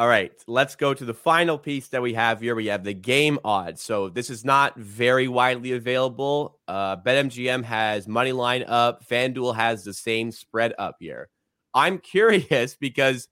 All 0.00 0.08
right, 0.08 0.32
let's 0.46 0.76
go 0.76 0.94
to 0.94 1.04
the 1.04 1.12
final 1.12 1.58
piece 1.58 1.88
that 1.88 2.00
we 2.00 2.14
have 2.14 2.40
here. 2.40 2.54
We 2.54 2.68
have 2.68 2.84
the 2.84 2.94
game 2.94 3.38
odds. 3.44 3.82
So 3.82 4.08
this 4.08 4.30
is 4.30 4.46
not 4.46 4.74
very 4.78 5.28
widely 5.28 5.72
available. 5.72 6.58
Uh, 6.66 6.96
BetMGM 6.96 7.64
has 7.64 8.08
money 8.08 8.32
line 8.32 8.64
up. 8.66 9.06
FanDuel 9.06 9.54
has 9.56 9.84
the 9.84 9.92
same 9.92 10.32
spread 10.32 10.72
up 10.78 10.96
here. 11.00 11.28
I'm 11.74 11.98
curious 11.98 12.76
because 12.80 13.28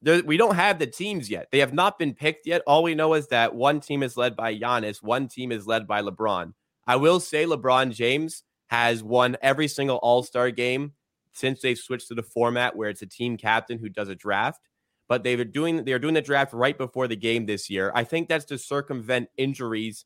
there, 0.00 0.22
we 0.22 0.36
don't 0.36 0.54
have 0.54 0.78
the 0.78 0.86
teams 0.86 1.28
yet. 1.28 1.48
They 1.50 1.58
have 1.58 1.74
not 1.74 1.98
been 1.98 2.14
picked 2.14 2.46
yet. 2.46 2.62
All 2.64 2.84
we 2.84 2.94
know 2.94 3.14
is 3.14 3.26
that 3.30 3.56
one 3.56 3.80
team 3.80 4.04
is 4.04 4.16
led 4.16 4.36
by 4.36 4.56
Giannis, 4.56 5.02
one 5.02 5.26
team 5.26 5.50
is 5.50 5.66
led 5.66 5.88
by 5.88 6.02
LeBron. 6.02 6.52
I 6.86 6.94
will 6.94 7.18
say 7.18 7.44
LeBron 7.44 7.92
James 7.92 8.44
has 8.68 9.02
won 9.02 9.36
every 9.42 9.66
single 9.66 9.96
All 9.96 10.22
Star 10.22 10.52
game 10.52 10.92
since 11.32 11.60
they've 11.60 11.76
switched 11.76 12.06
to 12.06 12.14
the 12.14 12.22
format 12.22 12.76
where 12.76 12.88
it's 12.88 13.02
a 13.02 13.06
team 13.06 13.36
captain 13.36 13.80
who 13.80 13.88
does 13.88 14.08
a 14.08 14.14
draft 14.14 14.60
but 15.08 15.24
they 15.24 15.36
were 15.36 15.44
doing 15.44 15.84
they're 15.84 15.98
doing 15.98 16.14
the 16.14 16.20
draft 16.20 16.52
right 16.52 16.76
before 16.76 17.08
the 17.08 17.16
game 17.16 17.46
this 17.46 17.70
year. 17.70 17.90
I 17.94 18.04
think 18.04 18.28
that's 18.28 18.44
to 18.46 18.58
circumvent 18.58 19.28
injuries 19.36 20.04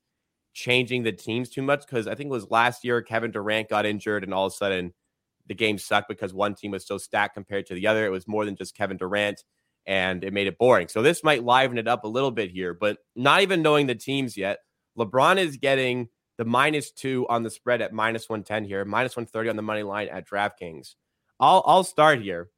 changing 0.54 1.02
the 1.02 1.12
teams 1.12 1.48
too 1.48 1.62
much 1.62 1.80
because 1.86 2.06
I 2.06 2.14
think 2.14 2.28
it 2.28 2.32
was 2.32 2.50
last 2.50 2.84
year 2.84 3.02
Kevin 3.02 3.30
Durant 3.30 3.68
got 3.68 3.86
injured 3.86 4.22
and 4.22 4.32
all 4.32 4.46
of 4.46 4.52
a 4.52 4.56
sudden 4.56 4.92
the 5.46 5.54
game 5.54 5.78
sucked 5.78 6.08
because 6.08 6.32
one 6.32 6.54
team 6.54 6.70
was 6.70 6.86
so 6.86 6.98
stacked 6.98 7.34
compared 7.34 7.66
to 7.66 7.74
the 7.74 7.86
other. 7.86 8.06
It 8.06 8.10
was 8.10 8.28
more 8.28 8.44
than 8.44 8.56
just 8.56 8.76
Kevin 8.76 8.96
Durant 8.96 9.42
and 9.86 10.22
it 10.22 10.32
made 10.32 10.46
it 10.46 10.59
boring. 10.59 10.88
So 10.88 11.03
this 11.03 11.24
might 11.24 11.42
liven 11.42 11.78
it 11.78 11.88
up 11.88 12.05
a 12.05 12.09
little 12.09 12.30
bit 12.30 12.50
here, 12.50 12.74
but 12.74 12.98
not 13.16 13.42
even 13.42 13.62
knowing 13.62 13.86
the 13.86 13.94
teams 13.94 14.36
yet. 14.36 14.59
LeBron 14.96 15.38
is 15.38 15.57
getting 15.57 16.09
the 16.38 16.44
minus 16.44 16.92
two 16.92 17.26
on 17.28 17.42
the 17.42 17.50
spread 17.50 17.82
at 17.82 17.92
minus 17.92 18.28
110 18.28 18.64
here, 18.64 18.84
minus 18.84 19.16
130 19.16 19.50
on 19.50 19.57
the 19.57 19.62
money 19.62 19.82
line 19.82 20.09
at 20.09 20.28
DraftKings. 20.28 20.94
I'll 21.40 21.62
I'll 21.66 21.84
start 21.84 22.20
here. 22.20 22.50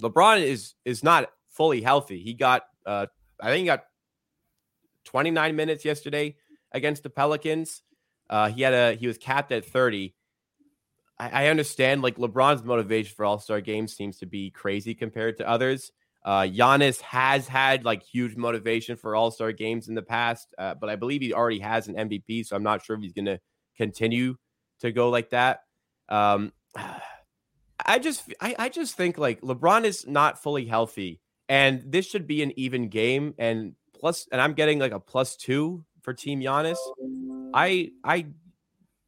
LeBron 0.00 0.42
is 0.42 0.74
is 0.84 1.02
not 1.02 1.30
fully 1.56 1.80
healthy. 1.80 2.22
He 2.22 2.34
got, 2.34 2.62
uh, 2.84 3.06
I 3.40 3.48
think 3.48 3.60
he 3.60 3.66
got 3.66 3.84
29 5.06 5.56
minutes 5.56 5.84
yesterday 5.84 6.36
against 6.72 7.02
the 7.02 7.10
Pelicans. 7.10 7.82
Uh, 8.28 8.50
he 8.50 8.62
had 8.62 8.74
a 8.74 8.94
he 8.94 9.06
was 9.06 9.18
capped 9.18 9.52
at 9.52 9.64
30. 9.64 10.14
I, 11.18 11.44
I 11.44 11.46
understand 11.48 12.02
like 12.02 12.16
LeBron's 12.16 12.64
motivation 12.64 13.14
for 13.14 13.24
All 13.24 13.38
Star 13.38 13.60
games 13.60 13.96
seems 13.96 14.18
to 14.18 14.26
be 14.26 14.50
crazy 14.50 14.94
compared 14.94 15.38
to 15.38 15.48
others. 15.48 15.92
Uh, 16.24 16.42
Giannis 16.42 17.00
has 17.02 17.46
had 17.46 17.84
like 17.84 18.02
huge 18.02 18.36
motivation 18.36 18.96
for 18.96 19.14
All 19.14 19.30
Star 19.30 19.52
games 19.52 19.88
in 19.88 19.94
the 19.94 20.02
past, 20.02 20.54
uh, 20.58 20.74
but 20.74 20.90
I 20.90 20.96
believe 20.96 21.22
he 21.22 21.32
already 21.32 21.60
has 21.60 21.88
an 21.88 21.94
MVP, 21.94 22.44
so 22.44 22.56
I'm 22.56 22.64
not 22.64 22.84
sure 22.84 22.96
if 22.96 23.02
he's 23.02 23.12
going 23.12 23.26
to 23.26 23.40
continue 23.76 24.36
to 24.80 24.90
go 24.90 25.08
like 25.08 25.30
that. 25.30 25.60
Um, 26.08 26.52
I 27.88 28.00
just 28.00 28.32
I, 28.40 28.56
I 28.58 28.68
just 28.70 28.96
think 28.96 29.18
like 29.18 29.42
LeBron 29.42 29.84
is 29.84 30.06
not 30.06 30.42
fully 30.42 30.64
healthy 30.64 31.20
and 31.48 31.82
this 31.86 32.06
should 32.06 32.26
be 32.26 32.42
an 32.42 32.52
even 32.58 32.88
game. 32.88 33.34
And 33.38 33.74
plus, 33.98 34.28
and 34.32 34.40
I'm 34.40 34.54
getting 34.54 34.78
like 34.78 34.92
a 34.92 35.00
plus 35.00 35.36
two 35.36 35.84
for 36.02 36.12
Team 36.12 36.40
Giannis. 36.40 36.78
I 37.54 37.90
I 38.04 38.26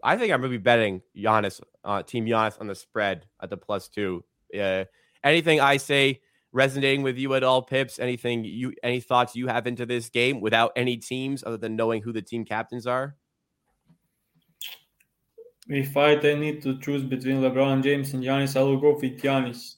I 0.02 0.16
think 0.16 0.32
I'm 0.32 0.40
gonna 0.40 0.50
be 0.50 0.58
betting 0.58 1.02
Giannis, 1.16 1.60
uh, 1.84 2.02
Team 2.02 2.26
Giannis 2.26 2.60
on 2.60 2.66
the 2.66 2.74
spread 2.74 3.26
at 3.40 3.50
the 3.50 3.56
plus 3.56 3.88
two. 3.88 4.24
Uh, 4.58 4.84
anything 5.24 5.60
I 5.60 5.76
say 5.76 6.20
resonating 6.52 7.02
with 7.02 7.18
you 7.18 7.34
at 7.34 7.42
all, 7.42 7.62
Pips? 7.62 7.98
Anything 7.98 8.44
you 8.44 8.72
any 8.82 9.00
thoughts 9.00 9.36
you 9.36 9.48
have 9.48 9.66
into 9.66 9.86
this 9.86 10.08
game 10.08 10.40
without 10.40 10.72
any 10.76 10.96
teams 10.96 11.42
other 11.44 11.56
than 11.58 11.76
knowing 11.76 12.02
who 12.02 12.12
the 12.12 12.22
team 12.22 12.44
captains 12.44 12.86
are? 12.86 13.16
If 15.70 15.96
I 15.98 16.14
need 16.14 16.62
to 16.62 16.78
choose 16.78 17.02
between 17.02 17.42
LeBron 17.42 17.82
James 17.82 18.14
and 18.14 18.24
Giannis, 18.24 18.56
I 18.56 18.62
will 18.62 18.80
go 18.80 18.94
with 18.94 19.20
Giannis 19.20 19.74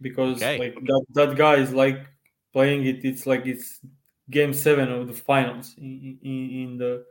because 0.00 0.36
okay. 0.36 0.58
like 0.58 0.74
that, 0.74 1.04
that 1.14 1.36
guy 1.36 1.56
is 1.56 1.72
like 1.72 2.06
playing 2.52 2.86
it. 2.86 3.04
It's 3.04 3.26
like 3.26 3.46
it's 3.46 3.80
game 4.30 4.52
seven 4.52 4.90
of 4.90 5.08
the 5.08 5.14
finals 5.14 5.74
in, 5.78 6.18
in, 6.22 6.50
in 6.50 6.76
the 6.76 7.04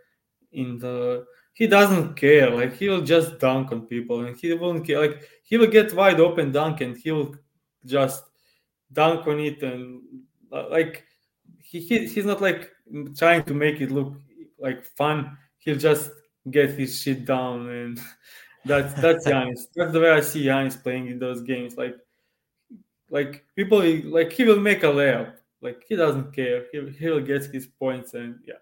in 0.52 0.78
the 0.80 1.26
he 1.54 1.66
doesn't 1.66 2.16
care 2.16 2.50
like 2.50 2.76
he'll 2.76 3.02
just 3.02 3.40
dunk 3.40 3.72
on 3.72 3.82
people 3.88 4.26
and 4.26 4.38
he 4.38 4.54
won't 4.54 4.86
care 4.86 5.00
like 5.00 5.22
he 5.44 5.58
will 5.58 5.68
get 5.68 5.94
wide 5.94 6.20
open 6.20 6.52
dunk 6.52 6.82
and 6.82 6.96
he'll 6.98 7.34
just 7.86 8.24
dunk 8.94 9.26
on 9.28 9.40
it 9.40 9.62
and 9.64 10.02
uh, 10.52 10.70
like 10.70 11.04
he, 11.64 11.80
he 11.80 12.06
he's 12.06 12.26
not 12.26 12.42
like 12.42 12.72
trying 13.18 13.44
to 13.44 13.54
make 13.54 13.82
it 13.82 13.92
look 13.92 14.14
like 14.60 14.84
fun 14.84 15.36
he'll 15.58 15.78
just 15.78 16.12
get 16.52 16.70
his 16.72 17.02
shit 17.02 17.26
down 17.26 17.68
and 17.70 18.00
that's 18.66 18.94
that's 19.02 19.28
Giannis 19.28 19.62
that's 19.76 19.92
the 19.92 20.00
way 20.00 20.12
I 20.12 20.22
see 20.22 20.46
Giannis 20.46 20.82
playing 20.82 21.08
in 21.08 21.20
those 21.20 21.42
games 21.42 21.76
like 21.76 21.96
like 23.10 23.46
people 23.56 23.80
like 24.06 24.32
he 24.32 24.44
will 24.44 24.60
make 24.60 24.84
a 24.84 24.88
layup 24.88 25.34
like 25.62 25.84
he 25.88 25.96
doesn't 25.96 26.34
care. 26.34 26.66
He 26.72 26.90
he'll 27.00 27.22
get 27.22 27.46
his 27.46 27.68
points 27.68 28.14
and 28.14 28.40
yeah. 28.46 28.56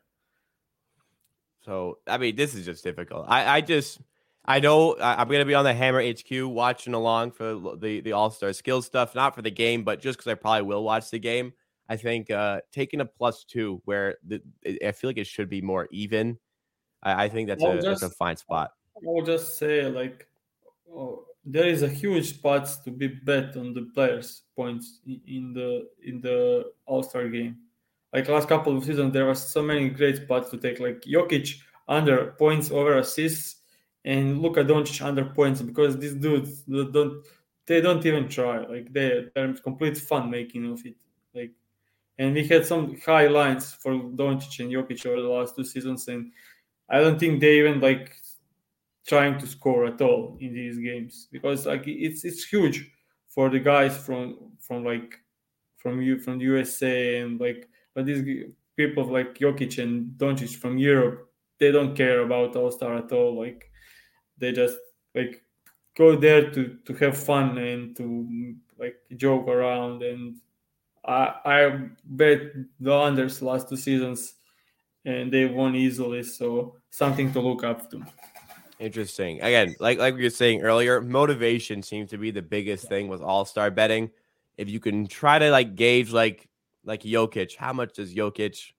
So 1.63 1.99
I 2.07 2.17
mean, 2.17 2.35
this 2.35 2.53
is 2.53 2.65
just 2.65 2.83
difficult. 2.83 3.25
I 3.27 3.57
I 3.57 3.61
just 3.61 3.99
I 4.45 4.59
know 4.59 4.95
I'm 4.99 5.27
gonna 5.27 5.45
be 5.45 5.55
on 5.55 5.65
the 5.65 5.73
Hammer 5.73 6.01
HQ 6.01 6.47
watching 6.47 6.93
along 6.93 7.31
for 7.31 7.75
the 7.77 8.01
the 8.01 8.11
All 8.13 8.29
Star 8.29 8.53
skills 8.53 8.85
stuff, 8.85 9.15
not 9.15 9.35
for 9.35 9.41
the 9.41 9.51
game, 9.51 9.83
but 9.83 9.99
just 9.99 10.17
because 10.17 10.31
I 10.31 10.35
probably 10.35 10.63
will 10.63 10.83
watch 10.83 11.09
the 11.09 11.19
game. 11.19 11.53
I 11.89 11.97
think 11.97 12.31
uh 12.31 12.61
taking 12.71 13.01
a 13.01 13.05
plus 13.05 13.43
two 13.43 13.81
where 13.85 14.17
the 14.25 14.41
I 14.85 14.91
feel 14.91 15.09
like 15.09 15.17
it 15.17 15.27
should 15.27 15.49
be 15.49 15.61
more 15.61 15.87
even. 15.91 16.37
I, 17.03 17.25
I 17.25 17.29
think 17.29 17.47
that's 17.47 17.63
a 17.63 17.75
just, 17.75 18.01
that's 18.01 18.03
a 18.03 18.09
fine 18.09 18.37
spot. 18.37 18.71
I'll 19.05 19.25
just 19.25 19.57
say 19.57 19.85
like 19.89 20.27
oh, 20.89 21.25
there 21.45 21.67
is 21.67 21.83
a 21.83 21.87
huge 21.87 22.29
spot 22.29 22.67
to 22.83 22.91
be 22.91 23.07
bet 23.07 23.55
on 23.55 23.73
the 23.73 23.83
players' 23.93 24.41
points 24.55 24.99
in 25.05 25.53
the 25.53 25.87
in 26.03 26.19
the 26.19 26.71
All 26.85 27.03
Star 27.03 27.29
game. 27.29 27.57
Like 28.11 28.27
last 28.27 28.47
couple 28.47 28.75
of 28.75 28.83
seasons, 28.83 29.13
there 29.13 29.25
was 29.25 29.47
so 29.47 29.61
many 29.61 29.89
great 29.89 30.17
spots 30.17 30.49
to 30.51 30.57
take, 30.57 30.79
like 30.79 31.01
Jokic 31.01 31.59
under 31.87 32.31
points 32.39 32.71
over 32.71 32.97
assists, 32.97 33.57
and 34.03 34.41
Luka 34.41 34.63
Doncic 34.63 35.01
under 35.05 35.25
points 35.25 35.61
because 35.61 35.97
these 35.97 36.15
dudes 36.15 36.63
don't 36.63 37.23
they 37.67 37.81
don't 37.81 38.05
even 38.05 38.27
try. 38.27 38.59
Like 38.65 38.91
they 38.91 39.25
they're 39.35 39.53
complete 39.53 39.97
fun 39.97 40.31
making 40.31 40.71
of 40.71 40.83
it. 40.85 40.95
Like, 41.33 41.51
and 42.17 42.33
we 42.33 42.47
had 42.47 42.65
some 42.65 42.99
high 43.01 43.27
lines 43.27 43.73
for 43.73 43.91
Doncic 43.93 44.59
and 44.61 44.71
Jokic 44.71 45.05
over 45.05 45.21
the 45.21 45.27
last 45.27 45.55
two 45.55 45.63
seasons, 45.63 46.07
and 46.07 46.31
I 46.89 46.99
don't 46.99 47.19
think 47.19 47.39
they 47.39 47.59
even 47.59 47.81
like 47.81 48.15
trying 49.07 49.37
to 49.39 49.47
score 49.47 49.85
at 49.85 50.01
all 50.01 50.37
in 50.39 50.53
these 50.53 50.77
games. 50.79 51.27
Because 51.31 51.65
like 51.65 51.83
it's 51.87 52.25
it's 52.25 52.45
huge 52.45 52.91
for 53.29 53.49
the 53.49 53.59
guys 53.59 53.97
from 53.97 54.53
from 54.59 54.83
like 54.83 55.19
from 55.77 56.01
you 56.01 56.19
from 56.19 56.39
the 56.39 56.45
USA 56.45 57.19
and 57.19 57.39
like 57.39 57.69
but 57.93 58.05
these 58.05 58.23
people 58.75 59.05
like 59.05 59.35
Jokic 59.35 59.81
and 59.81 60.11
Doncic 60.17 60.55
from 60.55 60.77
Europe 60.77 61.29
they 61.59 61.71
don't 61.71 61.95
care 61.95 62.19
about 62.21 62.55
All 62.55 62.71
Star 62.71 62.97
at 62.97 63.11
all. 63.11 63.37
Like 63.39 63.71
they 64.37 64.51
just 64.51 64.77
like 65.13 65.43
go 65.97 66.15
there 66.15 66.51
to 66.51 66.77
to 66.85 66.93
have 66.95 67.17
fun 67.17 67.57
and 67.57 67.95
to 67.97 68.55
like 68.77 68.97
joke 69.15 69.47
around. 69.47 70.03
And 70.03 70.37
I 71.05 71.35
I 71.45 71.89
bet 72.05 72.41
the 72.79 72.91
unders 72.91 73.41
last 73.41 73.69
two 73.69 73.77
seasons 73.77 74.35
and 75.05 75.31
they 75.33 75.45
won 75.45 75.75
easily. 75.75 76.23
So 76.23 76.77
something 76.89 77.31
to 77.33 77.41
look 77.41 77.63
up 77.63 77.89
to. 77.91 78.03
Interesting. 78.79 79.41
Again, 79.41 79.75
like 79.79 79.99
like 79.99 80.15
we 80.15 80.23
were 80.23 80.29
saying 80.29 80.61
earlier, 80.61 81.01
motivation 81.01 81.81
seems 81.81 82.09
to 82.09 82.17
be 82.17 82.31
the 82.31 82.41
biggest 82.41 82.87
thing 82.87 83.07
with 83.07 83.21
all 83.21 83.45
star 83.45 83.71
betting. 83.71 84.11
If 84.57 84.69
you 84.69 84.79
can 84.79 85.07
try 85.07 85.39
to 85.39 85.49
like 85.49 85.75
gauge 85.75 86.11
like 86.11 86.49
like 86.83 87.03
Jokic, 87.03 87.55
how 87.55 87.71
much 87.71 87.93
does 87.93 88.13
Jokic 88.13 88.73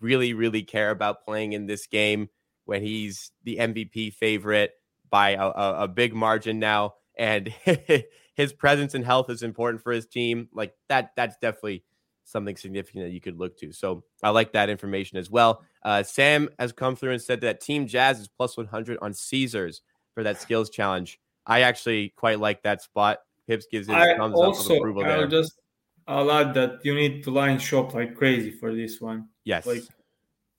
really 0.00 0.32
really 0.32 0.62
care 0.62 0.90
about 0.90 1.24
playing 1.24 1.52
in 1.52 1.66
this 1.66 1.86
game 1.86 2.28
when 2.64 2.82
he's 2.82 3.32
the 3.44 3.58
MVP 3.58 4.14
favorite 4.14 4.72
by 5.10 5.30
a, 5.30 5.46
a, 5.46 5.82
a 5.82 5.88
big 5.88 6.14
margin 6.14 6.58
now, 6.58 6.94
and 7.16 7.48
his 8.34 8.52
presence 8.54 8.94
and 8.94 9.04
health 9.04 9.28
is 9.28 9.42
important 9.42 9.82
for 9.82 9.92
his 9.92 10.06
team. 10.06 10.48
Like 10.54 10.74
that, 10.88 11.10
that's 11.16 11.36
definitely 11.36 11.84
something 12.24 12.56
significant 12.56 13.04
that 13.04 13.12
you 13.12 13.20
could 13.20 13.38
look 13.38 13.56
to. 13.58 13.72
So 13.72 14.02
I 14.22 14.30
like 14.30 14.52
that 14.52 14.68
information 14.68 15.18
as 15.18 15.30
well. 15.30 15.62
Uh, 15.82 16.02
Sam 16.02 16.48
has 16.58 16.72
come 16.72 16.96
through 16.96 17.12
and 17.12 17.22
said 17.22 17.42
that 17.42 17.60
Team 17.60 17.86
Jazz 17.86 18.20
is 18.20 18.28
plus 18.28 18.56
100 18.56 18.98
on 19.02 19.14
Caesars 19.14 19.82
for 20.14 20.22
that 20.22 20.40
skills 20.40 20.70
challenge. 20.70 21.20
I 21.46 21.60
actually 21.60 22.14
quite 22.16 22.40
like 22.40 22.62
that 22.62 22.82
spot. 22.82 23.18
Pips 23.46 23.66
gives 23.70 23.88
it 23.88 23.92
a 23.92 24.16
thumbs 24.16 24.34
also, 24.36 24.64
up 24.64 24.70
of 24.70 24.76
approval 24.78 25.04
I'll 25.04 25.28
just 25.28 25.60
I'll 26.06 26.30
add 26.32 26.54
that 26.54 26.80
you 26.82 26.94
need 26.94 27.22
to 27.24 27.30
line 27.30 27.58
shop 27.58 27.92
like 27.94 28.14
crazy 28.16 28.50
for 28.50 28.74
this 28.74 29.00
one. 29.00 29.28
Yes. 29.44 29.66
Like, 29.66 29.82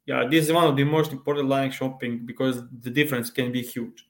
yeah, 0.05 0.28
this 0.30 0.45
is 0.45 0.53
one 0.53 0.66
of 0.66 0.76
the 0.76 0.84
most 0.84 1.11
important 1.11 1.47
line 1.47 1.72
shopping 1.72 2.26
because 2.26 2.61
the 2.82 2.91
difference 2.91 3.32
can 3.32 3.51
be 3.51 3.63
huge. 3.63 4.07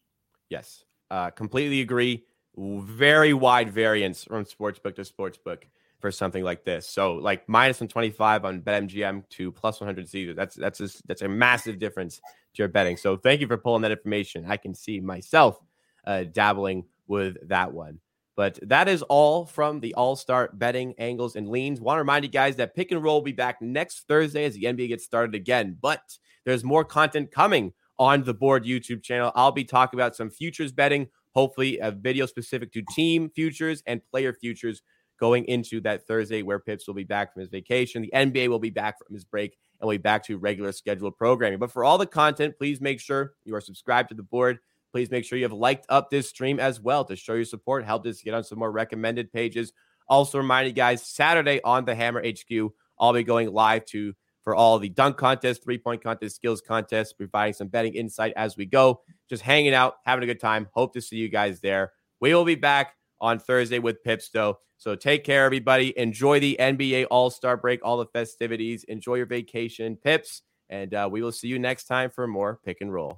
Yes, 0.49 0.83
uh, 1.09 1.29
completely 1.29 1.79
agree. 1.81 2.25
Very 2.57 3.33
wide 3.33 3.71
variance 3.71 4.25
from 4.25 4.43
sportsbook 4.43 4.95
to 4.95 5.01
sportsbook 5.03 5.63
for 5.99 6.11
something 6.11 6.43
like 6.43 6.63
this. 6.63 6.87
So 6.87 7.13
like 7.13 7.47
minus 7.47 7.77
125 7.77 8.45
on 8.45 8.61
BetMGM 8.61 9.27
to 9.29 9.51
plus 9.51 9.79
100 9.79 10.07
Caesar. 10.07 10.33
That's 10.33 10.55
that's 10.55 11.01
that's 11.07 11.21
a 11.21 11.27
massive 11.27 11.79
difference 11.79 12.17
to 12.17 12.61
your 12.61 12.67
betting. 12.67 12.97
So 12.97 13.17
thank 13.17 13.41
you 13.41 13.47
for 13.47 13.57
pulling 13.57 13.81
that 13.83 13.91
information. 13.91 14.45
I 14.47 14.57
can 14.57 14.73
see 14.73 14.99
myself 14.99 15.59
uh, 16.05 16.23
dabbling 16.23 16.85
with 17.07 17.47
that 17.47 17.73
one. 17.73 17.99
But 18.35 18.59
that 18.63 18.89
is 18.89 19.01
all 19.03 19.45
from 19.45 19.79
the 19.79 19.93
All 19.93 20.15
Star 20.15 20.49
betting 20.53 20.93
angles 20.97 21.35
and 21.35 21.47
leans. 21.47 21.79
Want 21.79 21.95
to 21.95 22.01
remind 22.01 22.25
you 22.25 22.31
guys 22.31 22.57
that 22.57 22.75
Pick 22.75 22.91
and 22.91 23.01
Roll 23.01 23.15
will 23.15 23.21
be 23.21 23.31
back 23.31 23.61
next 23.61 24.07
Thursday 24.07 24.43
as 24.43 24.55
the 24.55 24.63
NBA 24.63 24.89
gets 24.89 25.05
started 25.05 25.35
again. 25.35 25.77
But 25.79 26.17
there's 26.43 26.63
more 26.63 26.83
content 26.83 27.31
coming 27.31 27.71
on 27.97 28.23
the 28.23 28.33
board 28.33 28.65
YouTube 28.65 29.03
channel. 29.03 29.31
I'll 29.35 29.53
be 29.53 29.63
talking 29.63 29.97
about 29.97 30.17
some 30.17 30.29
futures 30.29 30.73
betting, 30.73 31.07
hopefully 31.33 31.79
a 31.79 31.91
video 31.91 32.25
specific 32.25 32.73
to 32.73 32.83
team 32.91 33.29
futures 33.29 33.81
and 33.87 34.05
player 34.05 34.33
futures 34.33 34.81
going 35.19 35.45
into 35.45 35.81
that 35.81 36.05
Thursday 36.07 36.41
where 36.41 36.59
Pips 36.59 36.87
will 36.87 36.93
be 36.93 37.03
back 37.03 37.33
from 37.33 37.41
his 37.41 37.49
vacation. 37.49 38.01
The 38.01 38.11
NBA 38.13 38.47
will 38.49 38.59
be 38.59 38.69
back 38.69 38.97
from 38.97 39.13
his 39.13 39.23
break 39.23 39.57
and 39.79 39.87
we'll 39.87 39.97
be 39.97 40.01
back 40.01 40.23
to 40.25 40.37
regular 40.37 40.71
scheduled 40.71 41.17
programming. 41.17 41.59
But 41.59 41.71
for 41.71 41.83
all 41.83 41.97
the 41.97 42.05
content, 42.05 42.57
please 42.57 42.81
make 42.81 42.99
sure 42.99 43.33
you 43.43 43.55
are 43.55 43.61
subscribed 43.61 44.09
to 44.09 44.15
the 44.15 44.23
board. 44.23 44.59
Please 44.91 45.11
make 45.11 45.25
sure 45.25 45.37
you 45.37 45.45
have 45.45 45.53
liked 45.53 45.85
up 45.89 46.09
this 46.09 46.29
stream 46.29 46.59
as 46.59 46.79
well 46.79 47.03
to 47.05 47.15
show 47.15 47.33
your 47.33 47.45
support, 47.45 47.83
help 47.83 48.05
us 48.05 48.21
get 48.21 48.33
on 48.33 48.43
some 48.43 48.59
more 48.59 48.71
recommended 48.71 49.31
pages. 49.31 49.73
Also, 50.07 50.37
remind 50.37 50.67
you 50.67 50.73
guys, 50.73 51.05
Saturday 51.05 51.59
on 51.63 51.83
the 51.83 51.95
Hammer 51.95 52.23
HQ, 52.25 52.71
I'll 52.99 53.11
be 53.11 53.23
going 53.23 53.51
live 53.51 53.85
to 53.87 54.13
for 54.45 54.55
all 54.55 54.77
the 54.79 54.89
dunk 54.89 55.17
contest, 55.17 55.63
three 55.63 55.79
point 55.79 56.01
contest, 56.03 56.35
skills 56.35 56.61
contest, 56.61 57.17
providing 57.17 57.53
some 57.53 57.67
betting 57.67 57.95
insight 57.95 58.31
as 58.37 58.55
we 58.55 58.65
go. 58.65 59.01
Just 59.27 59.41
hanging 59.41 59.73
out, 59.73 59.95
having 60.05 60.23
a 60.23 60.27
good 60.27 60.39
time. 60.39 60.69
Hope 60.73 60.93
to 60.93 61.01
see 61.01 61.17
you 61.17 61.27
guys 61.27 61.59
there. 61.59 61.91
We 62.21 62.33
will 62.33 62.45
be 62.45 62.55
back 62.55 62.93
on 63.19 63.39
Thursday 63.39 63.79
with 63.79 64.03
Pipsto. 64.03 64.55
So 64.85 64.93
take 64.93 65.23
care, 65.23 65.45
everybody. 65.45 65.97
Enjoy 65.97 66.39
the 66.39 66.57
NBA 66.59 67.07
All 67.09 67.31
Star 67.31 67.57
break, 67.57 67.83
all 67.83 67.97
the 67.97 68.05
festivities. 68.05 68.83
Enjoy 68.83 69.15
your 69.15 69.25
vacation, 69.25 69.95
Pips. 69.95 70.43
And 70.69 70.93
uh, 70.93 71.09
we 71.11 71.23
will 71.23 71.31
see 71.31 71.47
you 71.47 71.57
next 71.57 71.85
time 71.85 72.11
for 72.11 72.27
more 72.27 72.59
pick 72.63 72.81
and 72.81 72.93
roll. 72.93 73.15